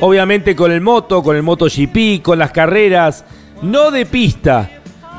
Obviamente 0.00 0.56
con 0.56 0.72
el 0.72 0.80
moto, 0.80 1.22
con 1.22 1.36
el 1.36 1.44
MotoGP, 1.44 2.20
con 2.20 2.40
las 2.40 2.50
carreras, 2.50 3.24
no 3.62 3.92
de 3.92 4.04
pista, 4.04 4.68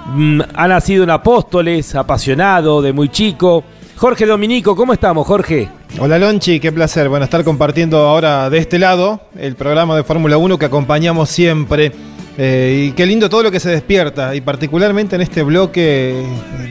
Mm, 0.07 0.39
ha 0.53 0.68
nacido 0.68 1.03
en 1.03 1.09
Apóstoles, 1.09 1.95
apasionado 1.95 2.82
de 2.82 2.93
muy 2.93 3.09
chico. 3.09 3.63
Jorge 3.97 4.25
Dominico, 4.25 4.75
¿cómo 4.75 4.91
estamos, 4.91 5.25
Jorge? 5.25 5.69
Hola 5.99 6.19
Lonchi, 6.19 6.59
qué 6.59 6.71
placer. 6.73 7.07
Bueno, 7.07 7.23
estar 7.23 7.45
compartiendo 7.45 7.97
ahora 7.99 8.49
de 8.49 8.57
este 8.57 8.77
lado 8.77 9.21
el 9.37 9.55
programa 9.55 9.95
de 9.95 10.03
Fórmula 10.03 10.37
1 10.37 10.57
que 10.57 10.65
acompañamos 10.65 11.29
siempre. 11.29 11.93
Eh, 12.37 12.87
y 12.87 12.91
qué 12.91 13.05
lindo 13.05 13.29
todo 13.29 13.43
lo 13.43 13.51
que 13.51 13.61
se 13.61 13.69
despierta, 13.69 14.35
y 14.35 14.41
particularmente 14.41 15.15
en 15.15 15.21
este 15.21 15.41
bloque 15.41 16.21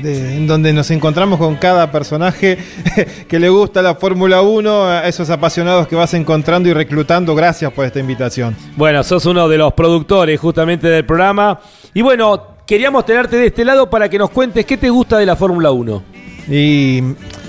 en 0.02 0.46
donde 0.46 0.74
nos 0.74 0.90
encontramos 0.90 1.38
con 1.38 1.56
cada 1.56 1.90
personaje 1.90 2.58
que 3.28 3.38
le 3.38 3.48
gusta 3.48 3.80
la 3.80 3.94
Fórmula 3.94 4.42
1, 4.42 4.84
a 4.84 5.08
esos 5.08 5.30
apasionados 5.30 5.88
que 5.88 5.96
vas 5.96 6.12
encontrando 6.12 6.68
y 6.68 6.74
reclutando. 6.74 7.34
Gracias 7.34 7.72
por 7.72 7.86
esta 7.86 7.98
invitación. 7.98 8.54
Bueno, 8.76 9.02
sos 9.02 9.24
uno 9.24 9.48
de 9.48 9.56
los 9.56 9.72
productores 9.72 10.38
justamente 10.38 10.88
del 10.88 11.06
programa. 11.06 11.58
Y 11.94 12.02
bueno, 12.02 12.48
queríamos 12.66 13.06
tenerte 13.06 13.38
de 13.38 13.46
este 13.46 13.64
lado 13.64 13.88
para 13.88 14.10
que 14.10 14.18
nos 14.18 14.28
cuentes 14.28 14.66
qué 14.66 14.76
te 14.76 14.90
gusta 14.90 15.16
de 15.16 15.24
la 15.24 15.34
Fórmula 15.34 15.70
1. 15.70 16.23
Y 16.49 17.03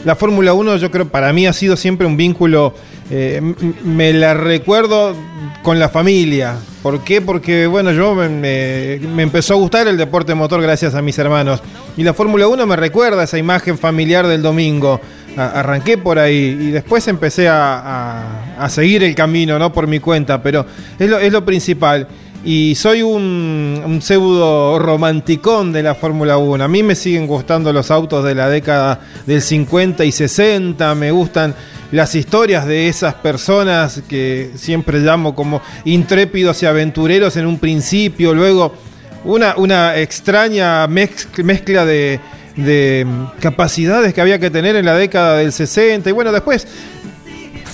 la 0.05 0.15
Fórmula 0.15 0.53
1 0.53 0.77
yo 0.77 0.91
creo 0.91 1.07
para 1.07 1.33
mí 1.33 1.47
ha 1.47 1.53
sido 1.53 1.75
siempre 1.75 2.07
un 2.07 2.15
vínculo, 2.15 2.73
eh, 3.09 3.41
me 3.83 4.13
la 4.13 4.33
recuerdo 4.33 5.15
con 5.63 5.79
la 5.79 5.89
familia. 5.89 6.55
¿Por 6.81 7.03
qué? 7.03 7.21
Porque 7.21 7.65
bueno, 7.67 7.91
yo 7.91 8.13
me, 8.13 8.93
empezó 8.93 9.55
a 9.55 9.57
gustar 9.57 9.87
el 9.87 9.97
deporte 9.97 10.35
motor 10.35 10.61
gracias 10.61 10.93
a 10.95 11.01
mis 11.01 11.17
hermanos. 11.17 11.61
Y 11.97 12.03
la 12.03 12.13
Fórmula 12.13 12.47
1 12.47 12.67
me 12.67 12.75
recuerda 12.75 13.23
esa 13.23 13.37
imagen 13.37 13.77
familiar 13.77 14.27
del 14.27 14.41
domingo. 14.41 15.01
arranqué 15.35 15.97
por 15.97 16.19
ahí 16.19 16.57
y 16.59 16.71
después 16.71 17.07
empecé 17.07 17.47
a, 17.49 18.67
seguir 18.69 19.03
el 19.03 19.15
camino, 19.15 19.59
¿no? 19.59 19.73
Por 19.73 19.87
mi 19.87 19.99
cuenta, 19.99 20.41
pero 20.41 20.65
es 20.99 21.09
lo, 21.09 21.17
es 21.17 21.31
lo 21.31 21.43
principal. 21.43 22.07
Y 22.47 22.75
soy 22.75 23.01
un, 23.01 23.99
pseudo 24.03 24.77
romanticón 24.77 25.73
de 25.73 25.81
la 25.81 25.95
Fórmula 25.95 26.37
1. 26.37 26.63
A 26.63 26.67
mí 26.67 26.83
me 26.83 26.93
siguen 26.93 27.25
gustando 27.25 27.73
los 27.73 27.89
autos 27.89 28.23
de 28.23 28.35
la 28.35 28.47
década 28.49 28.99
del 29.25 29.41
50 29.41 30.05
y 30.05 30.11
60. 30.11 30.93
Me 30.93 31.09
gustan 31.09 31.55
las 31.91 32.13
historias 32.13 32.67
de 32.67 32.87
esas 32.87 33.15
personas 33.15 34.03
que 34.07 34.51
siempre 34.57 34.99
llamo 34.99 35.33
como 35.33 35.59
intrépidos 35.85 36.61
y 36.61 36.67
aventureros 36.67 37.35
en 37.35 37.47
un 37.47 37.57
principio. 37.57 38.31
Luego 38.35 38.75
una, 39.23 39.55
una 39.57 39.97
extraña 39.97 40.85
mezcla 40.85 41.83
de, 41.83 42.19
de 42.57 43.07
capacidades 43.39 44.13
que 44.13 44.21
había 44.21 44.37
que 44.37 44.51
tener 44.51 44.75
en 44.75 44.85
la 44.85 44.95
década 44.95 45.37
del 45.37 45.51
60. 45.51 46.09
Y 46.09 46.13
bueno, 46.13 46.31
después 46.31 46.67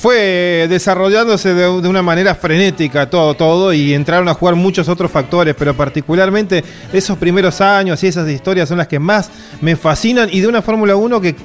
fue 0.02 0.66
desarrollándose 0.68 1.54
de, 1.54 1.68
una 1.70 2.02
manera 2.02 2.34
frenética 2.34 3.08
todo, 3.08 3.36
todo 3.36 3.72
y 3.72 3.94
entraron 3.94 4.28
a 4.30 4.34
jugar 4.34 4.56
muchos 4.56 4.90
otros 4.90 5.12
factores, 5.12 5.54
pero 5.54 5.76
particularmente 5.76 6.64
esos 6.92 7.20
primeros 7.20 7.62
años 7.62 8.04
y 8.04 8.08
esas 8.08 8.28
historias 8.28 8.68
son 8.68 8.80
las 8.80 8.88
que 8.88 8.98
más 8.98 9.30
me 9.62 9.76
fascinan 9.76 10.28
y 10.32 10.40
de 10.40 10.48
una 10.48 10.64
Fórmula 10.64 10.96
1 10.96 11.22
que 11.22 11.36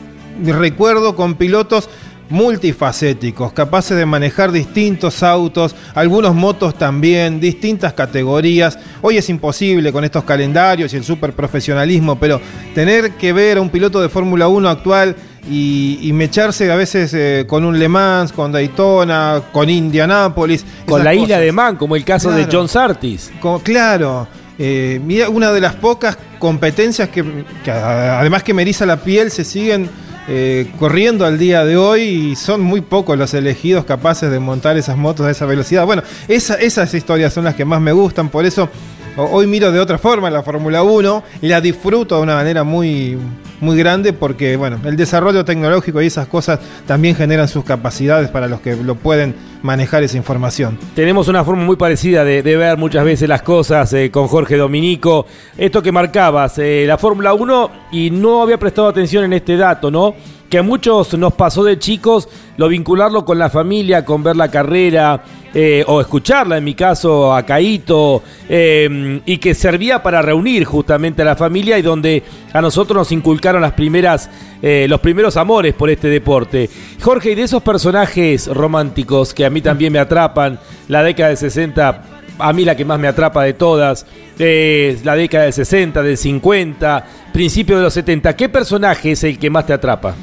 recuerdo 0.43 1.15
con 1.15 1.35
pilotos 1.35 1.91
multifacéticos, 2.29 3.53
capaces 3.53 3.97
de 3.97 4.07
manejar 4.07 4.53
distintos 4.53 5.23
autos, 5.23 5.75
algunos 5.95 6.35
motos 6.35 6.77
también, 6.77 7.41
distintas 7.41 7.93
categorías. 7.93 8.79
Hoy 9.03 9.17
es 9.17 9.29
imposible 9.29 9.93
con 9.93 10.05
estos 10.05 10.25
calendarios 10.25 10.93
y 10.93 10.97
el 10.97 11.05
superprofesionalismo, 11.05 12.19
pero 12.19 12.41
tener 12.75 13.13
que 13.13 13.33
ver 13.33 13.59
a 13.59 13.61
un 13.61 13.71
piloto 13.71 14.01
de 14.01 14.09
Fórmula 14.09 14.49
1 14.49 14.69
actual 14.69 15.17
y, 15.49 16.11
mecharse 16.13 16.71
a 16.73 16.77
veces 16.77 17.15
eh, 17.15 17.45
con 17.47 17.65
un 17.65 17.79
Le 17.79 17.89
Mans, 17.89 18.33
con 18.33 18.51
Daytona, 18.51 19.43
con 19.53 19.71
Indianápolis. 19.71 20.65
Con 20.87 21.05
la 21.05 21.15
isla 21.15 21.39
de 21.39 21.53
Man, 21.53 21.77
como 21.77 21.95
el 21.95 22.05
caso 22.05 22.31
de 22.31 22.49
John 22.51 22.69
Sartis. 22.69 23.31
claro. 23.63 24.27
Eh, 24.59 25.27
una 25.31 25.53
de 25.53 25.61
las 25.61 25.75
pocas 25.75 26.17
competencias 26.39 27.11
que, 27.11 27.23
además 27.71 28.43
que 28.43 28.55
me 28.55 28.63
eriza 28.63 28.87
la 28.87 28.97
piel 28.97 29.31
se 29.31 29.45
siguen 29.45 29.91
eh, 30.29 30.73
corriendo 30.79 31.25
al 31.25 31.39
día 31.39 31.65
de 31.65 31.77
hoy 31.77 32.03
y 32.03 32.37
son 32.37 32.61
muy 32.61 32.81
pocos 32.81 33.17
los 33.17 33.33
elegidos 33.35 33.85
capaces 33.85 34.31
de 34.31 34.41
montar 34.41 34.77
esas 34.77 34.97
motos 34.97 35.27
a 35.27 35.31
esa 35.31 35.47
velocidad. 35.47 35.87
Bueno, 35.87 36.03
esas 36.29 36.95
historias 36.95 37.33
son 37.33 37.45
las 37.45 37.55
que 37.55 37.65
más 37.65 37.81
me 37.81 37.93
gustan, 37.93 38.29
por 38.29 38.45
eso 38.45 38.69
hoy 39.17 39.47
miro 39.47 39.73
de 39.73 39.81
otra 39.81 39.99
forma 39.99 40.31
la 40.31 40.43
Fórmula 40.43 40.83
1 40.83 41.23
y 41.43 41.49
la 41.49 41.61
disfruto 41.61 42.17
de 42.17 42.23
una 42.23 42.35
manera 42.35 42.65
muy, 42.65 43.17
muy 43.61 43.77
grande 43.77 44.13
porque 44.13 44.57
bueno, 44.57 44.79
el 44.85 44.97
desarrollo 44.97 45.45
tecnológico 45.45 46.03
y 46.03 46.07
esas 46.07 46.27
cosas 46.27 46.61
también 46.87 47.15
generan 47.15 47.49
sus 47.49 47.65
capacidades 47.65 48.29
para 48.29 48.49
los 48.49 48.61
que 48.61 48.77
lo 48.77 48.97
pueden 48.97 49.35
manejar 49.67 50.03
esa 50.03 50.17
información. 50.17 50.79
Tenemos 50.95 51.29
una 51.29 51.45
forma 51.45 51.65
muy 51.65 51.77
parecida 51.77 52.25
de, 52.25 52.43
ver 52.43 52.79
muchas 52.79 53.05
veces 53.05 53.29
las 53.29 53.43
cosas 53.43 53.93
eh, 53.93 54.11
con 54.11 54.29
Jorge 54.29 54.57
Dominico. 54.57 55.27
Esto 55.59 55.83
que 55.83 55.93
marcabas, 55.93 56.59
eh, 56.59 56.85
la 56.87 56.97
Fórmula 56.97 57.35
1, 57.35 57.71
y 57.93 58.11
no 58.11 58.43
había 58.43 58.59
prestado 58.59 58.89
atención 58.89 59.25
en 59.25 59.35
este 59.35 59.57
dato, 59.57 59.91
¿no? 59.91 60.15
que 60.49 60.59
a 60.59 60.63
muchos 60.63 61.13
nos 61.19 61.33
pasó 61.33 61.65
de 61.65 61.79
chicos, 61.79 62.29
lo 62.57 62.69
vincularlo 62.69 63.25
con 63.25 63.39
la 63.39 63.51
familia, 63.51 64.05
con 64.05 64.23
ver 64.23 64.37
la 64.37 64.49
carrera 64.49 65.25
eh, 65.59 65.83
o 65.87 66.03
escucharla, 66.03 66.59
en 66.59 66.65
mi 66.65 66.75
caso, 66.75 67.35
a 67.35 67.43
Caito, 67.43 68.23
eh, 68.47 69.23
y 69.25 69.39
que 69.39 69.55
servía 69.55 70.03
para 70.03 70.21
reunir 70.21 70.67
justamente 70.67 71.23
a 71.23 71.25
la 71.25 71.35
familia 71.35 71.79
y 71.79 71.83
donde 71.83 72.23
a 72.53 72.61
nosotros 72.61 72.99
nos 72.99 73.11
inculcaron 73.11 73.63
las 73.63 73.73
primeras, 73.73 74.29
eh, 74.61 74.85
los 74.87 75.01
primeros 75.01 75.39
amores 75.39 75.73
por 75.73 75.89
este 75.89 76.11
deporte. 76.11 76.69
Jorge, 77.01 77.31
y 77.31 77.35
de 77.37 77.45
esos 77.45 77.63
personajes 77.63 78.49
románticos 78.49 79.33
que 79.33 79.47
a 79.47 79.51
mí 79.51 79.63
también 79.63 79.95
me 79.95 79.99
atrapan, 79.99 80.61
la 80.89 81.03
década 81.03 81.31
de 81.31 81.37
60 81.37 82.03
a 82.39 82.53
mí 82.53 82.67
la 82.67 82.77
que 82.77 82.85
más 82.85 83.01
me 83.01 83.09
atrapa 83.09 83.43
de 83.43 83.55
todas, 83.55 84.05
la 84.39 85.17
década 85.17 85.45
del 85.45 85.55
60, 85.55 86.03
del 86.03 86.19
50, 86.19 87.07
principio 87.33 87.79
de 87.79 87.85
los 87.85 87.95
70. 87.95 88.37
¿Qué 88.37 88.51
personaje 88.51 89.13
es 89.13 89.25
el 89.25 89.39
que 89.39 89.49
más 89.49 89.65
te 89.65 89.73
atrapa? 89.73 90.15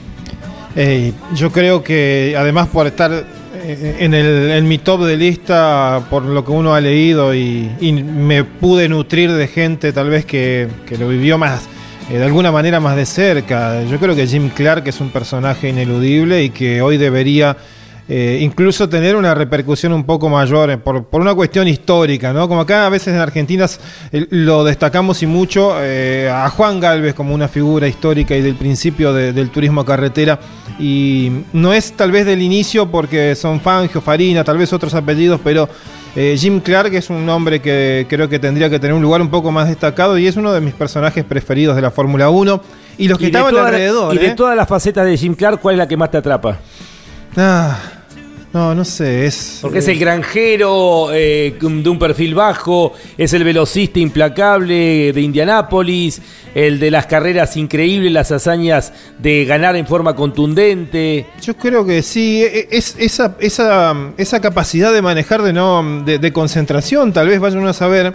yo 1.36 1.51
creo 1.51 1.84
que 1.84 2.36
además 2.36 2.67
por 2.67 2.88
estar 2.88 3.25
en, 3.64 4.14
el, 4.14 4.51
en 4.51 4.68
mi 4.68 4.78
top 4.78 5.05
de 5.05 5.18
lista, 5.18 6.03
por 6.09 6.24
lo 6.24 6.43
que 6.43 6.51
uno 6.51 6.74
ha 6.74 6.82
leído 6.82 7.34
y, 7.34 7.70
me 8.03 8.43
pude 8.43 8.89
nutrir 8.89 9.32
de 9.32 9.47
gente 9.47 9.93
tal 9.93 10.09
vez 10.09 10.26
que, 10.26 10.68
lo 10.99 11.07
vivió 11.07 11.38
más, 11.38 11.68
eh, 12.09 12.18
de 12.18 12.26
alguna 12.26 12.51
manera 12.51 12.80
más 12.80 12.95
de 12.95 13.05
cerca. 13.05 13.84
Yo 13.84 13.99
creo 13.99 14.16
que 14.16 14.28
Jim 14.28 14.49
Clark 14.49 14.88
es 14.88 14.99
un 14.99 15.09
personaje 15.09 15.70
ineludible 15.70 16.43
y 16.43 16.49
que 16.49 16.82
hoy 16.82 16.97
debería 16.97 17.57
eh, 18.10 18.39
incluso 18.41 18.89
tener 18.89 19.16
una 19.16 19.34
repercusión 19.34 19.93
un 19.93 20.04
poco 20.04 20.28
mayor 20.28 20.70
eh, 20.70 20.78
por, 20.78 21.06
una 21.14 21.34
cuestión 21.34 21.70
histórica, 21.70 22.34
¿no? 22.34 22.49
Como 22.49 22.62
acá 22.62 22.86
a 22.86 22.89
veces 22.89 23.14
en 23.14 23.20
Argentina 23.22 23.66
lo 24.30 24.66
destacamos 24.66 25.24
y 25.24 25.26
mucho 25.26 25.76
eh, 25.80 26.30
a 26.30 26.49
Juan 26.49 26.82
Galvez 26.82 27.14
como 27.14 27.34
una 27.34 27.47
figura 27.47 27.88
histórica 27.88 28.36
y 28.36 28.41
del 28.41 28.56
principio 28.56 29.14
del 29.14 29.49
turismo 29.51 29.86
carretera 29.86 30.38
y 30.80 31.32
no 31.54 31.72
es 31.72 31.93
tal 31.93 32.12
vez 32.12 32.26
del 32.26 32.41
inicio 32.41 32.91
porque 32.91 33.36
son 33.36 33.62
Fangio, 33.62 34.01
Farina, 34.01 34.43
tal 34.43 34.58
vez 34.58 34.74
otros 34.74 34.93
apellidos, 34.93 35.39
pero 35.41 35.70
Jim 36.14 36.60
Clark 36.60 36.93
es 36.93 37.10
un 37.10 37.26
nombre 37.26 37.60
que 37.60 38.06
creo 38.08 38.30
que 38.30 38.38
tendría 38.38 38.70
que 38.70 38.80
tener 38.80 38.93
un 38.93 39.01
lugar 39.01 39.22
un 39.22 39.30
poco 39.30 39.51
más 39.51 39.68
destacado 39.68 40.18
y 40.18 40.28
es 40.28 40.36
uno 40.36 40.51
de 40.54 40.62
mis 40.62 40.74
personajes 40.74 41.24
preferidos 41.24 41.76
de 41.76 41.82
la 41.82 41.89
Fórmula 41.89 42.30
1 42.30 42.62
y 42.97 43.08
los 43.08 43.18
que 43.18 43.28
estaban 43.28 43.56
alrededor. 43.56 44.14
Y 44.14 44.20
de 44.20 44.32
todas 44.32 44.56
las 44.56 44.68
facetas 44.68 45.06
de 45.06 45.18
Jim 45.18 45.34
Clark, 45.34 45.60
¿cuál 45.60 45.76
es 45.76 45.80
la 45.80 45.88
que 45.88 45.97
más 45.97 46.12
te 46.12 46.18
atrapa? 46.18 46.60
Ah, 47.36 47.78
no, 48.54 48.76
no 48.76 48.86
sé, 48.86 49.26
es... 49.26 49.60
Porque 49.62 49.80
es 49.80 49.88
el 49.88 49.97
granjero 49.97 51.12
eh, 51.12 51.58
de 51.60 51.89
un 51.89 51.97
perfil 51.97 52.36
bajo, 52.36 52.93
es 53.18 53.34
el 53.34 53.43
velocista 53.43 53.99
implacable 53.99 55.12
de 55.12 55.22
Indianápolis, 55.22 56.22
el 56.54 56.80
de 56.80 56.91
las 56.91 57.08
carreras 57.08 57.58
increíbles, 57.58 58.12
las 58.12 58.32
hazañas 58.32 58.93
de 59.18 59.45
ganar 59.45 59.76
en 59.76 59.88
forma 59.88 60.16
contundente. 60.16 61.26
Yo 61.41 61.58
creo 61.58 61.84
que 61.84 62.04
sí, 62.04 62.43
e, 62.43 62.60
e, 62.60 62.68
es 62.72 62.95
esa, 62.99 63.36
esa, 63.39 63.95
esa 64.18 64.39
capacidad 64.39 64.93
de 64.93 65.01
manejar 65.01 65.41
de, 65.41 65.51
no, 65.51 66.04
de, 66.06 66.20
de 66.20 66.32
concentración, 66.32 67.12
tal 67.12 67.30
vez 67.30 67.39
vayan 67.39 67.66
a 67.66 67.74
saber 67.74 68.08
eh, 68.08 68.14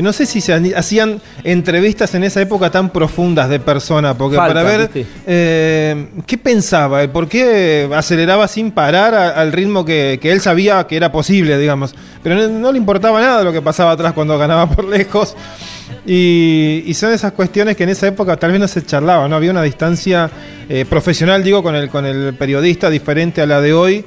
no 0.00 0.12
sé 0.12 0.24
si 0.24 0.40
se 0.40 0.54
hacían 0.74 1.20
entrevistas 1.44 2.14
en 2.14 2.24
esa 2.24 2.40
época 2.40 2.70
tan 2.70 2.90
profundas 2.90 3.50
de 3.50 3.60
persona, 3.60 4.16
porque 4.16 4.36
para 4.36 4.62
ver 4.62 4.90
eh, 5.26 6.06
qué 6.26 6.38
pensaba, 6.38 7.06
por 7.08 7.28
qué 7.28 7.90
aceleraba 7.94 8.48
sin 8.48 8.70
parar 8.70 9.14
al 9.14 9.52
ritmo 9.52 9.84
que, 9.84 10.18
él 10.22 10.40
sabía 10.40 10.86
que 10.86 10.96
era 10.96 11.12
posible, 11.12 11.58
digamos. 11.58 11.94
Pero 12.22 12.48
no, 12.48 12.72
le 12.72 12.78
importaba 12.78 13.20
nada 13.20 13.42
lo 13.42 13.52
que 13.52 13.60
pasaba 13.60 13.90
atrás 13.90 14.14
cuando 14.14 14.38
ganaba 14.38 14.70
por 14.70 14.84
lejos. 14.84 15.36
Y, 16.06 16.90
son 16.94 17.12
esas 17.12 17.32
cuestiones 17.32 17.76
que 17.76 17.82
en 17.82 17.90
esa 17.90 18.06
época 18.06 18.36
tal 18.36 18.52
vez 18.52 18.60
no 18.60 18.68
se 18.68 18.84
charlaba, 18.84 19.28
¿no? 19.28 19.36
Había 19.36 19.50
una 19.50 19.62
distancia 19.62 20.30
eh, 20.68 20.86
profesional, 20.88 21.42
digo, 21.42 21.62
con 21.62 21.74
el, 21.74 21.90
con 21.90 22.06
el 22.06 22.34
periodista 22.34 22.88
diferente 22.88 23.42
a 23.42 23.46
la 23.46 23.60
de 23.60 23.74
hoy. 23.74 24.04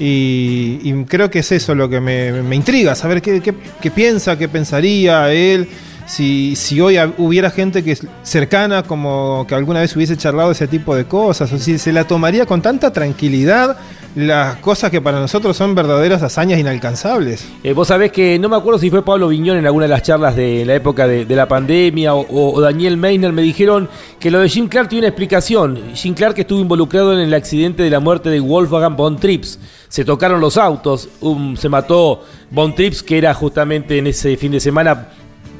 Y, 0.00 1.04
creo 1.04 1.30
que 1.30 1.40
es 1.40 1.52
eso 1.52 1.74
lo 1.74 1.88
que 1.88 2.00
me, 2.00 2.54
intriga, 2.54 2.94
saber 2.94 3.20
qué, 3.20 3.90
piensa, 3.90 4.38
qué 4.38 4.48
pensaría 4.48 5.32
él, 5.32 5.68
si, 6.06 6.54
si 6.56 6.80
hoy 6.80 6.96
hubiera 7.18 7.50
gente 7.50 7.82
que 7.82 7.98
cercana 8.22 8.82
como 8.82 9.44
que 9.48 9.54
alguna 9.54 9.80
vez 9.80 9.94
hubiese 9.96 10.16
charlado 10.16 10.52
ese 10.52 10.68
tipo 10.68 10.94
de 10.94 11.04
cosas, 11.04 11.52
o 11.52 11.58
si 11.58 11.78
se 11.78 11.92
la 11.92 12.04
tomaría 12.04 12.46
con 12.46 12.62
tanta 12.62 12.92
tranquilidad 12.92 13.76
las 14.18 14.56
cosas 14.56 14.90
que 14.90 15.00
para 15.00 15.20
nosotros 15.20 15.56
son 15.56 15.76
verdaderas 15.76 16.24
hazañas 16.24 16.58
inalcanzables. 16.58 17.46
Eh, 17.62 17.72
vos 17.72 17.86
sabés 17.86 18.10
que 18.10 18.36
no 18.36 18.48
me 18.48 18.56
acuerdo 18.56 18.80
si 18.80 18.90
fue 18.90 19.04
Pablo 19.04 19.28
Viñón 19.28 19.56
en 19.56 19.64
alguna 19.64 19.84
de 19.84 19.90
las 19.90 20.02
charlas 20.02 20.34
de 20.34 20.64
la 20.64 20.74
época 20.74 21.06
de, 21.06 21.24
la 21.36 21.46
pandemia 21.46 22.16
o, 22.16 22.60
Daniel 22.60 22.96
Meiner 22.96 23.32
me 23.32 23.42
dijeron 23.42 23.88
que 24.18 24.32
lo 24.32 24.40
de 24.40 24.48
Jim 24.48 24.66
Clark 24.66 24.88
tiene 24.88 25.02
una 25.02 25.10
explicación. 25.10 25.94
Jim 25.94 26.14
Clark 26.14 26.36
estuvo 26.36 26.58
involucrado 26.58 27.12
en 27.12 27.20
el 27.20 27.32
accidente 27.32 27.84
de 27.84 27.90
la 27.90 28.00
muerte 28.00 28.28
de 28.28 28.40
Wolfgang 28.40 28.96
von 28.96 29.18
Trips. 29.18 29.60
Se 29.88 30.04
tocaron 30.04 30.40
los 30.40 30.56
autos, 30.56 31.08
se 31.56 31.68
mató 31.68 32.24
von 32.50 32.74
Trips 32.74 33.04
que 33.04 33.18
era 33.18 33.32
justamente 33.34 33.98
en 33.98 34.08
ese 34.08 34.36
fin 34.36 34.50
de 34.50 34.58
semana 34.58 35.10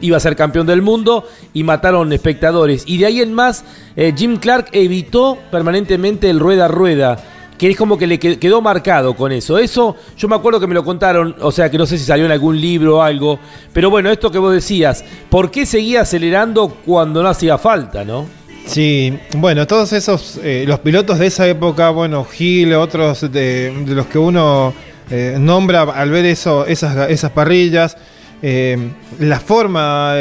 iba 0.01 0.17
a 0.17 0.21
ser 0.21 0.35
campeón 0.35 0.67
del 0.67 0.83
mundo 0.83 1.25
y 1.55 1.63
mataron 1.63 2.13
espectadores. 2.13 2.83
Y 2.87 2.99
de 2.99 3.07
ahí 3.07 3.21
en 3.21 3.35
más, 3.35 3.65
eh, 3.95 4.13
Jim 4.17 4.37
Clark 4.39 4.67
evitó 4.73 5.39
permanentemente 5.53 6.29
el 6.29 6.41
rueda 6.41 6.65
a 6.65 6.69
rueda 6.69 7.19
que 7.59 7.71
es 7.71 7.77
como 7.77 7.99
que 7.99 8.07
le 8.07 8.19
quedó 8.19 8.63
marcado 8.63 9.15
con 9.15 9.33
eso. 9.33 9.59
Eso 9.59 9.97
yo 10.17 10.29
me 10.29 10.37
acuerdo 10.37 10.61
que 10.61 10.67
me 10.67 10.75
lo 10.75 10.85
contaron, 10.85 11.35
o 11.41 11.51
sea 11.51 11.71
que 11.71 11.77
no 11.77 11.85
sé 11.85 11.99
si 11.99 12.05
salió 12.05 12.25
en 12.25 12.33
algún 12.33 12.59
libro 12.59 12.99
o 12.99 13.03
algo, 13.03 13.39
pero 13.73 13.91
bueno, 13.91 14.11
esto 14.11 14.31
que 14.31 14.39
vos 14.39 14.53
decías, 14.53 15.05
¿por 15.29 15.51
qué 15.51 15.67
seguía 15.67 16.03
acelerando 16.03 16.69
cuando 16.87 17.23
no 17.23 17.29
hacía 17.29 17.59
falta, 17.59 18.05
no? 18.05 18.27
Sí, 18.69 19.19
bueno, 19.37 19.67
todos 19.67 19.95
esos, 19.95 20.39
eh, 20.43 20.65
los 20.69 20.81
pilotos 20.81 21.19
de 21.19 21.27
esa 21.27 21.49
época, 21.49 21.89
bueno, 21.89 22.25
Gil, 22.25 22.75
otros 22.75 23.33
de, 23.33 23.73
los 23.87 24.07
que 24.07 24.19
uno 24.19 24.75
eh, 25.11 25.37
nombra 25.41 25.83
al 25.83 26.11
ver 26.11 26.27
eso, 26.27 26.67
esas, 26.67 27.11
esas 27.11 27.31
parrillas, 27.33 27.97
eh, 28.43 28.77
la 29.21 29.41
forma, 29.41 30.15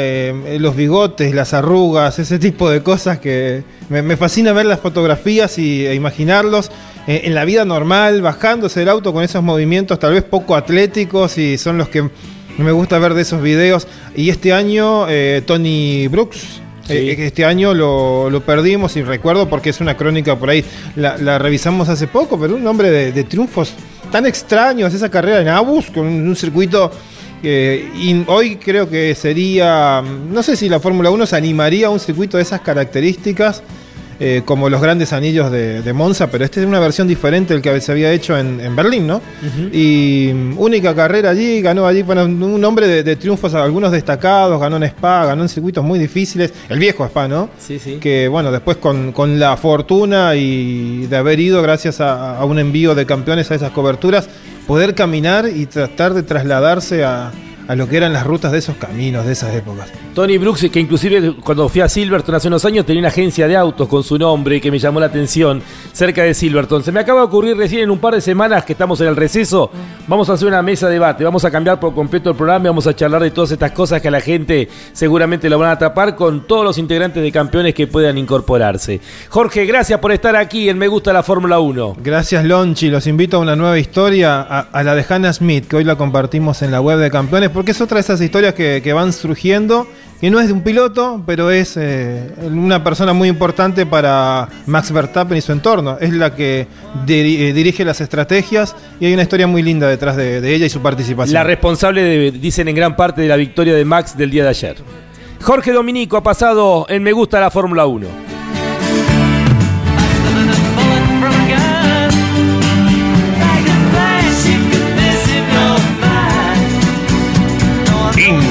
los 0.58 0.74
bigotes, 0.74 1.34
las 1.34 1.52
arrugas, 1.52 2.18
ese 2.18 2.38
tipo 2.38 2.70
de 2.70 2.82
cosas 2.82 3.18
que 3.18 3.62
me, 3.90 4.16
fascina 4.16 4.52
ver 4.52 4.66
las 4.66 4.80
fotografías 4.80 5.58
y, 5.58 5.86
e 5.86 5.94
imaginarlos. 5.94 6.70
Eh, 7.08 7.22
en 7.24 7.34
la 7.34 7.46
vida 7.46 7.64
normal, 7.64 8.20
bajándose 8.20 8.80
del 8.80 8.90
auto 8.90 9.14
con 9.14 9.24
esos 9.24 9.42
movimientos 9.42 9.98
tal 9.98 10.12
vez 10.12 10.22
poco 10.24 10.54
atléticos 10.54 11.38
y 11.38 11.56
son 11.56 11.78
los 11.78 11.88
que 11.88 12.06
me 12.58 12.70
gusta 12.70 12.98
ver 12.98 13.14
de 13.14 13.22
esos 13.22 13.40
videos. 13.40 13.88
Y 14.14 14.28
este 14.28 14.52
año, 14.52 15.06
eh, 15.08 15.42
Tony 15.46 16.06
Brooks, 16.08 16.60
eh, 16.90 17.16
este 17.18 17.46
año 17.46 17.72
lo, 17.72 18.42
perdimos 18.44 18.94
y 18.96 19.02
recuerdo 19.02 19.48
porque 19.48 19.70
es 19.70 19.80
una 19.80 19.96
crónica 19.96 20.38
por 20.38 20.50
ahí, 20.50 20.62
la, 20.96 21.38
revisamos 21.38 21.88
hace 21.88 22.08
poco, 22.08 22.38
pero 22.38 22.56
un 22.56 22.66
hombre 22.66 22.90
de, 22.90 23.24
triunfos 23.24 23.72
tan 24.12 24.26
extraños, 24.26 24.92
esa 24.92 25.08
carrera 25.08 25.40
en 25.40 25.48
Abus, 25.48 25.86
con 25.90 26.04
un, 26.04 26.36
circuito 26.36 26.90
y 27.42 28.22
hoy 28.26 28.56
creo 28.56 28.90
que 28.90 29.14
sería, 29.14 30.02
no 30.02 30.42
sé 30.42 30.56
si 30.56 30.68
la 30.68 30.78
Fórmula 30.78 31.08
1 31.10 31.24
se 31.24 31.36
animaría 31.36 31.86
a 31.86 31.90
un 31.90 32.00
circuito 32.00 32.36
de 32.36 32.42
esas 32.42 32.60
características. 32.60 33.62
Eh, 34.20 34.42
como 34.44 34.68
los 34.68 34.82
grandes 34.82 35.12
anillos 35.12 35.48
de, 35.52 35.92
Monza, 35.92 36.28
pero 36.28 36.44
este 36.44 36.60
es 36.60 36.66
una 36.66 36.80
versión 36.80 37.06
diferente 37.06 37.54
del 37.54 37.62
que 37.62 37.80
se 37.80 37.92
había 37.92 38.12
hecho 38.12 38.36
en, 38.36 38.74
Berlín, 38.74 39.06
¿no? 39.06 39.22
Y 39.72 40.32
mm, 40.34 40.58
única 40.58 40.94
carrera 40.94 41.30
allí, 41.30 41.62
ganó 41.62 41.86
allí, 41.86 42.02
bueno, 42.02 42.24
un 42.24 42.64
hombre 42.64 43.02
de, 43.02 43.16
triunfos, 43.16 43.54
algunos 43.54 43.92
destacados, 43.92 44.60
ganó 44.60 44.76
en 44.76 44.82
Spa, 44.84 45.24
ganó 45.24 45.42
en 45.42 45.48
circuitos 45.48 45.84
muy 45.84 46.00
difíciles, 46.00 46.52
el 46.68 46.80
viejo 46.80 47.04
Spa, 47.04 47.28
¿no? 47.28 47.48
Sí, 47.58 47.78
sí. 47.78 47.98
Que 48.00 48.26
bueno, 48.26 48.50
después 48.50 48.78
con, 48.78 49.38
la 49.38 49.56
fortuna 49.56 50.34
y 50.34 51.06
de 51.06 51.16
haber 51.16 51.38
ido 51.38 51.62
gracias 51.62 52.00
a 52.00 52.44
un 52.44 52.58
envío 52.58 52.96
de 52.96 53.06
campeones 53.06 53.50
a 53.52 53.54
esas 53.54 53.70
coberturas, 53.70 54.28
poder 54.66 54.94
caminar 54.94 55.48
y 55.48 55.66
tratar 55.66 56.14
de 56.14 56.24
trasladarse 56.24 57.04
a 57.04 57.30
a 57.68 57.76
lo 57.76 57.86
que 57.86 57.98
eran 57.98 58.14
las 58.14 58.26
rutas 58.26 58.50
de 58.50 58.58
esos 58.58 58.76
caminos 58.76 59.26
de 59.26 59.32
esas 59.32 59.54
épocas. 59.54 59.90
Tony 60.14 60.38
Brooks, 60.38 60.68
que 60.72 60.80
inclusive 60.80 61.36
cuando 61.36 61.68
fui 61.68 61.82
a 61.82 61.88
Silverton 61.88 62.34
hace 62.34 62.48
unos 62.48 62.64
años 62.64 62.86
tenía 62.86 63.00
una 63.00 63.08
agencia 63.08 63.46
de 63.46 63.56
autos 63.56 63.86
con 63.88 64.02
su 64.02 64.18
nombre 64.18 64.58
que 64.58 64.70
me 64.70 64.78
llamó 64.78 64.98
la 65.00 65.06
atención 65.06 65.62
cerca 65.92 66.22
de 66.22 66.32
Silverton. 66.32 66.82
Se 66.82 66.90
me 66.90 67.00
acaba 67.00 67.20
de 67.20 67.26
ocurrir 67.26 67.56
recién 67.58 67.82
en 67.82 67.90
un 67.90 67.98
par 67.98 68.14
de 68.14 68.22
semanas 68.22 68.64
que 68.64 68.72
estamos 68.72 69.00
en 69.02 69.08
el 69.08 69.16
receso, 69.16 69.70
vamos 70.06 70.30
a 70.30 70.32
hacer 70.32 70.48
una 70.48 70.62
mesa 70.62 70.86
de 70.86 70.94
debate, 70.94 71.24
vamos 71.24 71.44
a 71.44 71.50
cambiar 71.50 71.78
por 71.78 71.94
completo 71.94 72.30
el 72.30 72.36
programa 72.36 72.64
y 72.64 72.68
vamos 72.68 72.86
a 72.86 72.96
charlar 72.96 73.22
de 73.22 73.30
todas 73.30 73.50
estas 73.52 73.72
cosas 73.72 74.00
que 74.00 74.08
a 74.08 74.10
la 74.10 74.20
gente 74.22 74.68
seguramente 74.92 75.50
lo 75.50 75.58
van 75.58 75.68
a 75.68 75.72
atrapar 75.72 76.16
con 76.16 76.46
todos 76.46 76.64
los 76.64 76.78
integrantes 76.78 77.22
de 77.22 77.30
campeones 77.30 77.74
que 77.74 77.86
puedan 77.86 78.16
incorporarse. 78.16 79.00
Jorge, 79.28 79.66
gracias 79.66 80.00
por 80.00 80.10
estar 80.12 80.36
aquí 80.36 80.70
en 80.70 80.78
Me 80.78 80.88
Gusta 80.88 81.12
la 81.12 81.22
Fórmula 81.22 81.60
1. 81.60 81.98
Gracias 82.02 82.44
Lonchi, 82.46 82.88
los 82.88 83.06
invito 83.06 83.36
a 83.36 83.40
una 83.40 83.56
nueva 83.56 83.78
historia, 83.78 84.40
a, 84.40 84.60
a 84.60 84.82
la 84.82 84.94
de 84.94 85.04
Hannah 85.06 85.34
Smith, 85.34 85.68
que 85.68 85.76
hoy 85.76 85.84
la 85.84 85.96
compartimos 85.96 86.62
en 86.62 86.70
la 86.70 86.80
web 86.80 86.98
de 86.98 87.10
campeones 87.10 87.50
porque 87.58 87.72
es 87.72 87.80
otra 87.80 87.96
de 87.96 88.02
esas 88.02 88.20
historias 88.20 88.54
que, 88.54 88.92
van 88.92 89.12
surgiendo, 89.12 89.88
que 90.20 90.30
no 90.30 90.38
es 90.38 90.46
de 90.46 90.52
un 90.52 90.62
piloto, 90.62 91.24
pero 91.26 91.50
es 91.50 91.76
eh, 91.76 92.32
una 92.40 92.84
persona 92.84 93.12
muy 93.12 93.28
importante 93.28 93.84
para 93.84 94.48
Max 94.66 94.92
Verstappen 94.92 95.36
y 95.36 95.40
su 95.40 95.50
entorno. 95.50 95.98
Es 96.00 96.12
la 96.12 96.36
que 96.36 96.68
eh, 97.08 97.52
dirige 97.52 97.84
las 97.84 98.00
estrategias 98.00 98.76
y 99.00 99.06
hay 99.06 99.12
una 99.12 99.22
historia 99.22 99.48
muy 99.48 99.64
linda 99.64 99.88
detrás 99.88 100.14
de, 100.14 100.40
de 100.40 100.54
ella 100.54 100.66
y 100.66 100.70
su 100.70 100.80
participación. 100.80 101.34
La 101.34 101.42
responsable, 101.42 102.04
de, 102.04 102.30
dicen 102.30 102.68
en 102.68 102.76
gran 102.76 102.94
parte, 102.94 103.22
de 103.22 103.26
la 103.26 103.34
victoria 103.34 103.74
de 103.74 103.84
Max 103.84 104.16
del 104.16 104.30
día 104.30 104.44
de 104.44 104.50
ayer. 104.50 104.76
Jorge 105.42 105.72
Dominico 105.72 106.16
ha 106.16 106.22
pasado 106.22 106.86
en 106.88 107.02
Me 107.02 107.10
Gusta 107.10 107.40
la 107.40 107.50
Fórmula 107.50 107.86
1. 107.86 108.37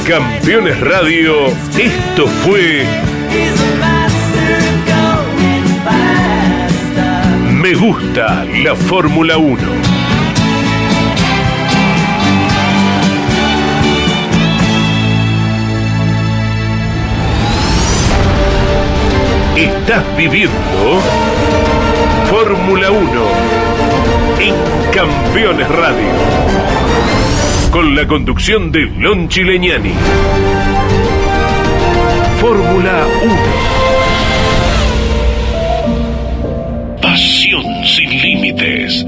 Campeones 0.07 0.79
Radio, 0.79 1.47
esto 1.77 2.27
fue 2.27 2.85
Me 7.51 7.73
gusta 7.73 8.45
la 8.63 8.73
Fórmula 8.73 9.37
1. 9.37 9.57
Estás 19.57 20.03
viviendo 20.15 21.01
Fórmula 22.29 22.91
1 22.91 23.21
en 24.39 24.55
Campeones 24.93 25.67
Radio 25.67 27.46
con 27.77 27.95
la 27.95 28.07
conducción 28.07 28.71
de 28.71 28.87
Lon 28.87 29.29
Chileñani. 29.29 29.93
Fórmula 32.41 33.05
1. 33.23 33.35
Pasión 36.99 37.63
sin 37.85 38.09
límites. 38.19 39.05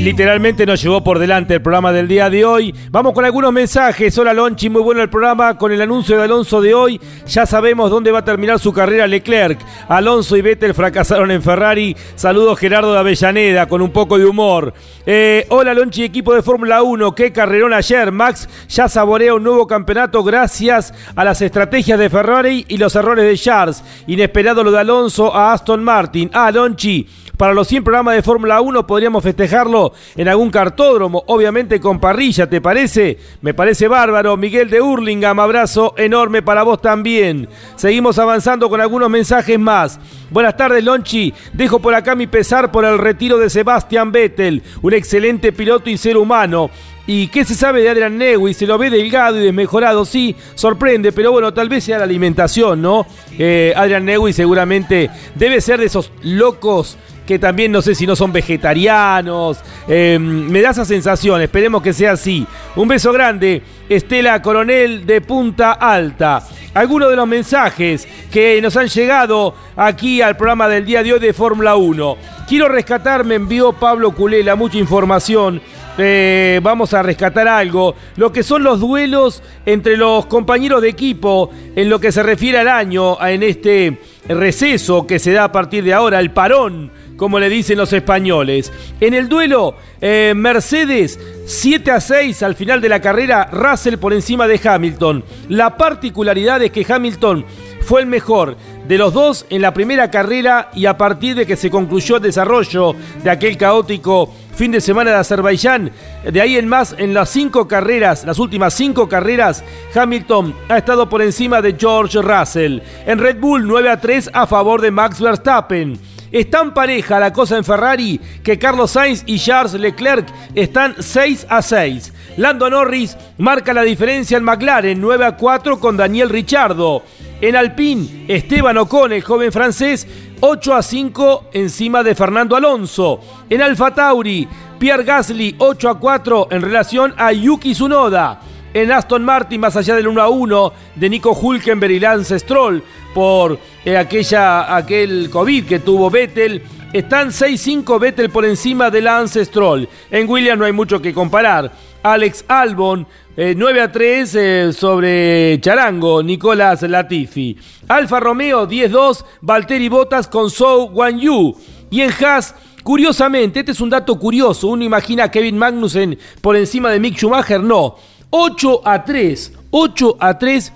Literalmente 0.00 0.64
nos 0.64 0.80
llevó 0.82 1.04
por 1.04 1.18
delante 1.18 1.52
el 1.52 1.60
programa 1.60 1.92
del 1.92 2.08
día 2.08 2.30
de 2.30 2.42
hoy. 2.42 2.74
Vamos 2.90 3.12
con 3.12 3.26
algunos 3.26 3.52
mensajes. 3.52 4.16
Hola 4.16 4.32
Lonchi, 4.32 4.70
muy 4.70 4.80
bueno 4.80 5.02
el 5.02 5.10
programa. 5.10 5.58
Con 5.58 5.72
el 5.72 5.82
anuncio 5.82 6.16
de 6.16 6.22
Alonso 6.22 6.62
de 6.62 6.72
hoy, 6.72 6.98
ya 7.26 7.44
sabemos 7.44 7.90
dónde 7.90 8.10
va 8.10 8.20
a 8.20 8.24
terminar 8.24 8.58
su 8.58 8.72
carrera 8.72 9.06
Leclerc. 9.06 9.60
Alonso 9.88 10.38
y 10.38 10.40
Vettel 10.40 10.72
fracasaron 10.72 11.30
en 11.30 11.42
Ferrari. 11.42 11.94
Saludos 12.14 12.58
Gerardo 12.58 12.94
de 12.94 12.98
Avellaneda, 12.98 13.68
con 13.68 13.82
un 13.82 13.90
poco 13.90 14.18
de 14.18 14.24
humor. 14.24 14.72
Eh, 15.04 15.44
hola 15.50 15.74
Lonchi, 15.74 16.02
equipo 16.02 16.32
de 16.32 16.40
Fórmula 16.40 16.82
1. 16.82 17.14
Qué 17.14 17.30
carrerón 17.30 17.74
ayer. 17.74 18.10
Max 18.10 18.48
ya 18.70 18.88
saborea 18.88 19.34
un 19.34 19.42
nuevo 19.42 19.66
campeonato 19.66 20.24
gracias 20.24 20.94
a 21.14 21.24
las 21.24 21.42
estrategias 21.42 21.98
de 21.98 22.08
Ferrari 22.08 22.64
y 22.68 22.78
los 22.78 22.96
errores 22.96 23.26
de 23.26 23.36
Charles. 23.36 23.84
Inesperado 24.06 24.64
lo 24.64 24.72
de 24.72 24.80
Alonso 24.80 25.36
a 25.36 25.52
Aston 25.52 25.84
Martin. 25.84 26.30
Ah, 26.32 26.50
Lonchi 26.50 27.06
para 27.40 27.54
los 27.54 27.68
100 27.68 27.84
programas 27.84 28.16
de 28.16 28.22
Fórmula 28.22 28.60
1 28.60 28.86
podríamos 28.86 29.24
festejarlo 29.24 29.94
en 30.14 30.28
algún 30.28 30.50
cartódromo, 30.50 31.24
obviamente 31.26 31.80
con 31.80 31.98
parrilla, 31.98 32.50
¿te 32.50 32.60
parece? 32.60 33.16
Me 33.40 33.54
parece 33.54 33.88
bárbaro. 33.88 34.36
Miguel 34.36 34.68
de 34.68 34.82
Hurlingham, 34.82 35.40
abrazo 35.40 35.94
enorme 35.96 36.42
para 36.42 36.64
vos 36.64 36.82
también. 36.82 37.48
Seguimos 37.76 38.18
avanzando 38.18 38.68
con 38.68 38.82
algunos 38.82 39.08
mensajes 39.08 39.58
más. 39.58 39.98
Buenas 40.28 40.54
tardes, 40.54 40.84
Lonchi. 40.84 41.32
Dejo 41.54 41.78
por 41.78 41.94
acá 41.94 42.14
mi 42.14 42.26
pesar 42.26 42.70
por 42.70 42.84
el 42.84 42.98
retiro 42.98 43.38
de 43.38 43.48
Sebastian 43.48 44.12
Vettel, 44.12 44.62
un 44.82 44.92
excelente 44.92 45.50
piloto 45.50 45.88
y 45.88 45.96
ser 45.96 46.18
humano. 46.18 46.68
¿Y 47.06 47.28
qué 47.28 47.46
se 47.46 47.54
sabe 47.54 47.80
de 47.80 47.88
Adrian 47.88 48.18
Newey? 48.18 48.52
Se 48.52 48.66
lo 48.66 48.76
ve 48.76 48.90
delgado 48.90 49.40
y 49.40 49.42
desmejorado, 49.42 50.04
sí, 50.04 50.36
sorprende, 50.54 51.10
pero 51.10 51.32
bueno, 51.32 51.54
tal 51.54 51.70
vez 51.70 51.84
sea 51.84 51.98
la 51.98 52.04
alimentación, 52.04 52.82
¿no? 52.82 53.06
Eh, 53.38 53.72
Adrian 53.74 54.04
Newey 54.04 54.34
seguramente 54.34 55.10
debe 55.34 55.60
ser 55.62 55.80
de 55.80 55.86
esos 55.86 56.12
locos 56.22 56.98
que 57.26 57.38
también 57.38 57.72
no 57.72 57.82
sé 57.82 57.94
si 57.94 58.06
no 58.06 58.16
son 58.16 58.32
vegetarianos. 58.32 59.58
Em, 59.88 60.50
me 60.50 60.60
da 60.62 60.70
esa 60.70 60.84
sensación, 60.84 61.40
esperemos 61.40 61.82
que 61.82 61.92
sea 61.92 62.12
así. 62.12 62.46
Un 62.76 62.88
beso 62.88 63.12
grande, 63.12 63.62
Estela 63.88 64.40
Coronel 64.42 65.06
de 65.06 65.20
Punta 65.20 65.72
Alta. 65.72 66.42
Algunos 66.74 67.10
de 67.10 67.16
los 67.16 67.26
mensajes 67.26 68.06
que 68.30 68.60
nos 68.62 68.76
han 68.76 68.86
llegado 68.86 69.54
aquí 69.76 70.22
al 70.22 70.36
programa 70.36 70.68
del 70.68 70.84
día 70.84 71.02
de 71.02 71.14
hoy 71.14 71.20
de 71.20 71.32
Fórmula 71.32 71.74
1. 71.74 72.16
Quiero 72.48 72.68
rescatar, 72.68 73.24
me 73.24 73.34
envió 73.34 73.72
Pablo 73.72 74.12
Culela 74.12 74.54
mucha 74.54 74.78
información. 74.78 75.60
Eh, 75.98 76.60
vamos 76.62 76.94
a 76.94 77.02
rescatar 77.02 77.46
algo, 77.46 77.94
lo 78.16 78.32
que 78.32 78.42
son 78.42 78.62
los 78.62 78.80
duelos 78.80 79.42
entre 79.66 79.96
los 79.96 80.26
compañeros 80.26 80.80
de 80.80 80.88
equipo 80.88 81.50
en 81.76 81.90
lo 81.90 82.00
que 82.00 82.12
se 82.12 82.22
refiere 82.22 82.58
al 82.58 82.68
año, 82.68 83.22
en 83.22 83.42
este 83.42 83.98
receso 84.28 85.06
que 85.06 85.18
se 85.18 85.32
da 85.32 85.44
a 85.44 85.52
partir 85.52 85.84
de 85.84 85.92
ahora, 85.92 86.20
el 86.20 86.30
parón 86.30 86.90
como 87.20 87.38
le 87.38 87.50
dicen 87.50 87.76
los 87.76 87.92
españoles. 87.92 88.72
En 88.98 89.12
el 89.12 89.28
duelo, 89.28 89.76
eh, 90.00 90.32
Mercedes 90.34 91.20
7 91.44 91.90
a 91.90 92.00
6 92.00 92.42
al 92.42 92.54
final 92.54 92.80
de 92.80 92.88
la 92.88 93.02
carrera, 93.02 93.50
Russell 93.52 93.98
por 93.98 94.14
encima 94.14 94.48
de 94.48 94.58
Hamilton. 94.64 95.22
La 95.50 95.76
particularidad 95.76 96.62
es 96.62 96.70
que 96.70 96.86
Hamilton 96.88 97.44
fue 97.82 98.00
el 98.00 98.06
mejor 98.06 98.56
de 98.88 98.96
los 98.96 99.12
dos 99.12 99.44
en 99.50 99.60
la 99.60 99.74
primera 99.74 100.10
carrera 100.10 100.70
y 100.74 100.86
a 100.86 100.96
partir 100.96 101.36
de 101.36 101.44
que 101.44 101.56
se 101.56 101.68
concluyó 101.68 102.16
el 102.16 102.22
desarrollo 102.22 102.96
de 103.22 103.28
aquel 103.28 103.58
caótico 103.58 104.32
fin 104.54 104.72
de 104.72 104.80
semana 104.80 105.10
de 105.10 105.16
Azerbaiyán, 105.16 105.90
de 106.22 106.40
ahí 106.40 106.56
en 106.56 106.68
más, 106.68 106.94
en 106.98 107.14
las 107.14 107.30
cinco 107.30 107.66
carreras, 107.66 108.24
las 108.24 108.38
últimas 108.38 108.74
cinco 108.74 109.08
carreras, 109.08 109.64
Hamilton 109.94 110.54
ha 110.68 110.78
estado 110.78 111.08
por 111.08 111.22
encima 111.22 111.62
de 111.62 111.76
George 111.78 112.20
Russell. 112.20 112.80
En 113.06 113.18
Red 113.18 113.38
Bull 113.40 113.66
9 113.66 113.90
a 113.90 114.00
3 114.00 114.30
a 114.32 114.46
favor 114.46 114.80
de 114.80 114.90
Max 114.90 115.20
Verstappen. 115.20 115.98
Es 116.32 116.48
tan 116.48 116.72
pareja 116.72 117.18
la 117.18 117.32
cosa 117.32 117.56
en 117.56 117.64
Ferrari 117.64 118.20
que 118.44 118.58
Carlos 118.58 118.92
Sainz 118.92 119.24
y 119.26 119.38
Charles 119.38 119.74
Leclerc 119.74 120.28
están 120.54 120.94
6 120.98 121.46
a 121.48 121.60
6. 121.60 122.12
Lando 122.36 122.70
Norris 122.70 123.16
marca 123.38 123.74
la 123.74 123.82
diferencia 123.82 124.36
en 124.36 124.44
McLaren 124.44 125.00
9 125.00 125.24
a 125.24 125.36
4 125.36 125.80
con 125.80 125.96
Daniel 125.96 126.28
Richardo. 126.28 127.02
En 127.40 127.56
Alpine, 127.56 128.26
Esteban 128.28 128.78
Ocon, 128.78 129.12
el 129.12 129.22
joven 129.22 129.50
francés, 129.50 130.06
8 130.40 130.74
a 130.74 130.82
5 130.82 131.50
encima 131.52 132.02
de 132.04 132.14
Fernando 132.14 132.54
Alonso. 132.54 133.20
En 133.48 133.60
Alfa 133.62 133.92
Tauri, 133.92 134.46
Pierre 134.78 135.04
Gasly 135.04 135.56
8 135.58 135.88
a 135.88 135.98
4 135.98 136.48
en 136.50 136.62
relación 136.62 137.12
a 137.16 137.32
Yuki 137.32 137.72
Tsunoda. 137.72 138.40
En 138.72 138.92
Aston 138.92 139.24
Martin, 139.24 139.60
más 139.60 139.76
allá 139.76 139.96
del 139.96 140.06
1 140.06 140.20
a 140.20 140.28
1 140.28 140.72
de 140.94 141.10
Nico 141.10 141.32
Hulkenberg 141.32 141.92
y 141.92 142.00
Lance 142.00 142.38
Stroll, 142.38 142.82
por 143.12 143.58
eh, 143.84 143.96
aquella, 143.96 144.76
aquel 144.76 145.28
COVID 145.30 145.66
que 145.66 145.80
tuvo 145.80 146.10
Vettel. 146.10 146.62
Están 146.92 147.28
6-5 147.28 148.00
Vettel 148.00 148.30
por 148.30 148.44
encima 148.44 148.90
de 148.90 149.00
Lance 149.00 149.44
Stroll. 149.44 149.88
En 150.10 150.28
Williams 150.28 150.58
no 150.58 150.64
hay 150.64 150.72
mucho 150.72 151.00
que 151.00 151.12
comparar. 151.12 151.72
Alex 152.02 152.44
Albon, 152.48 153.06
9 153.36 153.78
eh, 153.78 153.82
a 153.82 153.92
3 153.92 154.34
eh, 154.34 154.72
sobre 154.72 155.60
Charango, 155.60 156.22
Nicolás 156.22 156.82
Latifi. 156.82 157.56
Alfa 157.88 158.20
Romeo, 158.20 158.68
10-2, 158.68 159.24
Valtteri 159.40 159.88
Bottas 159.88 160.28
con 160.28 160.50
Zhou 160.50 160.90
Guan 160.90 161.18
Yu. 161.18 161.56
Y 161.90 162.02
en 162.02 162.12
Haas, 162.12 162.54
curiosamente, 162.82 163.60
este 163.60 163.72
es 163.72 163.80
un 163.80 163.90
dato 163.90 164.18
curioso. 164.18 164.68
Uno 164.68 164.84
imagina 164.84 165.24
a 165.24 165.30
Kevin 165.30 165.58
Magnussen 165.58 166.18
por 166.40 166.56
encima 166.56 166.90
de 166.90 167.00
Mick 167.00 167.16
Schumacher. 167.16 167.60
No, 167.62 167.96
8 168.30 168.82
a 168.84 169.04
3. 169.04 169.52
8 169.70 170.16
a 170.18 170.38
3 170.38 170.72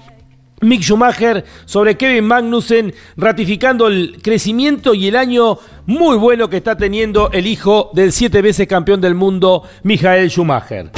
Mick 0.61 0.83
Schumacher 0.83 1.45
sobre 1.67 1.97
Kevin 1.97 2.25
Magnussen, 2.25 2.95
ratificando 3.17 3.87
el 3.87 4.21
crecimiento 4.23 4.95
y 4.95 5.09
el 5.09 5.17
año 5.17 5.59
muy 5.87 6.17
bueno 6.17 6.49
que 6.49 6.57
está 6.57 6.77
teniendo 6.77 7.31
el 7.33 7.47
hijo 7.47 7.91
del 7.93 8.13
siete 8.13 8.41
veces 8.41 8.67
campeón 8.67 9.01
del 9.01 9.15
mundo, 9.15 9.63
Michael 9.83 10.31
Schumacher. 10.31 10.91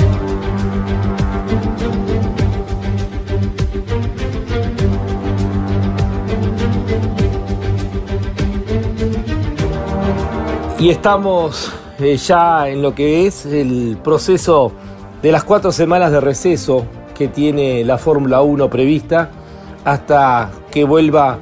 Y 10.78 10.90
estamos 10.90 11.72
eh, 11.98 12.16
ya 12.18 12.68
en 12.68 12.82
lo 12.82 12.94
que 12.94 13.26
es 13.26 13.46
el 13.46 13.98
proceso 14.04 14.72
de 15.26 15.32
las 15.32 15.42
cuatro 15.42 15.72
semanas 15.72 16.12
de 16.12 16.20
receso 16.20 16.86
que 17.12 17.26
tiene 17.26 17.82
la 17.82 17.98
Fórmula 17.98 18.42
1 18.42 18.70
prevista 18.70 19.28
hasta 19.84 20.52
que 20.70 20.84
vuelva 20.84 21.40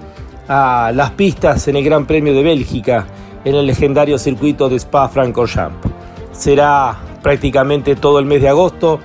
a 0.48 0.90
las 0.94 1.10
pistas 1.10 1.68
en 1.68 1.76
el 1.76 1.84
Gran 1.84 2.06
Premio 2.06 2.32
de 2.32 2.42
Bélgica, 2.42 3.06
en 3.44 3.54
el 3.54 3.66
legendario 3.66 4.16
circuito 4.16 4.70
de 4.70 4.76
Spa-Francorchamps. 4.76 5.86
Será 6.32 6.96
prácticamente 7.22 7.94
todo 7.94 8.18
el 8.20 8.24
mes 8.24 8.40
de 8.40 8.48
agosto. 8.48 9.00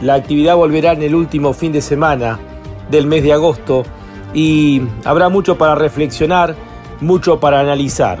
La 0.00 0.14
actividad 0.14 0.56
volverá 0.56 0.92
en 0.92 1.02
el 1.02 1.14
último 1.14 1.52
fin 1.52 1.70
de 1.70 1.82
semana 1.82 2.38
del 2.90 3.06
mes 3.06 3.24
de 3.24 3.34
agosto 3.34 3.82
y 4.32 4.80
habrá 5.04 5.28
mucho 5.28 5.58
para 5.58 5.74
reflexionar, 5.74 6.54
mucho 7.02 7.38
para 7.38 7.60
analizar. 7.60 8.18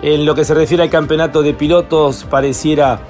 En 0.00 0.26
lo 0.26 0.36
que 0.36 0.44
se 0.44 0.54
refiere 0.54 0.84
al 0.84 0.90
campeonato 0.90 1.42
de 1.42 1.54
pilotos, 1.54 2.24
pareciera 2.30 3.00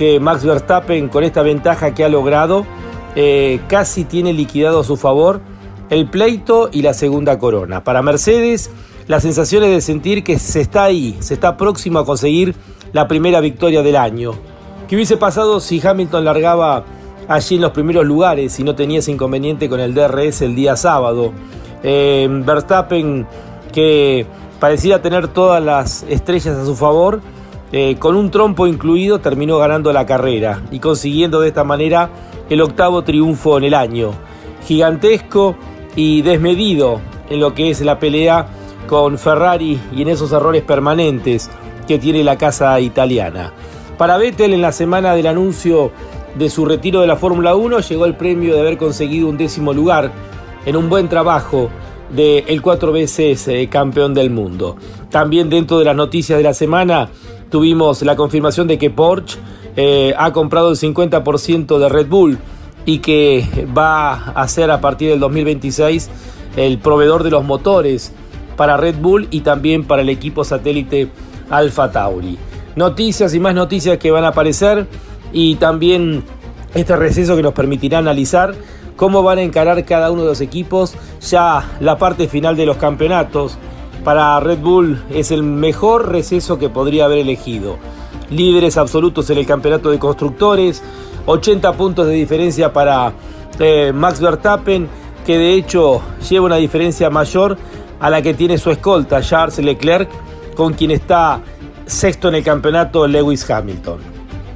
que 0.00 0.18
Max 0.18 0.46
Verstappen, 0.46 1.10
con 1.10 1.24
esta 1.24 1.42
ventaja 1.42 1.92
que 1.92 2.04
ha 2.04 2.08
logrado, 2.08 2.64
eh, 3.16 3.60
casi 3.68 4.04
tiene 4.04 4.32
liquidado 4.32 4.80
a 4.80 4.84
su 4.84 4.96
favor 4.96 5.42
el 5.90 6.08
pleito 6.08 6.70
y 6.72 6.80
la 6.80 6.94
segunda 6.94 7.38
corona. 7.38 7.84
Para 7.84 8.00
Mercedes, 8.00 8.70
la 9.08 9.20
sensación 9.20 9.62
es 9.64 9.70
de 9.72 9.82
sentir 9.82 10.24
que 10.24 10.38
se 10.38 10.62
está 10.62 10.84
ahí, 10.84 11.18
se 11.20 11.34
está 11.34 11.58
próximo 11.58 11.98
a 11.98 12.06
conseguir 12.06 12.54
la 12.94 13.08
primera 13.08 13.40
victoria 13.40 13.82
del 13.82 13.96
año. 13.96 14.32
¿Qué 14.88 14.96
hubiese 14.96 15.18
pasado 15.18 15.60
si 15.60 15.86
Hamilton 15.86 16.24
largaba 16.24 16.82
allí 17.28 17.56
en 17.56 17.60
los 17.60 17.72
primeros 17.72 18.06
lugares 18.06 18.58
y 18.58 18.64
no 18.64 18.74
tenía 18.74 19.00
ese 19.00 19.12
inconveniente 19.12 19.68
con 19.68 19.80
el 19.80 19.92
DRS 19.92 20.40
el 20.40 20.54
día 20.54 20.76
sábado? 20.76 21.30
Eh, 21.82 22.26
Verstappen, 22.46 23.26
que 23.70 24.24
parecía 24.60 25.02
tener 25.02 25.28
todas 25.28 25.62
las 25.62 26.04
estrellas 26.08 26.56
a 26.56 26.64
su 26.64 26.74
favor, 26.74 27.20
eh, 27.72 27.96
con 27.98 28.16
un 28.16 28.30
trompo 28.30 28.66
incluido, 28.66 29.20
terminó 29.20 29.58
ganando 29.58 29.92
la 29.92 30.06
carrera 30.06 30.62
y 30.70 30.80
consiguiendo 30.80 31.40
de 31.40 31.48
esta 31.48 31.64
manera 31.64 32.10
el 32.48 32.60
octavo 32.62 33.02
triunfo 33.02 33.58
en 33.58 33.64
el 33.64 33.74
año. 33.74 34.10
Gigantesco 34.66 35.56
y 35.94 36.22
desmedido 36.22 37.00
en 37.28 37.40
lo 37.40 37.54
que 37.54 37.70
es 37.70 37.80
la 37.80 37.98
pelea 37.98 38.48
con 38.88 39.18
Ferrari 39.18 39.78
y 39.94 40.02
en 40.02 40.08
esos 40.08 40.32
errores 40.32 40.62
permanentes 40.62 41.48
que 41.86 41.98
tiene 41.98 42.24
la 42.24 42.36
casa 42.36 42.78
italiana. 42.80 43.52
Para 43.96 44.16
Vettel 44.16 44.52
en 44.52 44.62
la 44.62 44.72
semana 44.72 45.14
del 45.14 45.26
anuncio 45.28 45.92
de 46.34 46.50
su 46.50 46.64
retiro 46.64 47.00
de 47.00 47.06
la 47.06 47.16
Fórmula 47.16 47.54
1 47.54 47.80
llegó 47.80 48.04
el 48.04 48.16
premio 48.16 48.54
de 48.54 48.60
haber 48.60 48.78
conseguido 48.78 49.28
un 49.28 49.36
décimo 49.36 49.72
lugar 49.72 50.10
en 50.66 50.76
un 50.76 50.88
buen 50.88 51.08
trabajo 51.08 51.70
del 52.14 52.44
el 52.48 52.62
cuatro 52.62 52.92
veces 52.92 53.46
eh, 53.48 53.68
campeón 53.70 54.14
del 54.14 54.30
mundo. 54.30 54.76
También 55.10 55.50
dentro 55.50 55.78
de 55.78 55.84
las 55.84 55.96
noticias 55.96 56.38
de 56.38 56.44
la 56.44 56.54
semana 56.54 57.08
tuvimos 57.50 58.02
la 58.02 58.16
confirmación 58.16 58.66
de 58.68 58.78
que 58.78 58.90
Porsche 58.90 59.38
eh, 59.76 60.14
ha 60.16 60.32
comprado 60.32 60.70
el 60.70 60.76
50% 60.76 61.78
de 61.78 61.88
Red 61.88 62.06
Bull 62.06 62.38
y 62.86 62.98
que 62.98 63.66
va 63.76 64.12
a 64.12 64.48
ser 64.48 64.70
a 64.70 64.80
partir 64.80 65.10
del 65.10 65.20
2026 65.20 66.10
el 66.56 66.78
proveedor 66.78 67.22
de 67.22 67.30
los 67.30 67.44
motores 67.44 68.12
para 68.56 68.76
Red 68.76 68.96
Bull 68.96 69.28
y 69.30 69.40
también 69.40 69.84
para 69.84 70.02
el 70.02 70.08
equipo 70.08 70.44
satélite 70.44 71.08
Alfa 71.50 71.90
Tauri. 71.90 72.38
noticias 72.76 73.34
y 73.34 73.40
más 73.40 73.54
noticias 73.54 73.98
que 73.98 74.10
van 74.10 74.24
a 74.24 74.28
aparecer 74.28 74.86
y 75.32 75.56
también 75.56 76.24
este 76.74 76.96
receso 76.96 77.36
que 77.36 77.42
nos 77.42 77.52
permitirá 77.52 77.98
analizar 77.98 78.54
cómo 78.96 79.22
van 79.22 79.38
a 79.38 79.42
encarar 79.42 79.84
cada 79.84 80.10
uno 80.10 80.22
de 80.22 80.28
los 80.28 80.40
equipos 80.40 80.94
ya 81.20 81.76
la 81.80 81.98
parte 81.98 82.28
final 82.28 82.56
de 82.56 82.66
los 82.66 82.76
campeonatos. 82.76 83.56
Para 84.04 84.40
Red 84.40 84.60
Bull 84.60 85.02
es 85.10 85.30
el 85.30 85.42
mejor 85.42 86.10
receso 86.10 86.58
que 86.58 86.70
podría 86.70 87.04
haber 87.04 87.18
elegido. 87.18 87.76
Líderes 88.30 88.76
absolutos 88.78 89.28
en 89.30 89.38
el 89.38 89.46
campeonato 89.46 89.90
de 89.90 89.98
constructores, 89.98 90.82
80 91.26 91.72
puntos 91.74 92.06
de 92.06 92.14
diferencia 92.14 92.72
para 92.72 93.12
eh, 93.58 93.92
Max 93.94 94.20
Verstappen, 94.20 94.88
que 95.26 95.36
de 95.36 95.54
hecho 95.54 96.00
lleva 96.28 96.46
una 96.46 96.56
diferencia 96.56 97.10
mayor 97.10 97.58
a 98.00 98.08
la 98.08 98.22
que 98.22 98.32
tiene 98.32 98.56
su 98.56 98.70
escolta, 98.70 99.20
Charles 99.20 99.58
Leclerc, 99.58 100.08
con 100.54 100.72
quien 100.72 100.92
está 100.92 101.42
sexto 101.84 102.28
en 102.28 102.36
el 102.36 102.44
campeonato 102.44 103.06
Lewis 103.06 103.48
Hamilton. 103.50 103.98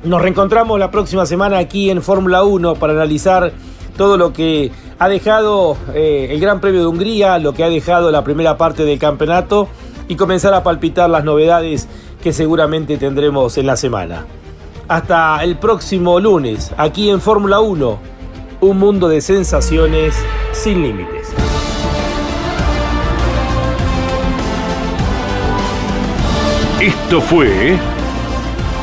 Nos 0.05 0.23
reencontramos 0.23 0.79
la 0.79 0.91
próxima 0.91 1.27
semana 1.27 1.59
aquí 1.59 1.91
en 1.91 2.03
Fórmula 2.03 2.45
1 2.45 2.75
para 2.77 2.93
analizar 2.93 3.53
todo 3.97 4.17
lo 4.17 4.33
que 4.33 4.71
ha 4.99 5.09
dejado 5.09 5.77
eh, 5.95 6.29
el 6.31 6.41
Gran 6.41 6.61
Premio 6.61 6.81
de 6.81 6.87
Hungría, 6.87 7.39
lo 7.39 7.53
que 7.53 7.65
ha 7.65 7.69
dejado 7.69 8.11
la 8.11 8.25
primera 8.25 8.57
parte 8.57 8.85
del 8.85 8.99
campeonato 8.99 9.69
y 10.09 10.17
comenzar 10.17 10.55
a 10.55 10.63
palpitar 10.63 11.09
las 11.11 11.25
novedades 11.25 11.89
que 12.23 12.33
seguramente 12.33 12.97
tendremos 12.97 13.59
en 13.59 13.67
la 13.67 13.77
semana. 13.77 14.27
Hasta 14.89 15.43
el 15.43 15.57
próximo 15.57 16.21
lunes, 16.21 16.73
aquí 16.77 17.11
en 17.11 17.21
Fórmula 17.21 17.61
1, 17.61 17.99
un 18.61 18.79
mundo 18.79 19.09
de 19.09 19.21
sensaciones 19.21 20.15
sin 20.53 20.83
límites. 20.83 21.29
Esto 26.81 27.21
fue 27.21 27.79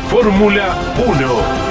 Fórmula 0.09 0.75
1, 1.07 1.70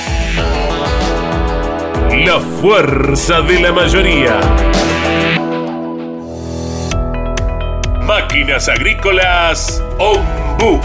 La 2.25 2.39
fuerza 2.39 3.41
de 3.41 3.59
la 3.59 3.71
mayoría. 3.71 4.39
Máquinas 8.05 8.69
agrícolas 8.69 9.81
Ombu. 9.97 10.79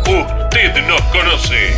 Usted 0.00 0.74
nos 0.88 1.00
conoce. 1.12 1.74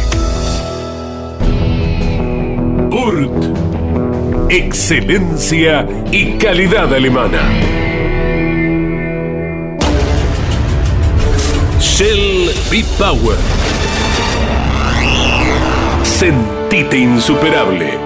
URT. 2.91 4.51
Excelencia 4.51 5.87
y 6.11 6.39
calidad 6.39 6.95
alemana. 6.95 7.43
Shell 11.81 12.51
B-Power. 12.71 13.37
Sentite 16.03 16.97
insuperable. 16.97 18.06